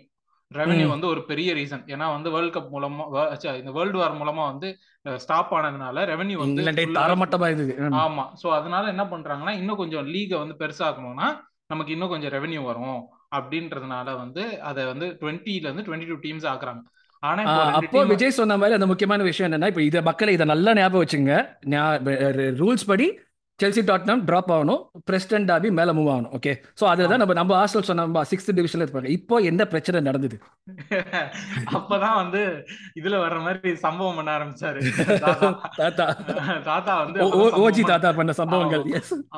ரெவன்யூ 0.52 0.88
வந்து 0.94 1.08
ஒரு 1.08 1.22
பெரிய 1.30 1.50
ரீசன் 1.54 1.84
ஏன்னா 1.94 2.08
வந்து 2.16 2.30
வேர்ல்ட் 2.34 2.56
கப் 2.56 2.72
மூலமா 2.74 3.04
இந்த 3.62 3.72
வேர்ல்டு 3.78 3.98
வார் 4.02 4.18
மூலமா 4.20 4.44
வந்து 4.52 4.68
ஸ்டாப் 5.24 5.54
ஆனதுனால 5.58 6.04
ரெவன்யூ 6.12 6.38
வந்து 6.42 6.66
தரமட்டமா 7.00 7.48
இருந்தது. 7.52 7.74
ஆமா. 8.04 8.26
சோ 8.42 8.48
அதனால 8.60 8.84
என்ன 8.94 9.06
பண்றாங்கன்னா 9.14 9.54
இன்னும் 9.62 9.82
கொஞ்சம் 9.82 10.08
லீகை 10.16 10.38
வந்து 10.44 10.58
பெருசாக்கணும்னா 10.62 11.30
நமக்கு 11.74 11.94
இன்னும் 11.96 12.14
கொஞ்சம் 12.14 12.34
ரெவன்யூ 12.38 12.64
வரும். 12.72 13.02
அப்படின்றதுனால 13.36 14.18
வந்து 14.18 14.44
அதை 14.62 14.86
வந்து 14.86 15.08
டுவெண்ட்டில 15.22 15.68
இருந்து 15.68 15.86
டுவெண்ட்டி 15.88 16.10
டூ 16.10 16.20
டீம்ஸ் 16.24 16.46
ஆக்குறாங்க 16.46 16.84
அப்போ 17.76 18.00
விஜய் 18.06 18.32
சொன்ன 18.32 18.58
மாதிரி 18.58 18.74
அந்த 18.74 18.86
முக்கியமான 18.86 19.24
விஷயம் 19.24 19.48
என்னன்னா 19.50 19.68
இப்போ 19.68 19.82
இதை 19.82 20.02
மக்களை 20.02 20.34
இதை 20.34 20.46
நல்லா 20.46 20.74
ஞாபகம் 20.74 21.04
வச்சுங்க 21.04 21.34
ரூல்ஸ் 22.58 22.86
படி 22.86 23.08
செல்சி 23.60 23.82
டாட்னம் 23.90 24.22
ட்ராப் 24.28 24.50
ஆகணும். 24.54 24.80
பிரசிடென்ட் 25.08 25.48
டாபி 25.50 25.70
மேல 25.78 25.90
மூவ் 25.94 26.10
ஆகணும். 26.14 26.32
ஓகே 26.38 26.52
ஸோ 26.80 26.84
அதில் 26.92 27.10
தான் 27.12 27.22
நம்ம 27.22 27.36
நம்ம 27.40 27.54
ஹாஸ்டல் 27.60 27.86
சொன்ன 27.90 28.24
சிக்ஸ்த் 28.32 28.52
டிவிஷன்ல 28.58 28.86
இருப்பாங்க 28.86 29.12
இப்போ 29.18 29.36
எந்த 29.50 29.64
பிரச்சனை 29.68 30.00
நடந்தது? 30.02 30.38
அப்பதான் 31.78 32.18
வந்து 32.22 32.42
இதுல 33.00 33.16
வர்ற 33.24 33.38
மாதிரி 33.42 33.72
சம்பவம் 33.86 34.18
பண்ண 34.20 34.32
ஆரம்பிச்சாரு. 34.38 34.82
தாத்தா. 35.80 36.06
தாத்தா. 36.70 36.94
வந்து 37.04 37.20
ஓஜி 37.64 37.86
தாத்தா 37.86 38.12
பண்ண 38.20 38.34
சம்பவங்கள். 38.42 38.84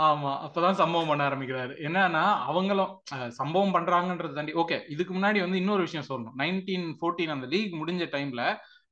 ஆமா. 0.07 0.33
அப்பதான் 0.45 0.79
சம்பவம் 0.81 1.11
பண்ண 1.11 1.23
ஆரம்பிக்கிறாரு. 1.29 1.75
என்னன்னா 1.87 2.25
அவங்களும் 2.49 2.91
சம்பவம் 3.39 3.75
பண்றாங்கன்றது 3.77 4.37
தாண்டி 4.39 4.59
ஓகே 4.63 4.79
இதுக்கு 4.87 5.13
முன்னாடி 5.13 5.41
வந்து 5.45 5.61
இன்னொரு 5.63 5.85
விஷயம் 5.87 6.09
சொல்லணும். 6.09 6.37
நைன்டீன் 6.37 6.87
ஃபோர்டீன் 6.99 7.35
அந்த 7.37 7.47
லீக் 7.47 7.81
முடிஞ்ச 7.81 8.05
டைம்ல 8.15 8.43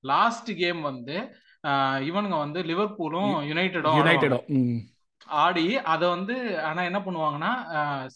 லாஸ்ட் 0.03 0.51
கேம் 0.55 0.81
வந்து 0.83 1.15
இவனுங்க 2.07 2.37
வந்து 2.39 2.59
லிவர்பூலும் 2.63 3.31
யுனைடெடும் 3.47 3.97
யுனைடெடும் 3.99 4.43
ஆடி 5.29 5.63
அத 5.93 6.01
வந்து 6.07 6.35
ஆனா 6.69 6.81
என்ன 6.89 6.99
பண்ணுவாங்கன்னா 7.05 7.51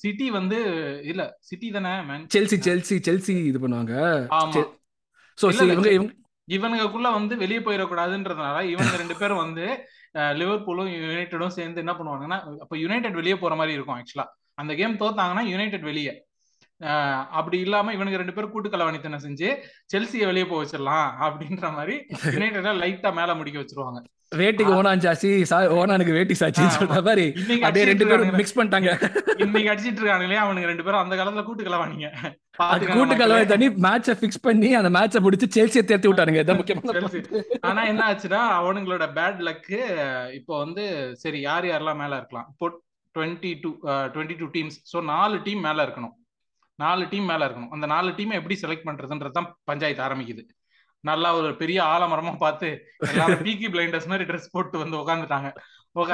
சிட்டி 0.01 0.27
வந்து 0.37 0.57
இல்ல 1.11 1.21
சிட்டி 1.49 1.69
தானே 1.77 1.93
செல்சி 2.35 2.57
செல்சி 2.67 2.97
செல்சி 3.07 3.35
இது 3.51 3.59
பண்ணுவாங்க. 3.63 3.93
ஆமா. 4.39 4.63
சோ 5.37 5.47
இவங்க 5.69 5.89
இவனுக்குள்ள 6.47 7.07
வந்து 7.17 7.33
வெளியே 7.41 7.61
போயிடக்கூடாதுன்றதுனால 7.65 8.61
இவங்க 8.73 8.93
ரெண்டு 9.01 9.15
பேரும் 9.21 9.43
வந்து 9.45 9.65
லிவர்பூலும் 10.39 10.89
யுனைடெடும் 10.93 11.55
சேர்ந்து 11.57 11.81
என்ன 11.83 11.93
பண்ணுவாங்கன்னா 11.97 12.37
அப்ப 12.63 12.77
யுனைடெட் 12.83 13.19
வெளியே 13.19 13.35
போற 13.43 13.55
மாதிரி 13.59 13.75
இருக்கும் 13.75 13.97
ஆக்சுவலா 13.97 14.25
அந்த 14.57 14.71
கேம் 14.79 14.99
தோத்தாங்கன்னா 15.01 15.43
யுனைடெட் 15.51 15.85
வெளியே. 15.91 16.13
அப்படி 17.39 17.57
இல்லாம 17.65 17.93
இவனுக்கு 17.95 18.19
ரெண்டு 18.21 18.35
பேரும் 18.35 18.53
கூட்டு 18.53 18.69
கலவாணித்தனம் 18.73 19.25
செஞ்சு 19.25 19.49
செல்சியை 19.93 20.25
வெளியே 20.29 20.45
போக 20.45 20.59
வச்சிடலாம் 20.61 21.09
அப்படின்ற 21.25 21.67
மாதிரி 21.77 21.95
யுனைடெட 22.35 22.71
லைட்டா 22.81 23.11
மேல 23.19 23.35
முடிக்க 23.39 23.57
வச்சிருவாங்க. 23.61 23.99
வேட்டிக்கு 24.39 24.73
ஓனான் 24.79 25.03
சாச்சி 25.03 25.29
ஓனானுக்கு 25.77 26.15
வேட்டி 26.17 26.35
சாச்சி 26.39 26.63
சொல்ற 26.75 26.97
மாதிரி 27.07 27.23
அப்படியே 27.63 27.85
ரெண்டு 27.89 28.07
பேரும் 28.09 28.35
மிக்ஸ் 28.39 28.55
பண்ணிட்டாங்க. 28.57 28.89
இன்னைக்கு 29.43 29.71
அடிச்சிட்டு 29.71 30.01
இருக்காங்களே 30.01 30.37
அவனுக்கு 30.43 30.69
ரெண்டு 30.71 30.85
பேரும் 30.85 31.01
அந்த 31.03 31.13
காலத்துல 31.19 31.43
கூட்டு 31.47 31.65
கலவாணிங்க 31.67 32.09
கூட்டு 32.97 33.15
கலவாணி 33.21 33.47
தண்ணி 33.53 33.69
மேட்ச 33.85 34.15
பிக்ஸ் 34.21 34.43
பண்ணி 34.47 34.69
அந்த 34.79 34.91
மேட்ச 34.97 35.21
முடிச்சு 35.25 35.47
செல்சியை 35.55 35.83
தேர்த்தி 35.91 36.09
விட்டானுங்க. 36.09 36.43
இதான் 36.43 36.59
முக்கியமான 36.61 37.09
ஆனா 37.69 37.83
என்ன 37.93 38.03
ஆச்சுன்னா 38.09 38.43
அவனுங்களோட 38.59 39.07
பேட் 39.17 39.41
லக்கு 39.49 39.81
இப்போ 40.39 40.53
வந்து 40.63 40.85
சரி 41.23 41.41
யார் 41.49 41.67
யாரெல்லாம் 41.71 42.01
மேல 42.03 42.21
இருக்கலாம்? 42.21 42.47
இப்போ 42.53 42.69
twenty 43.15 43.53
two 43.65 43.69
twenty 44.15 44.37
two 44.43 44.49
teams 44.57 44.79
so 44.93 44.97
நாலு 45.13 45.37
டீம் 45.49 45.65
மேல 45.69 45.85
இருக்கணும். 45.87 46.15
நாலு 46.79 47.03
டீம் 47.11 47.29
மேல 47.31 47.41
இருக்கணும். 47.47 47.71
அந்த 47.75 47.85
நாலு 47.95 48.09
டீமை 48.17 48.35
எப்படி 48.39 48.55
செலக்ட் 48.61 48.87
பண்றதுன்றது 48.89 49.37
தான் 49.37 49.51
பஞ்சாயத்து 49.69 50.07
ஆரம்பிக்குது. 50.07 50.43
நல்லா 51.03 51.29
ஒரு 51.39 51.51
பெரிய 51.55 51.79
ஆலமரமா 51.93 52.33
பார்த்து 52.37 52.69
பீக்கி 53.45 53.67
பிளைண்டர்ஸ் 53.73 54.09
மாதிரி 54.11 54.27
ட்ரெஸ் 54.29 54.53
போட்டு 54.55 54.77
வந்து 54.83 54.97
உட்காந்துட்டாங்க 55.01 55.49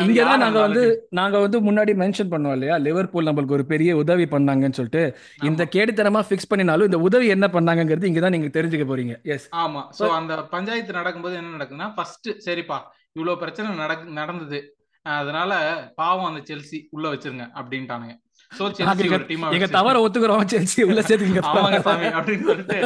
இங்கதான் 0.01 0.41
நாங்க 0.43 0.59
வந்து 0.65 0.83
நாங்க 1.09 1.37
வந்து 1.43 1.57
முன்னாடி 1.67 1.93
மென்ஷன் 2.01 2.29
பண்ணோம் 2.33 2.53
இல்லையா? 2.57 2.75
லிவர்பூல் 2.85 3.27
நம்மளுக்கு 3.27 3.55
ஒரு 3.57 3.65
பெரிய 3.71 3.91
உதவி 4.03 4.25
பண்ணாங்கன்னு 4.33 4.77
சொல்லிட்டு 4.79 5.03
இந்த 5.49 5.63
கேடுத்தனமா 5.75 6.21
பிக்ஸ் 6.29 6.49
பண்ணினாலும் 6.51 6.89
இந்த 6.89 6.99
உதவி 7.07 7.27
என்ன 7.35 7.47
பண்ணாங்கிறது 7.55 8.09
இங்கதான் 8.09 8.35
நீங்க 8.35 8.51
தெரிஞ்சுக்க 8.57 8.85
போறீங்க. 8.91 9.15
எஸ் 9.35 9.47
ஆமா. 9.63 9.81
சோ 9.99 10.05
அந்த 10.19 10.35
பஞ்சாயத்து 10.53 10.99
நடக்கும்போது 10.99 11.39
என்ன 11.41 11.53
நடக்குதுன்னா 11.57 11.89
ஃபர்ஸ்ட் 11.97 12.29
சரிப்பா 12.47 12.79
இவ்வளவு 13.17 13.41
பிரச்சனை 13.43 13.75
நடக்கு 13.83 14.17
நடந்தது. 14.21 14.59
அதனால 15.05 15.51
பாவம் 15.95 16.29
அந்த 16.29 16.41
செல்சி 16.49 16.79
உள்ள 16.95 17.05
வச்சிருங்க 17.13 17.47
அப்படின்ட்டானுங்க. 17.59 18.15
எங்க 19.51 19.67
தவற 19.67 19.99
ஒத்துக்கிறோம் 19.99 20.49
செல்சி 20.53 20.84
உள்ள 20.84 21.01
சொல்லிட்டு. 21.01 22.77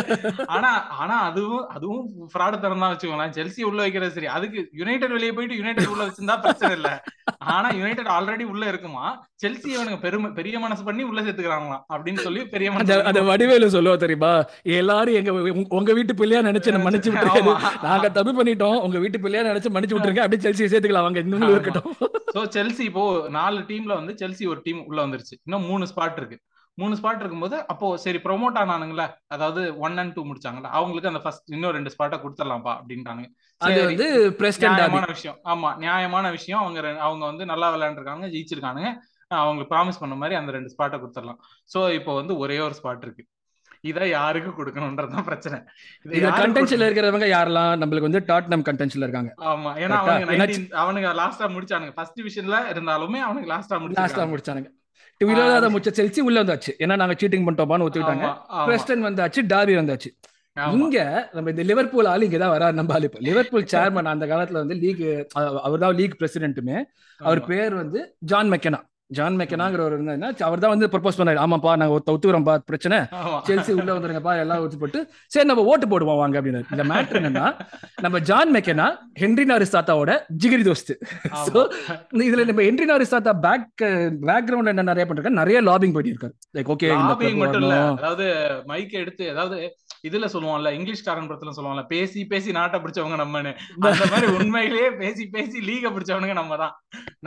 ஆனா 0.48 0.72
ஆனா 0.98 1.22
அதுவும் 1.22 1.67
அதுவும் 1.67 2.04
ஃப்ராடு 2.34 2.60
தரம் 2.60 2.80
தான் 2.80 2.91
வச்சுக்கோங்களேன். 2.93 3.36
செல்சி 3.39 3.62
உள்ள 3.62 3.82
வைக்கிறது 3.82 4.12
சரி. 4.12 4.28
அதுக்கு 4.28 4.69
யுனைடெட் 4.74 5.12
வெளியே 5.12 5.32
போயிட்டு 5.32 5.56
யுனைடெட் 5.56 5.88
உள்ள 5.88 6.04
வச்சிருந்தா 6.06 6.41
பிரச்சனை 6.41 6.76
இல்ல. 6.76 6.91
ஆனா 7.56 7.69
யுனைடெட் 7.72 8.13
ஆல்ரெடி 8.17 8.43
உள்ள 8.43 8.65
இருக்குமா? 8.67 9.06
செல்சி 9.43 9.69
அவனுக்கு 9.75 10.04
பெருமை 10.06 10.30
பெரிய 10.38 10.56
மனசு 10.63 10.82
பண்ணி 10.88 11.04
உள்ள 11.10 11.19
சேர்த்துக்கிறாங்களாம் 11.25 11.84
அப்படின்னு 11.93 12.21
சொல்லி 12.25 12.41
பெரிய 12.54 12.69
மனசு 12.71 12.95
அந்த 13.10 13.21
வடிவேலு 13.30 13.67
சொல்லுவா 13.75 13.97
தெரியுமா? 14.04 14.32
எல்லாரும் 14.80 15.17
எங்க 15.19 15.32
உங்க 15.80 15.93
வீட்டு 15.99 16.13
பிள்ளையா 16.21 16.41
நினைச்சு 16.47 16.73
மன்னிச்சு 16.86 17.12
விட்டுருக்காரு 17.12 17.54
நாங்க 17.88 18.10
தப்பு 18.17 18.32
பண்ணிட்டோம். 18.39 18.78
உங்க 18.86 18.97
வீட்டு 19.04 19.23
பிள்ளையா 19.25 19.43
நினைச்சு 19.49 19.69
மன்னிச்சு 19.75 19.95
விட்டுருங்க. 19.95 20.23
அப்படி 20.25 20.41
செல்சி 20.45 20.69
சேர்த்துக்கலாம். 20.71 21.06
அவங்க 21.06 21.21
இன்னும் 21.25 21.54
இருக்கட்டும். 21.54 21.89
சோ 22.36 22.41
செல்சி 22.56 22.84
இப்போ 22.89 23.04
நாலு 23.38 23.60
டீம்ல 23.69 23.93
வந்து 23.99 24.15
செல்சி 24.21 24.45
ஒரு 24.54 24.62
டீம் 24.65 24.82
உள்ள 24.89 24.99
வந்துருச்சு. 25.06 25.36
இன்னும் 25.45 25.67
மூணு 25.71 25.86
ஸ்பாட் 25.91 26.19
இருக்கு. 26.21 26.39
மூணு 26.82 26.95
ஸ்பாட் 26.99 27.21
இருக்கும்போது 27.21 27.56
அப்போ 27.71 27.88
சரி 28.04 28.19
ப்ரொமோட் 28.25 28.60
ஆனானுங்களா. 28.62 29.06
அதாவது 29.36 29.62
ஒன் 29.86 29.97
அண்ட் 30.02 30.13
டூ 30.17 30.21
முடிச்சாங்களா 30.28 30.69
அவங்களுக்கு 30.80 31.12
அந்த 31.12 31.21
ஃபர்ஸ்ட் 31.23 31.54
இன்னும் 31.56 31.73
ரெண்டு 31.78 31.93
ஸ்பாட்டை 31.95 32.19
கொடுத்துடலாம்ப்பா 32.23 32.73
அப்படின்ட்டானுங்க. 32.80 33.30
அது 33.62 33.80
வந்து 33.88 34.08
நியாயமான 34.65 35.08
விஷயம். 35.15 35.39
ஆமா 35.54 35.71
நியாயமான 35.86 36.25
விஷயம். 36.36 36.62
அவங்க 36.63 36.80
அவங்க 37.08 37.23
வந்து 37.32 37.45
நல்லா 37.54 37.69
விளையாண்டுருக்காங்க 37.75 38.28
ஜெயிச்சிருக்கானுங்க. 38.36 38.91
அவங்களுக்கு 39.38 39.74
ப்ராமிஸ் 39.74 40.00
பண்ண 40.00 40.15
மாதிரி 40.15 40.36
அந்த 40.39 40.52
ரெண்டு 40.56 40.72
ஸ்பாட்டை 40.74 40.98
கொடுத்துடலாம். 41.02 41.39
சோ 41.74 41.80
இப்போ 41.98 42.12
வந்து 42.20 42.34
ஒரே 42.44 42.58
ஒரு 42.68 42.76
ஸ்பாட் 42.80 43.04
இருக்கு. 43.06 43.24
இதை 43.89 44.06
யாருக்கு 44.10 44.52
கொடுக்கணும்ன்றதுதான் 44.60 45.28
பிரச்சனை. 45.28 45.58
இது 46.06 46.32
கண்டென்ஷன்ல 46.39 46.88
இருக்கிறவங்க 46.88 47.28
யாரெல்லாம்? 47.34 47.74
நம்மளுக்கு 47.82 48.10
வந்து 48.10 48.22
டாட்னம் 48.32 48.65
கண்டென்ஷன்ல 48.70 49.08
இருக்காங்க. 49.08 49.32
ஆமா. 49.52 49.72
ஏன்னா 49.84 50.00
அவனுங்க 50.06 50.58
அவனுங்க 50.84 51.12
லாஸ்டா 51.22 51.48
முடிச்சானுங்க. 51.56 51.94
ஃபர்ஸ்ட் 51.98 52.18
டிவிஷன்ல 52.20 52.58
இருந்தாலுமே 52.74 53.22
அவனுக்கு 53.28 53.52
லாஸ்டா 53.54 53.80
முடிச்சு 53.84 54.02
லாஸ்டா 54.02 54.26
முடிச்சானுங்க. 54.34 54.72
இருபதாவது 55.22 55.72
முடிச்ச 55.76 55.92
செல்சி 56.00 56.20
உள்ள 56.28 56.44
வந்தாச்சு. 56.44 56.74
ஏன்னா 56.84 56.98
நாங்க 57.04 57.15
சீட்டிங் 57.22 57.46
பண்ணிட்டோமான்னு 57.46 57.86
ஒத்துக்கிட்டாங்க. 57.88 58.28
பிரஸ்டன் 58.68 59.08
வந்தாச்சு 59.10 59.39
டாபி 59.54 59.76
வந்தாச்சு. 59.82 60.12
இங்க 60.78 61.00
நம்ம 61.34 61.50
இந்த 61.54 61.63
லிவர்பூல் 61.70 62.08
ஆள் 62.12 62.24
இங்கதான் 62.26 62.54
வராரு 62.54 62.76
நம்ம 62.78 62.94
ஆள் 62.96 63.06
இப்ப. 63.08 63.20
லிவர்பூல் 63.28 63.72
சேர்மன் 63.74 64.13
அந்த 64.13 64.26
காலத்துல 64.32 64.62
வந்து 64.63 64.76
லீக் 64.84 65.04
அவர் 65.65 65.84
தான் 65.84 65.98
லீக் 66.00 66.15
பிரசிடென்ட்டுமே 66.22 66.78
அவர் 67.20 67.42
பேர் 67.52 67.74
வந்து 67.82 68.00
ஜான் 68.32 68.52
மெக்கனா 68.54 68.80
ஜான் 69.17 69.38
மெக்கனாங்கிற 69.41 69.82
ஒரு 69.88 69.95
அவர் 70.48 70.62
தான் 70.63 70.74
வந்து 70.74 70.88
ப்ரப்போஸ் 70.93 71.17
பண்ணாரு. 71.19 71.39
ஆமாப்பா 71.43 71.72
நாங்க 71.82 71.93
ஒத்துக்கிறோம்ப்பா 71.98 72.56
பிரச்சனை. 72.69 72.98
செல்சி 73.48 73.72
உள்ள 73.78 73.89
வந்துருங்கப்பா 73.95 74.34
எல்லாம் 74.43 74.62
ஒத்து 74.65 74.80
போட்டு. 74.82 75.00
சரி 75.34 75.48
நம்ம 75.52 75.63
ஓட்டு 75.72 75.88
போடுவோம் 75.93 76.19
வாங்க 76.22 76.38
அப்படின்னு. 76.39 76.62
இந்த 76.74 76.84
மேட்ரு 76.91 77.19
என்னன்னா 77.22 77.48
நம்ம 78.06 78.19
ஜான் 78.30 78.54
மெக்கனா 78.58 78.88
ஹென்ரி 79.22 79.45
நாரிஸ் 79.52 79.76
தாத்தாவோட 79.76 80.13
ஜிகிரி 80.43 80.65
தோஸ்து. 80.69 80.95
ஸோ 81.48 81.60
இதுல 82.28 82.45
நம்ம 82.52 82.63
ஹென்ரி 82.69 82.88
நாரிஸ் 82.91 83.15
தாத்தா 83.15 83.34
பேக் 83.48 83.67
பேக்ரவுண்ட் 84.30 84.74
என்ன 84.74 84.88
நிறைய 84.91 85.06
பண்ணிருக்காரு? 85.08 85.39
நிறைய 85.41 85.60
லாபிங் 85.69 85.95
பண்ணியிருக்காரு 85.98 86.36
லைக் 86.58 86.72
ஓகே 86.76 86.93
மட்டும் 87.41 87.63
இல்ல. 87.63 87.76
அதாவது 88.00 88.28
மைக் 88.72 88.95
எடுத்து 89.04 89.26
அதாவது 89.36 89.60
இதுல 90.08 90.26
சொல்லுவோம்ல 90.34 90.69
இங்கிலீஷ்காரன் 90.80 91.28
படத்துல 91.30 91.54
சொல்லுவாங்கல்ல 91.56 91.88
பேசி 91.95 92.19
பேசி 92.34 92.50
நாட்டை 92.60 92.78
பிடிச்சவங்க 92.84 93.17
நம்மன்னு. 93.24 93.52
அந்த 93.89 94.06
மாதிரி 94.13 94.28
உண்மையிலேயே 94.38 94.89
பேசி 95.04 95.24
பேசி 95.36 95.58
லீக 95.69 95.89
பிடிச்சவனுங்க 95.95 96.38
நம்ம 96.41 96.58
தான் 96.63 96.76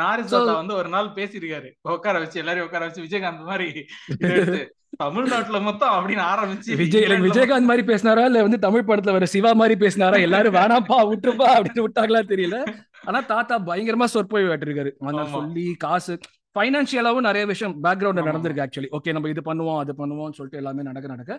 நாரிஸ் 0.02 0.34
தாத்தா 0.34 0.56
வந்து 0.62 0.78
ஒரு 0.80 0.90
நாள் 0.96 1.16
பேசியிருக்காரு. 1.20 1.70
உட்கார 1.92 2.14
வச்சு 2.18 2.40
எல்லாரையும் 2.42 2.68
உட்கார 2.68 2.84
வச்சு 2.86 3.06
விஜயகாந்த் 3.06 3.50
மாதிரி 3.50 3.68
தமிழ்நாட்டுல 5.02 5.58
மொத்தம் 5.60 5.94
அப்படின்னு 5.94 6.24
ஆரம்பிச்சு 6.32 6.72
விஜய் 6.80 7.06
விஜயகாந்த் 7.24 7.68
மாதிரி 7.68 7.84
பேசினாரா 7.86 8.24
இல்ல 8.30 8.42
வந்து 8.42 8.58
தமிழ் 8.64 8.88
படத்துல 8.88 9.14
வர 9.14 9.26
சிவா 9.34 9.50
மாதிரி 9.60 9.74
பேசினாரா 9.80 10.18
எல்லாரும் 10.26 10.56
வேணாப்பா 10.58 10.98
விட்டுருப்பா 11.10 11.48
அப்படின்னு 11.54 11.84
விட்டாங்களா 11.86 12.20
தெரியல. 12.32 12.58
ஆனா 13.04 13.20
தாத்தா 13.30 13.56
பயங்கரமா 13.68 14.08
சொற்பொழி 14.14 14.44
விட்டுருக்காரு 14.44 14.90
சொல்லி 15.32 15.66
காசு 15.84 16.14
ஃபைனான்சியலாவும் 16.56 17.26
நிறைய 17.28 17.44
விஷயம் 17.46 17.74
பேக்ரவுண்ட் 17.84 18.22
நடந்திருக்கு 18.22 18.64
ஆக்சுவலி 18.64 18.90
ஓகே 18.96 19.14
நம்ம 19.16 19.28
இது 19.28 19.42
பண்ணுவோம் 19.46 19.80
அது 19.82 19.92
பண்ணுவோம்னு 20.00 20.36
சொல்லிட்டு 20.38 20.60
எல்லாமே 20.62 20.82
நடக்க 20.90 21.08
நடக்க 21.08 21.32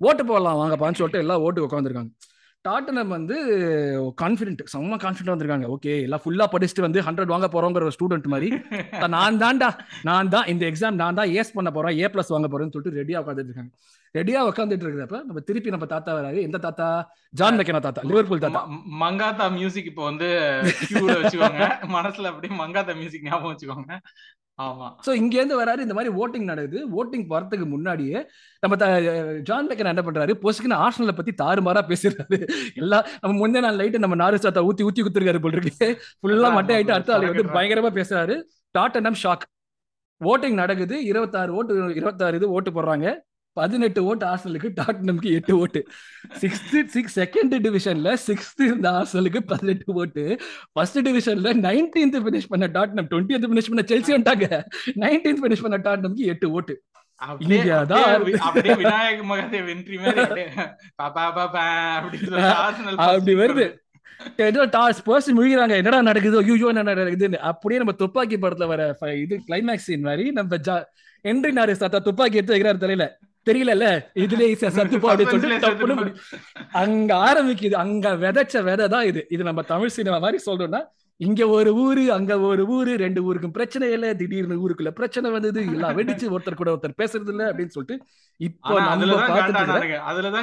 ஓட்டு 0.00 0.22
போடலாம் 0.24 0.60
வாங்கப்பான்னு 0.62 1.00
சொல்லிட்டு 1.00 1.22
எல்லாம் 1.24 1.44
ஓட்டு 1.46 1.66
உட்காந்துருக்காங்க 1.66 2.12
டாட்டனம் 2.68 3.14
வந்து 3.16 3.36
கான்ஃபிடென்ட் 4.22 4.62
செம்ம 4.74 4.98
கான்ஃபிடென்ட் 5.04 5.32
வந்திருக்காங்க. 5.34 5.66
ஓகே 5.74 5.92
எல்லாம் 6.06 6.22
ஃபுல்லா 6.24 6.46
படிச்சுட்டு 6.54 6.86
வந்து 6.86 7.04
ஹண்ட்ரட் 7.08 7.32
வாங்க 7.34 7.48
போறோங்கிற 7.54 7.88
ஒரு 7.88 7.96
ஸ்டூடெண்ட் 7.96 8.32
மாதிரி. 8.34 8.48
நான் 9.16 9.40
தான்டா 9.44 9.68
நான் 10.08 10.32
தான் 10.34 10.48
இந்த 10.54 10.64
எக்ஸாம் 10.70 10.98
நான் 11.02 11.18
தான் 11.20 11.32
ஏஸ் 11.40 11.54
பண்ண 11.58 11.72
போறேன் 11.76 11.96
ஏ 12.02 12.08
பிளஸ் 12.14 12.34
வாங்க 12.36 12.50
போறேன்னு 12.54 12.74
சொல்லிட்டு 12.76 13.00
ரெடியா 13.02 13.20
உட்காந்துட்டு 13.22 13.52
இருக்காங்க. 13.52 13.72
ரெடியா 14.18 14.40
உட்காந்துட்டு 14.48 14.84
இருக்கிறப்ப 14.86 15.18
நம்ம 15.28 15.40
திருப்பி 15.48 15.72
நம்ம 15.74 15.86
தாத்தா 15.94 16.10
வராரு. 16.18 16.38
எந்த 16.48 16.58
தாத்தா? 16.66 16.86
ஜான் 17.38 17.58
மெக்கனா 17.60 17.80
தாத்தா 17.86 18.02
லிவர்பூல் 18.10 18.44
தாத்தா. 18.44 18.62
மங்காத்தா 19.02 19.46
மியூசிக் 19.58 19.90
இப்போ 19.90 20.04
வந்து 20.10 20.28
மனசுல 21.96 22.30
அப்படியே 22.32 22.54
மங்காத்தா 22.62 22.94
மியூசிக் 23.02 23.26
ஞாபகம் 23.28 23.52
வச்சுக்கோங்க. 23.52 23.96
ஆமா. 24.58 24.86
ஸோ 25.06 25.10
இங்கேருந்து 25.20 25.56
வராரு 25.60 25.80
இந்த 25.84 25.94
மாதிரி 25.96 26.10
ஓட்டிங் 26.20 26.46
நடக்குது. 26.50 26.78
ஓட்டிங் 26.98 27.24
வரதுக்கு 27.32 27.66
முன்னாடியே 27.72 28.18
நம்ம 28.62 28.76
ஜான் 29.48 29.68
பெக்கன் 29.70 29.90
என்ன 29.92 30.04
பண்றாரு? 30.06 30.34
பொசுக்குன்னு 30.44 30.78
ஆர்சனலை 30.84 31.14
பத்தி 31.18 31.32
தாறுமாறா 31.42 31.82
பேசுறாரு 31.90 32.38
எல்லா 32.82 32.98
நம்ம 33.20 33.34
முந்தே 33.40 33.60
நாள் 33.66 33.80
லைட்டு 33.80 34.02
நம்ம 34.04 34.18
நாரு 34.22 34.36
சாத்தா 34.36 34.64
ஊத்தி 34.68 34.86
ஊத்தி 34.88 35.04
குத்துருக்காரு 35.04 35.42
போல் 35.44 35.58
இருக்கு. 35.58 35.88
ஃபுல்லா 36.20 36.50
மட்டை 36.58 36.74
ஆயிட்டு 36.76 36.96
அடுத்த 36.96 37.14
ஆளு 37.16 37.30
வந்து 37.32 37.56
பயங்கரமா 37.58 37.92
பேசுறாரு. 38.00 38.36
டாட்டனம் 38.78 39.20
ஷாக் 39.22 39.46
ஓட்டிங் 40.20 40.60
நடக்குது. 40.62 40.96
இருபத்தாறு 41.10 41.52
ஓட்டு 41.54 41.94
இருபத்தாறு 42.00 42.36
இது 42.40 42.54
ஓட்டு 42.56 42.70
போடுறாங்க. 42.70 43.08
பதினெட்டு 43.56 44.04
ஓட்டு 44.04 44.26
ஆர்சனலுக்கு 44.26 44.70
டாட்டனம்க்கு 44.80 45.30
எட்டு 45.30 45.58
ஓட்டு. 45.58 45.80
சிக்ஸ்த் 46.40 46.84
சிக்ஸ் 46.86 47.20
செகண்ட் 47.20 47.54
டிவிஷன்ல 47.56 48.16
சிக்ஸ்த் 48.26 48.62
இருந்த 48.62 48.90
ஆர்சனலுக்கு 48.90 49.40
பதினெட்டு 49.46 49.92
ஓட்டு. 49.94 50.24
ஃபர்ஸ்ட் 50.72 50.98
டிவிஷன்ல 50.98 51.52
நைன்டீன்த் 51.66 52.20
ஃபினிஷ் 52.24 52.48
பண்ண 52.48 52.66
டாட்னம் 52.66 53.06
டுவெண்ட்டி 53.10 53.38
ஃபினிஷ் 53.44 53.70
பண்ண 53.70 53.82
செல்சி 53.86 54.12
வந்துட்டாங்க. 54.16 54.46
நைன்டீன்த் 55.04 55.42
ஃபினிஷ் 55.42 55.64
பண்ண 55.66 55.78
டாட்னம்க்கு 55.78 56.28
எட்டு 56.32 56.50
ஓட்டு. 56.50 56.76
அப்படி 57.14 57.46
வருது. 63.42 63.66
முழுகிறாங்க. 65.30 65.74
என்னடா 65.76 66.02
நடக்குது? 66.02 66.36
ஐயோ 66.38 66.68
என்ன 66.68 66.82
நடக்குதுன்னு. 66.82 67.36
அப்படியே 67.50 67.80
நம்ம 67.80 67.94
துப்பாக்கி 67.96 68.36
படத்துல 68.36 68.66
வர 68.66 68.82
இது 69.14 69.40
கிளைமேக்ஸ் 69.48 69.86
சீன் 69.88 70.00
மாதிரி 70.00 70.30
நம்ம 70.30 70.56
என்ட்ரி 71.24 71.52
நாரிஸ் 71.58 71.82
தாத்தா 71.82 71.98
துப்பாக்கி 71.98 72.36
எடுத்து 72.36 72.54
வைக்கிறாரு 72.54 72.82
தெரியல 72.84 73.04
தெரியல 73.48 73.86
இதுலயே 74.24 74.52
அப்படின்னு 74.56 75.32
சொல்லிட்டு 75.32 76.12
அங்க 76.82 77.10
ஆரம்பிக்குது. 77.28 77.76
அங்க 77.84 78.14
விதைச்ச 78.24 78.62
விதை 78.68 78.86
தான் 78.94 79.08
இது. 79.10 79.22
இது 79.34 79.42
நம்ம 79.48 79.64
தமிழ் 79.72 79.96
சினிமா 79.96 80.18
மாதிரி 80.26 80.40
சொல்றோம்னா 80.48 80.82
இங்க 81.20 81.42
ஒரு 81.56 81.70
ஊரு 81.82 82.02
அங்க 82.14 82.32
ஒரு 82.48 82.62
ஊரு 82.74 82.92
ரெண்டு 83.02 83.20
ஊருக்கும் 83.26 83.54
பிரச்சனை 83.54 83.86
இல்ல. 83.96 84.06
திடீர்னு 84.20 84.58
ஊருக்குள்ள 84.64 84.90
பிரச்சனை 84.98 85.28
வந்தது. 85.36 85.60
எல்லாம் 85.74 85.96
வெடிச்சு 85.98 86.26
ஒருத்தர் 86.34 86.58
கூட 86.60 86.70
ஒருத்தர் 86.74 86.98
பேசுறது 87.02 87.32
இல்ல 87.34 87.44
அப்படின்னு 87.50 87.74
சொல்லிட்டு 87.76 87.96
இப்போ 88.40 88.74
அதுலதான் 88.92 89.30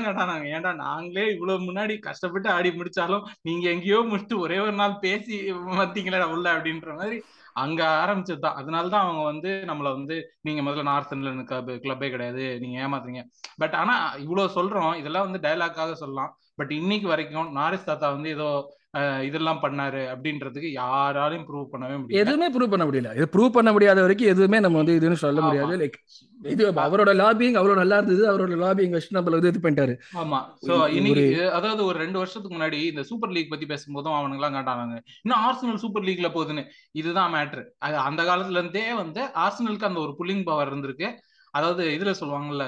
காட்டானாங்க. 0.06 0.46
ஏன்டா 0.56 0.72
நாங்களே 0.86 1.26
இவ்வளவு 1.36 1.66
முன்னாடி 1.68 1.96
கஷ்டப்பட்டு 2.08 2.50
ஆடி 2.56 2.72
முடிச்சாலும் 2.80 3.28
நீங்க 3.50 3.66
எங்கேயோ 3.76 4.00
முடிச்சுட்டு 4.10 4.44
ஒரே 4.46 4.58
ஒரு 4.66 4.76
நாள் 4.82 5.02
பேசி 5.06 5.38
வந்தீங்களா 5.82 6.28
உள்ள 6.36 6.48
அப்படின்ற 6.56 6.92
மாதிரி 7.02 7.20
அங்க 7.54 8.06
ஆரம்பிச்சதுதான். 8.08 8.56
அதனாலதான் 8.60 9.04
அவங்க 9.04 9.24
வந்து 9.24 9.64
நம்மள 9.68 9.94
வந்து 9.94 10.32
நீங்க 10.42 10.72
முதல்ல 10.72 10.82
நார்த் 10.82 11.10
கிளப் 11.10 11.70
கிளப்பே 11.70 12.10
கிடையாது. 12.10 12.60
நீங்க 12.60 12.88
ஏமாத்துறீங்க. 12.88 13.22
பட் 13.58 13.74
ஆனா 13.74 14.12
இவ்வளவு 14.12 14.54
சொல்றோம். 14.54 14.96
இதெல்லாம் 14.96 15.32
வந்து 15.32 15.50
டைலாக்காக 15.50 15.94
சொல்லலாம். 15.94 16.38
பட் 16.56 16.72
இன்னைக்கு 16.72 17.08
வரைக்கும் 17.08 17.56
நாரிஸ் 17.56 17.84
தாத்தா 17.84 18.12
வந்து 18.12 18.30
ஏதோ 18.30 18.78
இதெல்லாம் 19.28 19.62
பண்ணாரு 19.62 20.02
அப்படின்றதுக்கு 20.14 20.70
யாராலையும் 20.74 21.46
ப்ரூவ் 21.48 21.72
பண்ணவே 21.72 21.96
முடியாது 22.00 22.22
எதுவுமே 22.24 22.48
ப்ரூவ் 22.56 22.74
பண்ண 22.74 22.86
முடியல. 22.86 23.12
இது 23.16 23.26
ப்ரூவ் 23.36 23.56
பண்ண 23.56 23.70
முடியாத 23.72 24.02
வரைக்கும் 24.02 24.32
எதுவுமே 24.34 24.58
நம்ம 24.60 24.78
வந்து 24.78 24.98
இதுன்னு 25.00 25.18
சொல்ல. 25.24 25.42
முடியாது. 25.42 25.78
லைக் 25.82 25.98
இது 26.42 26.64
அவரோட 26.86 27.12
லாபிங் 27.22 27.58
அவ்வளவு 27.60 27.80
நல்லா 27.82 27.98
இருந்தது 27.98 28.24
அவரோட 28.32 28.60
லாபிங் 28.64 28.94
வச்சு 28.96 29.16
நம்மள 29.18 29.38
வந்து 29.38 29.52
இது 29.54 29.64
பண்ணிட்டாரு. 29.66 29.96
ஆமா. 30.22 30.40
சோ 30.68 30.76
இன்னைக்கு 30.90 31.26
அதாவது 31.52 31.82
ஒரு 31.86 31.98
ரெண்டு 31.98 32.18
வருஷத்துக்கு 32.18 32.58
முன்னாடி 32.58 32.80
இந்த 32.92 33.04
சூப்பர் 33.04 33.34
லீக் 33.38 33.52
பத்தி 33.54 33.66
பேசும்போதும் 33.66 34.18
அவனுங்க 34.18 34.40
எல்லாம் 34.42 34.58
காட்டானாங்க. 34.58 34.98
இன்னும் 35.22 35.42
ஆர்சனல் 35.48 35.84
சூப்பர் 35.86 36.08
லீக்ல 36.10 36.30
போகுதுன்னு. 36.36 36.66
இதுதான் 36.92 37.34
மேட்ரு 37.36 37.64
அந்த 38.08 38.24
காலத்துல 38.24 38.62
இருந்தே 38.62 38.88
வந்து 38.94 39.24
ஆர்சனலுக்கு 39.46 39.90
அந்த 39.92 40.00
ஒரு 40.00 40.14
புல்லிங் 40.20 40.44
பவர் 40.44 40.72
இருந்திருக்கு. 40.72 41.10
அதாவது 41.54 41.84
இதுல 41.96 42.12
சொல்லுவாங்கல்ல 42.20 42.64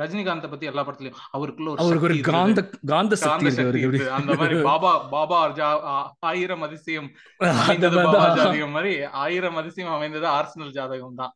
ரஜினிகாந்த 0.00 0.48
பத்தி 0.48 0.70
எல்லா 0.70 0.82
படத்துலயும் 0.82 1.20
அவருக்குள்ள 1.30 1.70
ஒரு 1.70 1.80
அவருக்கு 1.82 2.06
ஒரு 2.08 2.16
சக்தி 2.16 2.30
காந்த. 2.30 2.62
காந்த 2.90 3.14
சக்தி 3.16 3.50
அந்த 4.18 4.30
மாதிரி 4.34 4.56
பாபா 4.68 4.92
பாபா 5.12 5.38
ஆயிரம் 6.30 6.62
அதிசயம் 6.62 7.08
அமைந்தது 7.62 7.96
பாபா. 8.00 8.24
ஜாதகம் 8.38 8.74
மாதிரி 8.76 8.92
ஆயிரம் 9.22 9.56
அதிசயம் 9.56 9.94
அமைந்தது 9.96 10.28
ஆர்சனல் 10.34 10.74
ஜாதகம் 10.76 11.20
தான் 11.20 11.34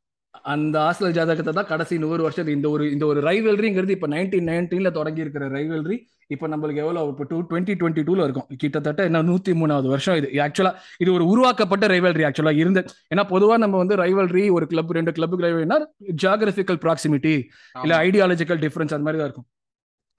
அந்த 0.52 0.76
ஆஸ்டல் 0.88 1.14
ஜாதகத்தை 1.16 1.52
தான் 1.58 1.68
கடைசி 1.70 1.94
நூறு 2.02 2.22
வருஷத்துக்கு 2.24 2.56
இந்த 2.58 2.68
ஒரு 2.74 2.84
இந்த 2.94 3.04
ஒரு 3.10 3.20
ரைவல்ரிங்கிறது 3.28 3.94
இப்போ 3.96 4.08
நைன்டீன் 4.14 4.48
நைன்டீன்ல 4.50 4.90
தொடங்கி 4.98 5.24
இருக்கிற 5.24 5.44
ரைவல்ரி 5.56 5.96
இப்போ 6.34 6.46
நம்மளுக்கு 6.52 6.82
எவ்வளோ 6.84 7.00
இப்போ 7.12 7.24
டூ 7.30 7.38
டுவெண்ட்டி 7.50 7.74
டுவெண்ட்டி 7.80 8.02
டூல 8.08 8.24
இருக்கும். 8.26 8.46
கிட்டத்தட்ட 8.62 9.00
என்ன 9.08 9.22
நூத்தி 9.30 9.52
மூணாவது 9.60 9.88
வருஷம் 9.94 10.18
இது. 10.20 10.28
ஆக்சுவலா 10.46 10.72
இது 11.02 11.10
ஒரு 11.16 11.24
உருவாக்கப்பட்ட 11.32 11.86
ரைவல்ரி 11.94 12.24
ஆக்சுவலா 12.28 12.54
இருந்து. 12.62 12.82
ஏன்னா 13.12 13.24
பொதுவா 13.32 13.56
நம்ம 13.64 13.78
வந்து 13.82 13.96
ரைவல்ரி 14.04 14.44
ஒரு 14.56 14.66
கிளப் 14.72 14.94
ரெண்டு 14.98 15.14
கிளப்புக்கு 15.18 15.46
ரைவல்னா 15.46 15.78
ஜியாகிரபிக்கல் 16.22 16.80
ப்ராக்சிமிட்டி 16.86 17.34
இல்ல. 17.74 17.92
ஐடியாலஜிக்கல் 18.06 18.62
டிஃபரன்ஸ் 18.64 18.94
அது 18.96 19.06
மாதிரி 19.08 19.20
தான் 19.20 19.28
இருக்கும். 19.30 19.48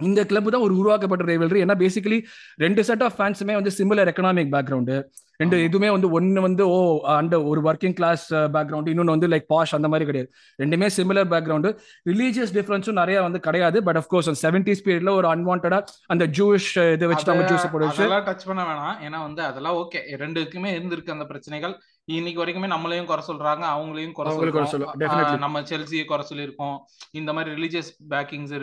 இந்த 0.03 0.21
கிளப் 0.29 0.49
தான் 0.53 0.63
ஒரு 0.67 0.73
உருவாக்கப்பட்ட 0.79 1.23
ரைவல்ரி 1.27 1.59
ஏன்னா 1.65 1.75
பேசிக்கலி 1.81 2.17
ரெண்டு 2.63 2.81
செட் 2.87 3.03
ஆஃப் 3.05 3.13
ஃபேன்ஸுமே 3.17 3.53
வந்து 3.57 3.71
சிமிலர் 3.77 4.09
எக்கனாமிக் 4.11 4.51
பேக்ரவுண்டு 4.55 4.95
ரெண்டு. 5.41 5.57
இதுவுமே 5.67 5.89
வந்து 5.93 6.07
ஒன்னு 6.17 6.41
வந்து 6.45 6.63
ஓ 6.73 6.79
அந்த 7.19 7.35
ஒரு 7.49 7.61
ஒர்க்கிங் 7.69 7.95
கிளாஸ் 7.99 8.25
பேக்ரவுண்ட் 8.55 8.89
இன்னொன்று 8.91 9.15
வந்து 9.15 9.29
லைக் 9.33 9.47
பாஷ் 9.53 9.73
அந்த 9.77 9.87
மாதிரி 9.93 10.05
கிடையாது. 10.09 10.29
ரெண்டுமே 10.63 10.87
சிமிலர் 10.97 11.29
பேக்ரவுண்டு 11.33 11.71
ரிலீஜியஸ் 12.11 12.53
டிஃபரன்ஸும் 12.57 12.99
நிறைய 13.01 13.21
வந்து 13.27 13.39
கிடையாது. 13.47 13.77
பட் 13.87 13.99
அஃப்கோர்ஸ் 14.01 14.29
அந்த 14.31 14.41
செவன்டிஸ் 14.45 14.83
பீரியட்ல 14.85 15.13
ஒரு 15.19 15.29
அன்வான்டா 15.33 15.79
அந்த 16.15 16.27
ஜூஷ் 16.39 16.69
இதை 16.95 17.07
வச்சுட்டு 17.11 17.33
அவங்க 17.33 17.49
ஜூஸ் 17.53 17.71
போட 17.73 17.83
வச்சு 17.85 18.03
அதெல்லாம் 18.03 18.27
டச் 18.29 18.47
பண்ண 18.51 18.63
வேணாம். 18.71 18.95
ஏன்னா 19.07 19.21
வந்து 19.27 19.43
அதெல்லாம் 19.49 19.77
ஓகே 19.83 20.01
ரெண்டுக்குமே 20.23 20.71
இருந்திருக்கு 20.77 21.15
அந்த 21.17 21.27
பிரச்சனைகள். 21.33 21.75
இன்னைக்கு 22.07 22.41
வரைக்குமே 22.41 22.67
நம்மளையும் 22.73 23.07
குறை 23.09 23.21
சொல்றாங்க 23.27 23.63
அவங்களையும் 23.75 24.15
குறை 24.17 24.31
சொல்லுவோம், 24.33 25.39
நம்ம 25.43 25.61
செல்சியை 25.69 26.03
குறை 26.09 26.23
சொல்லியிருக்கோம். 26.31 26.75
இந்த 27.19 27.29
மாதிரி 27.35 27.49
ரிலீஜியஸ் 27.57 27.89
பேக்கிங்ஸ் 28.13 28.53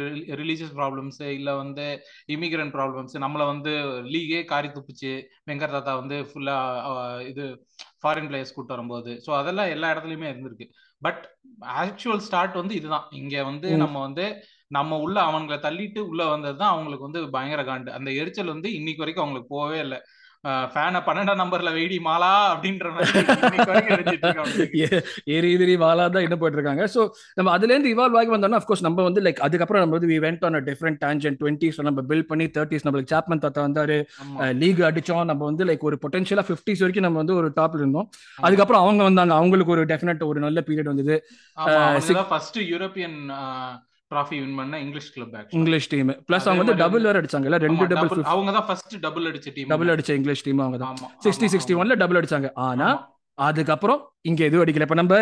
ரிலீஜியஸ் 0.40 0.74
ப்ராப்ளம்ஸ் 0.78 1.18
இல்ல 1.38 1.50
வந்து 1.62 1.87
இமிகிரண்ட் 2.35 2.74
ப்ராப்ளம்ஸ் 2.76 3.16
நம்மள 3.24 3.46
வந்து 3.52 3.72
லீகே 4.14 4.40
காரி 4.52 4.70
துப்புச்சு. 4.76 5.12
வெங்கர் 5.50 5.74
தாத்தா 5.76 5.94
வந்து 6.02 6.18
ஃபுல்லா 6.31 6.57
இது 7.33 7.46
ஃபாரின் 8.02 8.31
பிளேயர்ஸ் 8.31 8.57
கூட்டு 8.57 8.74
வரும்போது. 8.76 9.12
ஸோ 9.26 9.33
அதெல்லாம் 9.40 9.72
எல்லா 9.74 9.90
இடத்துலயுமே 9.94 10.31
இருந்திருக்கு. 10.33 10.68
பட் 11.02 11.22
ஆக்சுவல் 11.83 12.24
ஸ்டார்ட் 12.28 12.61
வந்து 12.62 12.74
இதுதான். 12.81 13.07
இங்க 13.20 13.37
வந்து. 13.50 13.68
நம்ம 13.85 13.98
வந்து 14.07 14.26
நம்ம 14.76 14.98
உள்ள 15.05 15.16
அவங்களை 15.28 15.57
தள்ளிட்டு 15.64 16.00
உள்ள 16.11 16.22
வந்தது 16.35 16.57
தான் 16.61 16.74
அவங்களுக்கு 16.74 17.09
வந்து 17.09 17.22
பயங்கர 17.35 17.62
காண்டு. 17.70 17.90
அந்த 17.98 18.11
எரிச்சல் 18.20 18.55
வந்து 18.55 18.68
இன்னைக்கு 18.78 19.02
வரைக்கும் 19.02 19.24
அவங்களுக்கு 19.24 19.55
போகவே 19.57 19.78
இல்லை. 19.87 19.98
ஃபேனை 20.72 21.00
பன்னெண்டாம் 21.07 21.40
நம்பர்ல 21.40 21.70
வெடி 21.76 21.96
மாலா 22.07 22.31
அப்படின்ற 22.52 22.87
ஏறி 25.35 25.48
எதிரி 25.57 25.74
வாலா 25.83 26.05
தான் 26.14 26.24
என்ன 26.26 26.37
போயிட்டு 26.40 26.59
இருக்காங்க 26.59 26.85
ஸோ 26.94 27.00
நம்ம 27.38 27.52
அதுல 27.57 27.72
இருந்து 27.74 27.92
இவால்வ் 27.94 28.16
ஆகி 28.20 28.31
வந்தோம்னா 28.35 28.59
அஃப்கோர்ஸ் 28.61 28.85
நம்ம 28.87 29.05
வந்து 29.09 29.20
லைக் 29.26 29.42
அதுக்கப்புறம் 29.46 29.83
நம்ம 29.85 29.94
வந்து 29.96 30.11
we 30.12 30.18
went 30.24 30.44
on 30.48 30.59
different 30.70 30.98
டேஞ்சன் 31.05 31.37
twenties 31.42 31.78
நம்ம 31.88 32.02
பில்ட் 32.11 32.28
பண்ணி 32.31 32.46
தேர்ட்டிஸ் 32.57 32.85
நம்மளுக்கு 32.87 33.12
சாப்மன் 33.14 33.42
தாத்தா 33.44 33.62
வந்தாரு. 33.66 33.98
லீக் 34.62 34.83
அடிச்சோம். 34.88 35.24
நம்ம 35.31 35.42
வந்து 35.50 35.66
லைக் 35.70 35.87
ஒரு 35.90 35.98
பொட்டன்ஷியலா 36.05 36.44
ஃபிஃப்டிஸ் 36.48 36.83
வரைக்கும் 36.85 37.07
நம்ம 37.07 37.20
வந்து 37.22 37.37
ஒரு 37.40 37.50
டாப்ல 37.61 37.83
இருந்தோம். 37.85 38.09
அதுக்கப்புறம் 38.38 38.83
அவங்க 38.85 39.02
வந்தாங்க. 39.09 39.35
அவங்களுக்கு 39.40 39.74
ஒரு 39.76 39.85
டெஃபினட் 39.92 40.24
ஒரு 40.31 40.40
நல்ல 40.46 40.61
பீரியட் 40.68 40.92
வந்தது. 40.92 41.16
ஃபர்ஸ்ட் 42.33 42.61
யூரோப்பியன் 42.72 43.18
ட்ராஃபி 44.12 44.37
வின் 44.38 44.57
பண்ண 44.57 44.81
English 44.81 45.11
club 45.14 45.35
English 45.53 45.88
team 45.90 46.12
plus 46.29 46.46
அவங்க 46.46 46.62
வந்து 46.64 46.77
டபுள் 46.81 47.07
வேற 47.09 47.20
அடிச்சாங்கல்ல 47.20 47.61
ரெண்டு 47.64 47.87
டபுள் 47.92 48.25
அவங்க 48.33 48.53
தான் 48.53 48.66
ஃபர்ஸ்ட் 48.68 48.94
டபுள் 49.01 49.27
அடிச்ச 49.31 49.55
டீம் 49.57 49.70
டபுள் 49.70 49.92
அடிச்ச 49.94 50.12
இங்கிலீஷ் 50.14 50.44
டீம் 50.44 50.61
அவங்க 50.61 50.79
தான். 50.79 50.92
ஆமா 50.94 51.09
சிக்ஸ்டி 51.25 51.44
ஆமா, 51.44 51.53
சிக்ஸ்டி 51.55 51.75
ஆமா. 51.75 51.83
ஒன்ல 51.83 51.96
டபுள் 52.03 52.20
அடிச்சாங்க. 52.20 52.51
ஆனா. 52.66 52.88
அதுக்கப்புறம் 53.38 54.01
இங்க 54.22 54.40
எதுவும் 54.44 54.62
அடிக்கல. 54.64 54.87
இப்ப 54.87 54.96
நம்ம 54.98 55.14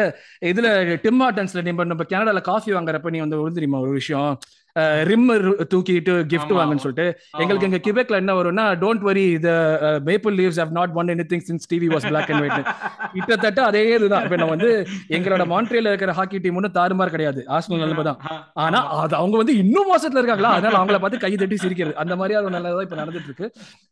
இதுல 0.47 0.69
டிம் 1.03 1.21
ஹார்டன்ஸ்ல 1.23 1.61
நம்ம 1.63 1.85
நம்ம 1.85 2.05
கனடால 2.11 2.41
காஃபி 2.49 2.71
வாங்குறப்ப 2.73 3.11
நீ 3.11 3.19
வந்து 3.19 3.41
ஒரு 3.43 3.53
தெரியுமா 3.53 3.79
ஒரு 3.81 3.93
விஷயம்? 3.99 4.33
ரிம் 5.09 5.27
தூக்கிட்டு 5.73 6.15
கிஃப்ட் 6.33 6.53
வாங்கன்னு. 6.59 6.83
சொல்லிட்டு 6.85 7.07
எங்களுக்கு 7.43 7.69
இங்க 7.71 7.81
கிபெக்ல 7.87 8.21
என்ன 8.23 8.33
வரும்னா 8.39 8.65
don't 8.83 9.05
worry 9.09 9.25
the 9.47 9.51
maple 10.09 10.35
leaves 10.41 10.61
have 10.63 10.75
not 10.79 10.93
won 11.01 11.13
anything 11.33 11.45
since 11.49 11.69
TV 11.73 11.89
was 11.95 12.07
black 12.11 12.31
and 12.35 12.43
white 12.45 12.69
கிட்டத்தட்ட 13.15 13.61
அதே 13.71 13.83
இதுதான். 13.97 14.25
இப்ப 14.27 14.39
நான் 14.43 14.53
வந்து 14.55 14.71
எங்களோட 15.19 15.47
மான்ட்ரியல 15.55 15.93
இருக்கிற 15.93 16.15
ஹாக்கி 16.21 16.41
டீம் 16.45 16.59
ஒன்றும் 16.61 16.77
தாறுமாறு 16.79 17.15
கிடையாது. 17.17 17.41
ஆஸ்னல் 17.57 17.83
நிலைமை 17.85 18.05
தான் 18.11 18.21
ஆனா 18.65 18.81
அது 19.05 19.17
அவங்க 19.21 19.37
வந்து 19.43 19.57
இன்னும் 19.63 19.91
மோசத்துல 19.93 20.23
இருக்காங்களா? 20.23 20.53
அதனால 20.59 20.79
அவங்கள 20.81 21.01
பார்த்து 21.05 21.23
கை 21.25 21.33
தட்டி 21.43 21.59
சிரிக்கிறது. 21.65 21.97
அந்த 22.05 22.17
மாதிரியான 22.21 22.45
ஒரு 22.49 22.55
நல்லதா 22.59 22.87
இப்ப 22.89 22.99
நடந்துட்டு 23.03 23.31
இருக்கு 23.31 23.47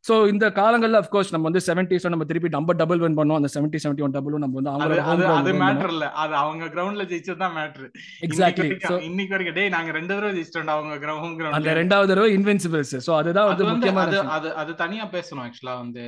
சோ 0.08 0.14
இந்த 0.32 0.46
காலங்கள்ல 0.60 1.00
அஃப்கோர்ஸ் 1.02 1.32
நம்ம 1.34 1.46
வந்து 1.50 1.64
செவன்டிஸ் 1.68 2.06
நம்ம 2.14 2.26
திருப்பி 2.30 2.54
நம்ம 2.56 2.74
டபுள் 2.82 3.02
வின் 3.04 3.18
பண்ணோம். 3.18 3.38
அந்த 3.40 3.50
செவன்டி 3.56 3.78
செவன்டி 3.84 4.04
ஒன் 4.06 4.14
டபுளும் 4.16 4.42
நம்ம 4.44 4.56
வந்து 4.60 4.72
அவங்களோட 4.72 5.02
அது. 5.34 5.52
மேட்டர் 5.62 5.92
இல்ல. 5.94 6.06
அது 6.22 6.34
அவங்க 6.42 6.64
கிரவுண்ட்ல 6.74 7.04
ஜெயிச்சது 7.12 7.40
தான் 7.44 7.54
மேட்டர். 7.58 7.86
So, 8.88 8.96
இன்னைக்கு 9.08 9.32
வரைக்கும் 9.34 9.56
டேய் 9.58 9.72
நாங்க 9.76 9.90
ரெண்டு 9.96 10.12
தடவை 10.14 10.32
ஜெயிச்சிட்டோம் 10.36 10.67
அவங்க 10.70 11.12
ஹோம் 11.14 11.34
அந்த 11.52 11.74
ரெண்டாவது 11.74 12.06
தடவை 12.06 12.30
இன்வென்சிபிள்ஸ் 12.36 12.94
சோ 13.06 13.12
அதுதான் 13.16 13.46
அது 13.46 13.62
வந்து 13.62 13.74
முக்கியமான 13.74 14.08
அது. 14.08 14.30
அது 14.30 14.54
அது 14.54 14.74
தனியா 14.74 15.04
பேசணும் 15.06 15.44
ஆக்சுவலா 15.44 15.74
வந்து. 15.78 16.04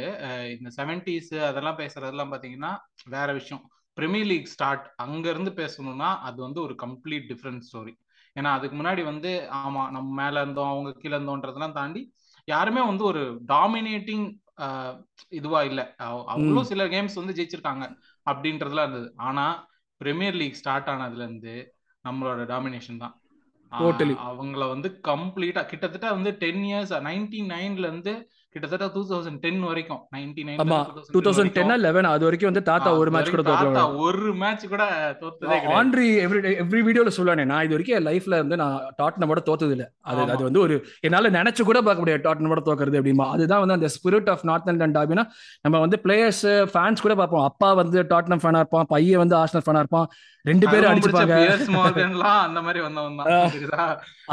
இந்த 0.54 0.70
செவன்டிஸ் 0.76 1.34
அதெல்லாம் 1.48 1.78
பேசுறதெல்லாம் 1.78 2.32
பாத்தீங்கன்னா 2.32 2.72
வேற 3.08 3.32
விஷயம். 3.32 3.62
பிரீமியர் 3.96 4.26
லீக் 4.26 4.46
ஸ்டார்ட் 4.46 4.86
அங்க 4.96 5.28
இருந்து 5.28 5.50
பேசணும்னா 5.56 6.10
அது 6.20 6.42
வந்து 6.42 6.60
ஒரு 6.60 6.74
கம்ப்ளீட் 6.82 7.26
டிஃப்ரெண்ட் 7.30 7.64
ஸ்டோரி 7.68 7.94
ஏன்னா 8.36 8.50
அதுக்கு 8.52 8.76
முன்னாடி 8.76 9.04
வந்து 9.04 9.30
ஆமா 9.58 9.90
நம்ம 9.90 10.08
மேல 10.22 10.40
இருந்தோம் 10.40 10.70
அவங்க 10.70 10.90
கீழே 10.94 11.14
இருந்தோன்றதெல்லாம் 11.16 11.72
தாண்டி 11.72 12.02
யாருமே 12.48 12.82
வந்து 12.82 13.04
ஒரு 13.04 13.22
டாமினேட்டிங் 13.48 14.26
இதுவா 15.30 15.62
இல்ல. 15.62 15.80
அவ்- 15.98 16.26
அவ்வளவு 16.26 16.64
சில 16.64 16.84
கேம்ஸ் 16.86 17.14
வந்து 17.14 17.32
ஜெயிச்சிருக்காங்க 17.32 17.84
அப்படின்றதுலாம் 18.26 18.86
இருந்தது. 18.86 19.12
ஆனா 19.20 19.44
பிரீமியர் 20.00 20.34
லீக் 20.34 20.54
ஸ்டார்ட் 20.54 20.88
ஆனதுல 20.88 21.22
இருந்து 21.22 21.54
நம்மளோட 22.04 22.42
டாமினேஷன் 22.46 22.98
தான். 22.98 23.14
Totally. 23.72 24.14
அவங்கள 24.28 24.62
வந்து 24.72 24.88
கம்ப்ளீட்டா 25.08 25.62
கிட்டத்தட்ட 25.70 26.10
வந்து 26.16 26.32
டென் 26.42 26.62
இயர்ஸ் 26.68 26.92
நைன்டி 27.08 27.40
நைன்ல 27.50 27.86
இருந்து 27.88 28.12
கிட்டத்தட்ட 28.54 28.86
டூ 28.94 29.00
தௌசண்ட் 29.10 29.38
டென் 29.42 29.60
வரைக்கும். 29.66 30.00
நைன்டி 30.14 30.42
ஆமா. 30.62 30.78
டூ 31.14 31.20
தௌசண்ட் 31.26 31.52
டென்னா 31.56 31.76
லெவன் 31.84 32.08
அது 32.12 32.24
வரைக்கும் 32.26 32.50
வந்து 32.50 32.62
தாத்தா 32.70 32.90
ஒரு 33.00 33.10
மேட்ச் 33.14 33.30
கூட 33.34 33.42
தோக்கல 33.48 33.82
ஒரு 34.06 34.30
மேட்ச் 34.40 34.64
கூட 34.72 34.84
தோத்ததே 35.20 35.58
ஆண்ட்ரி 35.76 36.06
எவ்ரி 36.24 36.40
எவ்ரி 36.62 36.80
வீடியோல 36.88 37.10
சொல்லுவானே 37.18 37.44
நான் 37.50 37.64
இது 37.66 37.74
வரைக்கும் 37.76 37.98
என் 37.98 38.06
லைஃப்ல 38.08 38.40
வந்து 38.42 38.56
நான் 38.62 38.74
டாட்னமோட 39.00 39.42
தோத்தது 39.50 39.76
இல்ல 39.76 39.86
அது. 40.10 40.24
அது 40.34 40.42
வந்து 40.48 40.62
ஒரு 40.64 40.76
என்னால 41.08 41.30
நினைச்சு 41.38 41.68
கூட 41.70 41.80
பார்க்க 41.88 42.04
முடியாது 42.04 42.24
டாட்னமோட 42.26 42.62
தோக்கிறது 42.70 43.00
அப்படிமா. 43.00 43.28
அதுதான் 43.36 43.62
வந்து 43.64 43.76
அந்த 43.78 43.90
ஸ்பிரிட் 43.96 44.30
ஆஃப் 44.34 44.44
நார்த் 44.50 44.68
லண்டன் 44.70 44.96
டாபினா 44.98 45.24
நம்ம 45.66 45.82
வந்து 45.84 46.00
பிளேயர்ஸ் 46.06 46.42
ஃபேன்ஸ் 46.74 47.04
கூட 47.06 47.16
பார்ப்போம். 47.22 47.46
அப்பா 47.50 47.70
வந்து 47.82 48.02
டாட்னம் 48.14 48.42
ஃபேனா 48.44 48.62
இருப்பான் 48.64 48.90
பையன் 48.94 49.22
வந்து 49.24 49.38
ஆர்சனல் 49.42 49.66
ஃபேனா 49.66 49.84
இருப்பான். 49.84 50.08
ரெண்டு 50.44 50.66
பேரும் 50.68 50.90
அடிச்சுப்பாங்க. 50.90 51.34
அந்த 52.46 52.60
மாதிரி 52.60 52.80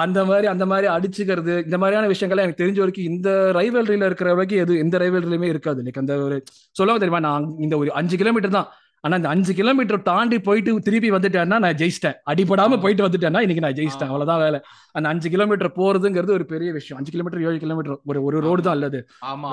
அந்த 0.04 0.20
மாதிரி 0.30 0.48
அந்த 0.48 0.66
மாதிரி 0.66 0.88
அடிச்சுக்கிறது 0.88 1.54
இந்த 1.64 1.78
மாதிரியான 1.78 2.10
விஷயங்கள்லாம் 2.14 2.46
எனக்கு 2.46 2.64
தெரிஞ்ச 2.64 2.80
வரைக்கும் 2.80 3.10
இந்த 3.14 3.30
ரைவல்ரியில 3.60 4.10
இருக்கிற 4.10 4.30
வரைக்கும் 4.34 4.60
எது 4.60 4.78
எந்த 4.78 4.98
ரைவல்ரிலுமே 4.98 5.44
இருக்காது. 5.44 5.84
லைக் 5.84 6.02
அந்த 6.04 6.16
ஒரு 6.28 6.38
சொல்லுவாங்க 6.72 7.02
தெரியுமா? 7.04 7.24
நான் 7.30 7.48
இந்த 7.60 7.78
ஒரு 7.78 7.92
அஞ்சு 7.94 8.18
கிலோமீட்டர் 8.18 8.58
தான். 8.60 8.70
ஆனா 9.04 9.16
இந்த 9.16 9.30
அஞ்சு 9.30 9.54
கிலோமீட்டர் 9.54 10.02
தாண்டி 10.02 10.40
போயிட்டு 10.40 10.80
திருப்பி 10.80 11.12
வந்துட்டேன்னா 11.12 11.58
நான் 11.66 11.78
ஜெயிச்சிட்டேன். 11.82 12.16
அடிபடாம 12.32 12.74
ஆமா. 12.74 12.82
போயிட்டு 12.82 13.06
வந்துட்டேன்னா 13.08 13.42
இன்னைக்கு 13.46 13.66
நான் 13.66 13.78
ஜெயிச்சிட்டேன். 13.80 14.12
அவ்வளவுதான் 14.12 14.40
வேலை. 14.40 14.60
அந்த 14.92 15.10
அஞ்சு 15.10 15.30
கிலோமீட்டர் 15.30 15.72
போறதுங்கிறது 15.76 16.32
ஒரு 16.32 16.46
பெரிய 16.46 16.72
விஷயம். 16.72 16.98
அஞ்சு 17.00 17.12
கிலோமீட்டர் 17.12 17.44
ஏழு 17.48 17.58
கிலோமீட்டர் 17.58 18.00
ஒரு 18.06 18.24
ஒரு 18.24 18.40
ரோடு 18.40 18.62
தான் 18.62 18.74
அல்லது. 18.74 19.02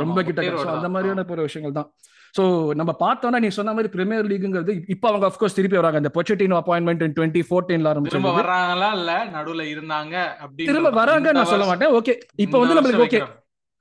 ரொம்ப 0.04 0.22
கிட்ட 0.22 0.40
அந்த. 0.76 0.88
மாதிரியான 0.88 1.24
ஒரு 1.28 1.42
விஷயங்கள் 1.42 1.78
தான். 1.80 1.90
சோ 2.34 2.44
நம்ம 2.80 2.92
பார்த்தோம்னா 3.02 3.40
நீ 3.44 3.48
சொன்ன 3.56 3.72
மாதிரி 3.76 3.90
பிரீமியர் 3.94 4.28
லீக்ங்கிறது 4.30 4.74
இப்போ 4.94 5.06
அவங்க 5.10 5.26
அஃப்கோர்ஸ் 5.30 5.56
திருப்பி 5.58 5.78
வராங்க. 5.80 6.00
அந்த 6.02 6.10
பொச்சட்டினோ 6.16 6.58
அப்பாயின்மெண்ட் 6.60 7.16
டுவெண்ட்டி 7.18 7.42
ஃபோர்டீன்ல 7.48 7.90
ஆரம்பிச்சு 7.92 8.20
வர்றாங்களா 8.40 8.90
இல்ல 8.98 9.12
நடுவுல 9.36 9.64
இருந்தாங்க 9.74 10.26
திரும்ப 10.68 10.92
வராங்க 11.00 11.32
நான் 11.38 11.50
சொல்ல 11.54 11.66
மாட்டேன். 11.70 11.94
ஓகே 12.00 12.14
இப்போ 12.46 12.58
வந்து 12.62 12.76
நம்மளுக்கு 12.78 13.06
ஓகே 13.08 13.20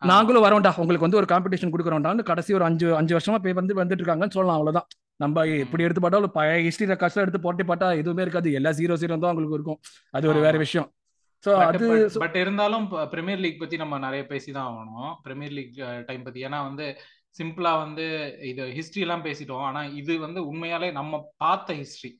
நாங்களும் 0.01 0.45
வரோம்டா. 0.45 0.71
உங்களுக்கு 0.83 1.05
வந்து 1.05 1.19
ஒரு 1.19 1.27
காம்படிஷன் 1.31 1.71
கொடுக்குறோம்டான்னு 1.73 2.23
கடைசி 2.29 2.51
ஒரு 2.57 2.65
அஞ்சு 2.67 2.87
அஞ்சு 2.99 3.13
வருஷமா 3.17 3.37
போய் 3.43 3.59
வந்து 3.59 3.79
வந்துட்டு 3.81 4.03
இருக்காங்கன்னு 4.03 4.35
சொல்லலாம். 4.37 4.57
அவ்வளவுதான். 4.59 4.87
நம்ம 5.23 5.45
எப்படி 5.63 5.85
எடுத்து 5.85 6.01
பார்த்தாலும் 6.03 6.33
பழைய 6.37 6.59
ஹிஸ்டரி 6.65 6.89
ரெக்கார்ட்ஸ் 6.91 7.23
எடுத்து 7.23 7.41
போட்டி 7.45 7.63
பார்த்தா 7.69 7.89
எதுவுமே 8.01 8.23
இருக்காது. 8.25 8.51
எல்லா 8.59 8.71
ஜீரோ 8.79 8.95
ஜீரோ 9.01 9.15
தான் 9.23 9.31
உங்களுக்கு 9.33 9.57
இருக்கும். 9.59 9.79
அது 10.17 10.31
ஒரு 10.31 10.39
வேற. 10.45 10.57
விஷயம். 10.65 10.87
சோ 11.43 11.51
அது 11.69 11.87
பட் 12.23 12.37
இருந்தாலும் 12.43 12.85
பிரீமியர் 13.13 13.41
லீக் 13.45 13.61
பத்தி 13.63 13.77
நம்ம 13.83 13.99
நிறைய 14.05 14.23
பேசிதான் 14.31 14.67
ஆகணும். 14.69 15.11
பிரீமியர் 15.25 15.55
லீக் 15.57 15.77
டைம் 16.09 16.25
பத்தி. 16.27 16.41
ஏன்னா 16.47 16.59
வந்து 16.69 16.87
சிம்பிளா 17.39 17.71
வந்து 17.83 18.05
இது 18.51 18.65
ஹிஸ்டரி 18.79 19.05
எல்லாம் 19.05 19.25
பேசிட்டோம். 19.29 19.63
ஆனா 19.69 19.83
இது 20.01 20.15
வந்து 20.25 20.41
உண்மையாலே 20.51 20.89
நம்ம 20.99 21.23
பார்த்த 21.45 21.79
ஹிஸ்டரி 21.81 22.11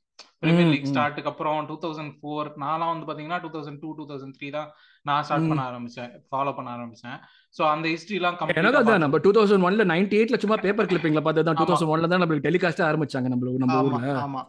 பிரீமியர் 0.44 0.72
லீக். 0.72 0.90
ஸ்டார்ட்டுக்கு 0.92 1.30
அப்புறம் 1.32 1.68
டூ 1.70 1.76
தௌசண்ட் 1.84 2.14
ஃபோர் 2.18 2.48
நான்லாம் 2.64 2.92
வந்து 2.94 3.08
பாத்தீங்கன்னா 3.10 3.40
two 3.44 3.50
thousand 3.54 3.80
two 3.84 3.90
two 4.00 4.04
thousand 4.10 4.36
three 4.38 4.48
தான் 4.56 4.70
நான் 5.10 5.24
ஸ்டார்ட். 5.28 5.48
பண்ண 5.52 5.64
ஆரம்பிச்சேன். 5.70 6.12
ஃபாலோ 6.32 6.52
பண்ண 6.58 6.70
ஆரம்பிச்சேன். 6.76 7.18
சோ 7.58 7.62
அந்த 7.74 7.86
ஹிஸ்டரி 7.94 8.18
எல்லாம் 8.20 8.36
எனக்கு 8.36 8.54
கம்ப்ளீட்டா 8.56 8.82
அதான் 8.84 9.04
நம்ம 9.06 9.20
டூ 9.26 9.32
தௌசண்ட் 9.38 9.66
ஒன்ல 9.68 9.86
நைன்டி 9.94 10.18
எயிட்ல 10.20 10.40
சும்மா 10.44 10.58
பேப்பர் 10.66 10.90
கிளிப்பிங்ல 10.92 11.22
பார்த்தது 11.28 11.48
தான் 11.50 11.60
டூ. 11.60 11.68
தௌசண்ட் 11.70 11.94
ஒன்ல 11.96 12.10
தான் 12.14 12.22
நம்மளுக்கு 12.24 12.48
டெலிகாஸ்ட் 12.50 12.86
ஆரம்பிச்சாங்க 12.90 13.30
நம்மளுக்கு 13.34 13.64
நம்ம 13.64 13.82
ஊர்ல. 13.88 14.14
ஆமா. 14.26 14.42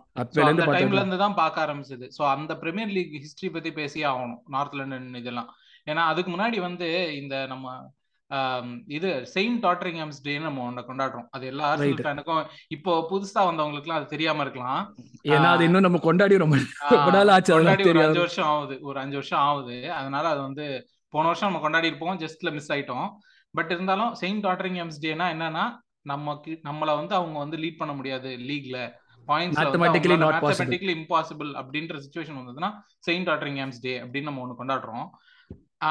அந்த 0.50 0.68
டைம்ல 0.76 1.00
இருந்து 1.02 1.18
தான் 1.24 1.38
பார்க்க 1.42 1.66
ஆரம்பிச்சது. 1.66 2.08
சோ 2.18 2.24
அந்த 2.34 2.54
பிரீமியர் 2.62 2.94
லீக் 2.98 3.14
ஹிஸ்டரி 3.24 3.50
பத்தி 3.56 3.72
பேசியே 3.80 4.06
ஆகணும். 4.12 4.40
நார்த் 4.56 4.78
லண்டன் 4.80 5.20
இதெல்லாம். 5.22 5.50
ஏன்னா 5.92 6.04
அதுக்கு 6.12 6.30
முன்னாடி 6.34 6.60
வந்து 6.68 6.88
இந்த 7.22 7.36
நம்ம 7.52 7.76
இது 8.96 9.08
செயின்ட் 9.32 9.58
டாட்டரிங்ஹாம்ஸ் 9.64 10.20
டேன்னு 10.24 10.46
நம்ம 10.48 10.62
ஒண்ணு 10.68 10.82
கொண்டாடுறோம். 10.88 11.26
அது 11.30 11.44
எல்லா 11.52 11.68
ஃபேனுக்கும் 11.76 12.42
இப்போ 12.76 12.92
புதுசா 13.10 13.40
வந்தவங்களுக்குலாம் 13.48 14.00
அது 14.00 14.08
தெரியாம 14.14 14.42
இருக்கலாம். 14.46 14.82
ஏன்னா 15.34 15.50
அது 15.56 15.64
இன்னும் 15.68 15.86
நம்ம 15.88 16.00
கொண்டாடி 16.08 16.42
ரொம்ப 16.44 16.58
ஆச்சு 17.34 17.54
ஒரு 17.54 17.70
அஞ்சு 18.06 18.24
வருஷம் 18.24 18.50
ஆகுது 18.54 18.76
ஒரு 18.80 18.98
அஞ்சு 19.04 19.18
வருஷம் 19.20 19.44
ஆகுது. 19.48 19.78
அதனால 20.00 20.24
அது 20.34 20.42
வந்து 20.48 20.66
போன 21.14 21.26
வருஷம் 21.30 21.48
நம்ம 21.48 21.62
கொண்டாடி 21.64 21.90
இருப்போம் 21.90 22.18
ஜஸ்ட்ல 22.24 22.52
மிஸ் 22.58 22.72
ஆயிட்டோம். 22.72 23.08
பட் 23.54 23.72
இருந்தாலும் 23.76 24.12
செயின்ட் 24.22 24.44
டாட்டரிங்ஹாம்ஸ் 24.46 25.02
டேனா 25.06 25.28
என்னன்னா 25.36 25.64
நமக்கு 26.12 26.52
நம்மள 26.68 26.90
வந்து 27.00 27.14
அவங்க 27.18 27.36
வந்து 27.38 27.56
லீட் 27.56 27.80
பண்ண 27.82 27.92
முடியாது 28.00 28.30
லீக்ல. 28.48 28.78
மேத்தமெட்டிக்கலி 29.28 30.94
இம்பாசிபிள் 31.00 31.50
அப்படின்ற 31.60 31.94
சுச்சுவேஷன் 32.04 32.38
வந்ததுன்னா 32.40 32.70
செயின்ட் 33.06 33.28
டாட்டரிங்ஹாம்ஸ் 33.28 33.82
டே 33.84 33.92
அப்படின்னு 34.02 34.28
நம்ம 34.30 34.42
ஒண்ணு 34.44 34.58
கொண்டாடுறோம். 34.58 35.06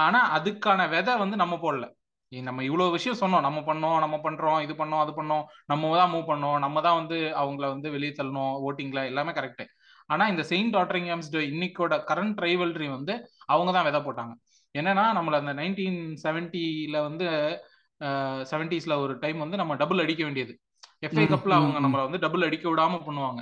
ஆனா 0.02 0.20
அதுக்கான 0.38 0.90
விதை 0.90 1.14
வந்து 1.22 1.38
நம்ம 1.42 1.56
போடல. 1.64 1.86
நம்ம 2.42 2.64
இவ்வளவு 2.64 2.92
விஷயம் 2.92 3.20
சொன்னோம். 3.22 3.42
நம்ம 3.42 3.60
பண்ணோம் 3.60 4.00
நம்ம 4.00 4.16
பண்றோம் 4.24 4.62
இது 4.62 4.74
பண்ணோம் 4.74 5.00
அது 5.00 5.12
பண்ணோம் 5.12 5.44
நம்ம 5.66 5.98
தான் 5.98 6.12
மூவ் 6.14 6.30
பண்ணோம் 6.32 6.60
நம்ம 6.60 6.82
தான் 6.82 6.96
வந்து 6.96 7.34
அவங்கள 7.36 7.68
வந்து 7.68 7.92
வெளியே 7.92 8.12
தள்ளணும் 8.12 8.54
ஓட்டிங்ல 8.68 9.06
எல்லாமே 9.06 9.32
கரெக்ட் 9.32 9.64
ஆனா 10.10 10.28
இந்த 10.28 10.44
செயின்ட் 10.44 10.76
டாட்டரிங்ஹாம்ஸ் 10.76 11.30
டே 11.30 11.42
இன்னைக்கோட 11.50 11.96
கரண்ட் 12.10 12.40
ரைவல்ரி 12.42 12.90
வந்து 12.90 13.14
அவங்க 13.46 13.72
தான் 13.72 13.86
விதை 13.86 14.02
போட்டாங்க. 14.02 14.34
என்னன்னா 14.76 15.06
நம்மள 15.18 15.38
அந்த 15.42 15.54
நைன்டீன் 15.54 16.00
செவன்டில 16.24 16.98
வந்து 17.04 17.28
செவன்டிஸ்ல 18.52 19.00
ஒரு 19.00 19.20
டைம் 19.20 19.38
வந்து 19.38 19.58
நம்ம 19.58 19.76
டபுள் 19.76 20.00
அடிக்க 20.00 20.24
வேண்டியது. 20.24 20.54
எஃப்ஐ 21.02 21.26
ம், 21.26 21.32
கப்ல 21.34 21.54
அவங்க. 21.54 21.80
நம்மள 21.80 22.02
வந்து 22.02 22.18
டபுள் 22.18 22.42
அடிக்க 22.42 22.66
விடாம 22.70 23.00
பண்ணுவாங்க. 23.06 23.42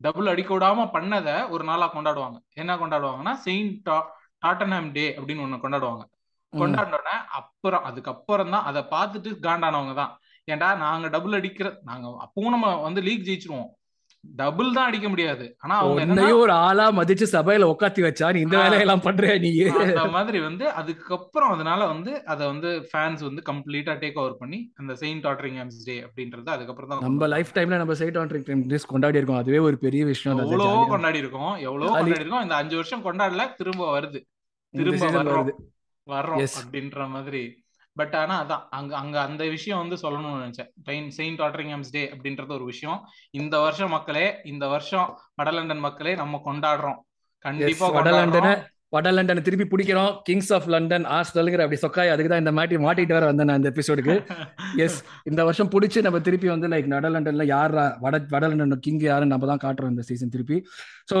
டபுள் 0.00 0.26
அடிக்க 0.26 0.58
விடாம 0.58 0.86
பண்ணதை 0.92 1.48
ஒரு 1.48 1.64
நாளா 1.64 1.92
கொண்டாடுவாங்க. 1.94 2.38
என்ன 2.54 2.76
கொண்டாடுவாங்கன்னா 2.76 3.32
செயின்ட் 3.32 3.88
டாட்டன்ஹாம் 4.46 4.90
டே 4.92 5.16
அப்படின்னு 5.18 5.44
ஒண்ணு 5.46 5.64
கொண்டாடுவாங்க. 5.64 6.04
கொண்டாடினோடனே 6.52 7.16
அப்புறம் 7.32 7.84
அதுக்கப்புறம் 7.84 8.50
தான் 8.50 8.64
அதை 8.64 8.82
பார்த்துட்டு 8.90 9.30
காண்டானவங்க 9.40 9.94
தான். 9.94 10.12
ஏன்டா 10.48 10.68
நாங்க 10.78 11.08
டபுள் 11.08 11.32
அடிக்கிற 11.32 11.68
நாங்க 11.82 12.08
அப்பவும் 12.24 12.54
நம்ம 12.54 12.74
வந்து 12.80 13.00
லீக் 13.02 13.28
ஜெயிச்சிருவோம். 13.28 13.70
டபுள் 14.24 14.68
தான் 14.72 14.88
அடிக்க 14.88 15.08
முடியாது. 15.08 15.44
ஆனா 15.58 15.74
அவங்க 15.78 16.00
என்னன்னா 16.02 16.14
உன்னையும் 16.14 16.40
ஒரு 16.40 16.52
ஆளா 16.64 16.84
மதிச்சு 16.90 17.26
சபையில 17.32 17.68
உட்காத்தி 17.70 18.02
வச்சா 18.04 18.26
நீ 18.32 18.40
இந்த. 18.40 18.56
வேலையெல்லாம் 18.58 19.02
பண்றியா 19.02 19.34
நீ? 19.40 19.50
அந்த 19.84 20.04
மாதிரி 20.10 20.38
வந்து 20.40 20.64
அதுக்கப்புறம் 20.72 21.50
அதனால 21.50 21.86
வந்து 21.86 22.12
அதை 22.24 22.46
வந்து 22.46 22.70
ஃபேன்ஸ் 22.90 23.22
வந்து 23.28 23.42
கம்ப்ளீட்டா 23.50 23.94
டேக் 24.02 24.18
ஓவர் 24.18 24.36
பண்ணி 24.36 24.58
அந்த 24.76 24.94
செயின்ட் 24.94 25.24
டாட்டரிங்ஹாம்ஸ் 25.26 25.80
டே 25.84 25.96
அப்படின்றது 26.06 26.48
அதுக்கப்புறம் 26.48 26.90
தான் 26.92 27.02
நம்ம 27.02 27.26
லைஃப் 27.26 27.52
டைம்ல 27.54 27.78
நம்ம 27.78 27.94
சைட் 27.94 28.18
ஆன் 28.18 28.30
டேஸ் 28.72 28.86
கொண்டாடி 28.86 29.18
இருக்கோம். 29.18 29.38
அதுவே 29.38 29.58
ஒரு 29.68 29.78
பெரிய 29.78 30.04
விஷயம். 30.04 30.42
எவ்வளவோ. 30.44 30.78
கொண்டாடி 30.86 31.18
இருக்கோம். 31.18 31.52
எவ்வளவோ. 31.66 31.92
கொண்டாடி 31.92 32.20
இருக்கோம். 32.20 32.42
இந்த 32.42 32.56
அஞ்சு 32.56 32.76
வருஷம் 32.76 33.04
கொண்டாடல 33.04 33.46
திரும்ப 33.54 33.90
வருது. 33.98 34.20
திரும்ப 34.74 35.10
வருது. 35.30 35.54
வர்றோம். 36.06 36.46
அப்படின்ற 36.62 37.08
மாதிரி. 37.08 37.64
பட் 37.94 38.14
ஆனா 38.14 38.36
அதான் 38.44 38.66
அங்க 38.70 38.96
அங்க 38.96 39.20
அந்த 39.20 39.48
விஷயம் 39.48 39.88
வந்து 39.88 39.96
சொல்லணும்னு 39.96 40.42
நினைச்சேன். 40.42 41.08
செயின்ட் 41.08 41.40
டாட்டரிங்ஹாம்ஸ் 41.40 41.90
டே 41.90 42.10
அப்படின்றது 42.10 42.48
ஒரு 42.48 42.64
விஷயம். 42.64 43.00
இந்த 43.30 43.60
வருஷம் 43.60 43.90
மக்களே 43.90 44.40
இந்த 44.44 44.68
வருஷம் 44.68 45.20
வட 45.34 45.50
லண்டன் 45.50 45.78
மக்களே 45.78 46.14
நம்ம 46.14 46.40
கொண்டாடுறோம். 46.44 47.00
கண்டிப்பா 47.38 47.88
வட 47.88 48.10
லண்டனை 48.10 48.30
கொண்டாடுறோம் 48.30 48.70
வட 48.94 49.10
லண்டன் 49.16 49.42
திருப்பி 49.44 49.66
பிடிக்கிறோம். 49.72 50.10
கிங்ஸ் 50.26 50.50
ஆஃப் 50.56 50.66
லண்டன் 50.72 51.04
ஆஸ்டலுங்கிற 51.18 51.62
அப்படி 51.64 51.78
சொக்காய் 51.84 52.10
அதுக்கு 52.14 52.30
தான் 52.32 52.42
இந்த 52.42 52.52
மாட்டி 52.56 52.78
மாட்டிட்டு 52.86 53.14
வர 53.16 53.26
வந்தேன் 53.30 53.48
நான் 53.50 53.60
இந்த 53.60 53.70
எபிசோடுக்கு 53.72 54.14
எஸ் 54.84 54.98
இந்த 55.30 55.40
வருஷம் 55.48 55.70
பிடிச்சி 55.74 55.98
நம்ம 56.06 56.18
திருப்பி 56.26 56.48
வந்து 56.54 56.68
லைக் 56.72 56.88
வட 56.94 57.10
லண்டன்ல 57.14 57.44
யார் 57.52 57.74
வட 58.04 58.14
வட 58.34 58.42
லண்டன் 58.52 58.82
கிங் 58.86 59.00
யாருன்னு 59.08 59.34
நம்ம 59.34 59.48
தான் 59.52 59.62
காட்டுறோம் 59.64 59.92
இந்த 59.94 60.04
சீசன் 60.08 60.32
திருப்பி. 60.34 60.58
ஸோ 61.10 61.16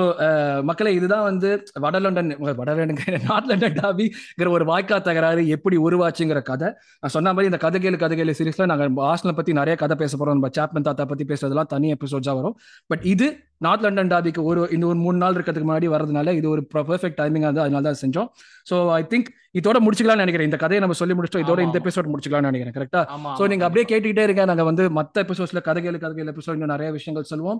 மக்களை 0.70 0.92
இதுதான் 0.98 1.24
வந்து 1.30 1.50
வட 1.84 1.96
லண்டன் 2.06 2.30
வட 2.60 2.70
லண்டன் 2.80 3.00
நார்த் 3.28 3.48
லண்டன் 3.52 3.78
டாபிங்கிற 3.80 4.50
ஒரு 4.56 4.66
வாய்க்கா 4.72 4.98
தகராறு 5.08 5.42
எப்படி 5.56 5.78
உருவாச்சுங்கிற 5.86 6.42
கதை. 6.50 6.68
நான் 7.02 7.14
சொன்ன 7.16 7.32
மாதிரி 7.36 7.50
இந்த 7.52 7.60
கதை 7.64 7.80
கேளு 7.84 8.02
கதை 8.04 8.16
கேளு 8.20 8.68
நாங்கள் 8.72 9.00
ஆஸ்டலை 9.12 9.34
பத்தி 9.40 9.54
நிறைய 9.60 9.76
கதை 9.84 9.96
பேச 10.02 10.12
போறோம். 10.16 10.36
நம்ம 10.38 10.50
சாப்மன் 10.58 10.88
தாத்தா 10.90 11.06
பத்தி 11.12 11.26
பேசுறதுலாம் 11.32 11.70
தனி 11.74 11.88
எபிசோட்ஸா 11.96 12.34
வரும். 12.40 12.56
பட் 12.92 13.06
இது 13.14 13.28
நார்த் 13.66 13.84
லண்டன் 13.84 14.10
டாபிக்கு 14.12 14.42
ஒரு 14.50 14.60
இந்த 14.74 14.84
ஒரு 14.86 14.98
மூணு 15.04 15.18
நாள் 15.22 15.36
இருக்கிறதுக்கு 15.36 15.68
முன்னாடி 15.70 15.88
வரதுனால 15.94 16.32
இது 16.38 16.46
ஒரு 16.54 16.62
பர்ஃபெக்ட் 16.74 17.18
டைமிங் 17.20 17.46
வந்து 17.48 17.64
அதனால 17.64 17.82
தான் 17.88 18.00
செஞ்சோம். 18.04 18.28
ஸோ 18.70 18.76
ஐ 18.98 19.02
திங்க் 19.12 19.28
இதோட 19.54 19.78
முடிச்சுக்கலாம்னு 19.78 20.22
நினைக்கிறேன். 20.22 20.48
இந்த 20.48 20.56
கதையை 20.56 20.80
நம்ம 20.80 20.94
சொல்லி 20.94 21.14
முடிச்சிட்டோம். 21.14 21.44
இதோட 21.44 21.60
இந்த. 21.60 21.78
எபிசோட் 21.80 22.10
முடிச்சுக்கலாம்னு 22.10 22.50
நினைக்கிறேன். 22.50 22.76
கரெக்டா 22.76 23.00
ஆமா, 23.14 23.30
நீங்க 23.50 23.64
அப்படியே. 23.64 23.86
கேட்டுக்கிட்டே 23.88 24.22
இருங்க. 24.22 24.44
நாங்க 24.44 24.64
வந்து 24.64 24.84
மத்த 24.90 25.24
எபிசோட்ஸ்ல 25.24 25.60
கதைகள் 25.62 25.98
கதைகள் 25.98 26.30
எபிசோட் 26.32 26.52
இன்னும் 26.52 26.68
நிறைய 26.68 26.90
விஷயங்கள் 26.92 27.30
சொல்லுவோம் 27.30 27.58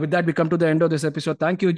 with 0.00 0.12
that 0.12 0.26
we 0.26 0.32
come 0.32 0.48
to 0.48 0.56
the 0.56 0.66
end 0.66 0.82
of 0.82 0.92
this 0.92 1.06
episode 1.08 1.38
thank you 1.40 1.70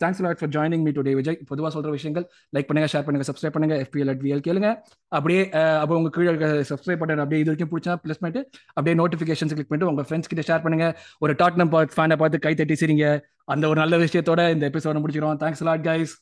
thanks 0.00 0.20
lot 0.20 0.40
for 0.40 0.52
joining 0.56 0.82
me 0.82 0.90
today 0.90 1.14
Vijay 1.14 1.38
பொதுவாக 1.46 1.70
சொல்ற 1.76 1.90
விஷயங்கள் 1.90 2.24
லைக் 2.52 2.68
பண்ணுங்க 2.68 2.88
ஷேர் 2.92 3.06
பண்ணுங்க 3.06 3.26
சப்ஸ்கிரைப் 3.28 3.54
பண்ணுங்க 3.54 3.76
எஃபிஎல் 3.84 4.10
அட் 4.10 4.22
விஎல் 4.22 4.44
கேளுங்க. 4.46 4.68
அப்படியே 5.12 5.42
அஹ், 5.52 5.78
அப்போ 5.80 5.94
உங்க 5.96 6.10
கீழே 6.10 6.32
சப்ஸ்கிரைப் 6.70 7.00
பண்ணுங்க 7.02 7.22
அப்படியே 7.22 7.42
இது 7.42 7.50
வரைக்கும் 7.50 7.72
பிடிச்சா 7.72 7.94
ப்ளஸ் 8.04 8.20
பண்ணிட்டு 8.20 8.42
அப்படியே 8.70 8.96
நோட்டிஃபிகேஷன்ஸ் 9.00 9.54
கிளிக் 9.54 9.70
பண்ணிட்டு 9.70 9.92
உங்க 9.92 10.04
ஃப்ரெண்ட்ஸ் 10.06 10.30
கிட்ட 10.32 10.44
ஷேர் 10.48 10.62
பண்ணுங்க. 10.62 10.88
ஒரு 11.18 11.34
டாட்னம் 11.34 11.72
ஃபேனை 11.94 12.16
பார்த்து 12.16 12.38
கை 12.38 12.54
தட்டி 12.54 12.76
சிரிங்க. 12.82 13.06
அந்த 13.48 13.64
ஒரு 13.68 13.78
நல்ல 13.80 13.96
விஷயத்தோட 13.98 14.50
இந்த 14.50 14.64
எபிசோட 14.70 14.98
முடிச்சிக்கிறோம். 15.00 15.38
தேங்க்ஸ் 15.42 15.62
லாட் 15.62 15.86
கைஸ் 15.86 16.12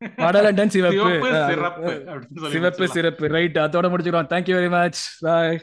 வடலண்டன் 0.00 0.68
சிவப்பு. 0.68 1.10
சிறப்பு 1.48 2.50
சிவப்பு. 2.50 2.88
சிறப்பு. 2.88 3.28
ரைட் 3.28 3.58
அதோட 3.58 3.86
முடிச்சுக்கிறோம். 3.92 4.30
Thank you 4.32 4.56
very 4.58 4.70
much 4.70 5.00
bye 5.20 5.60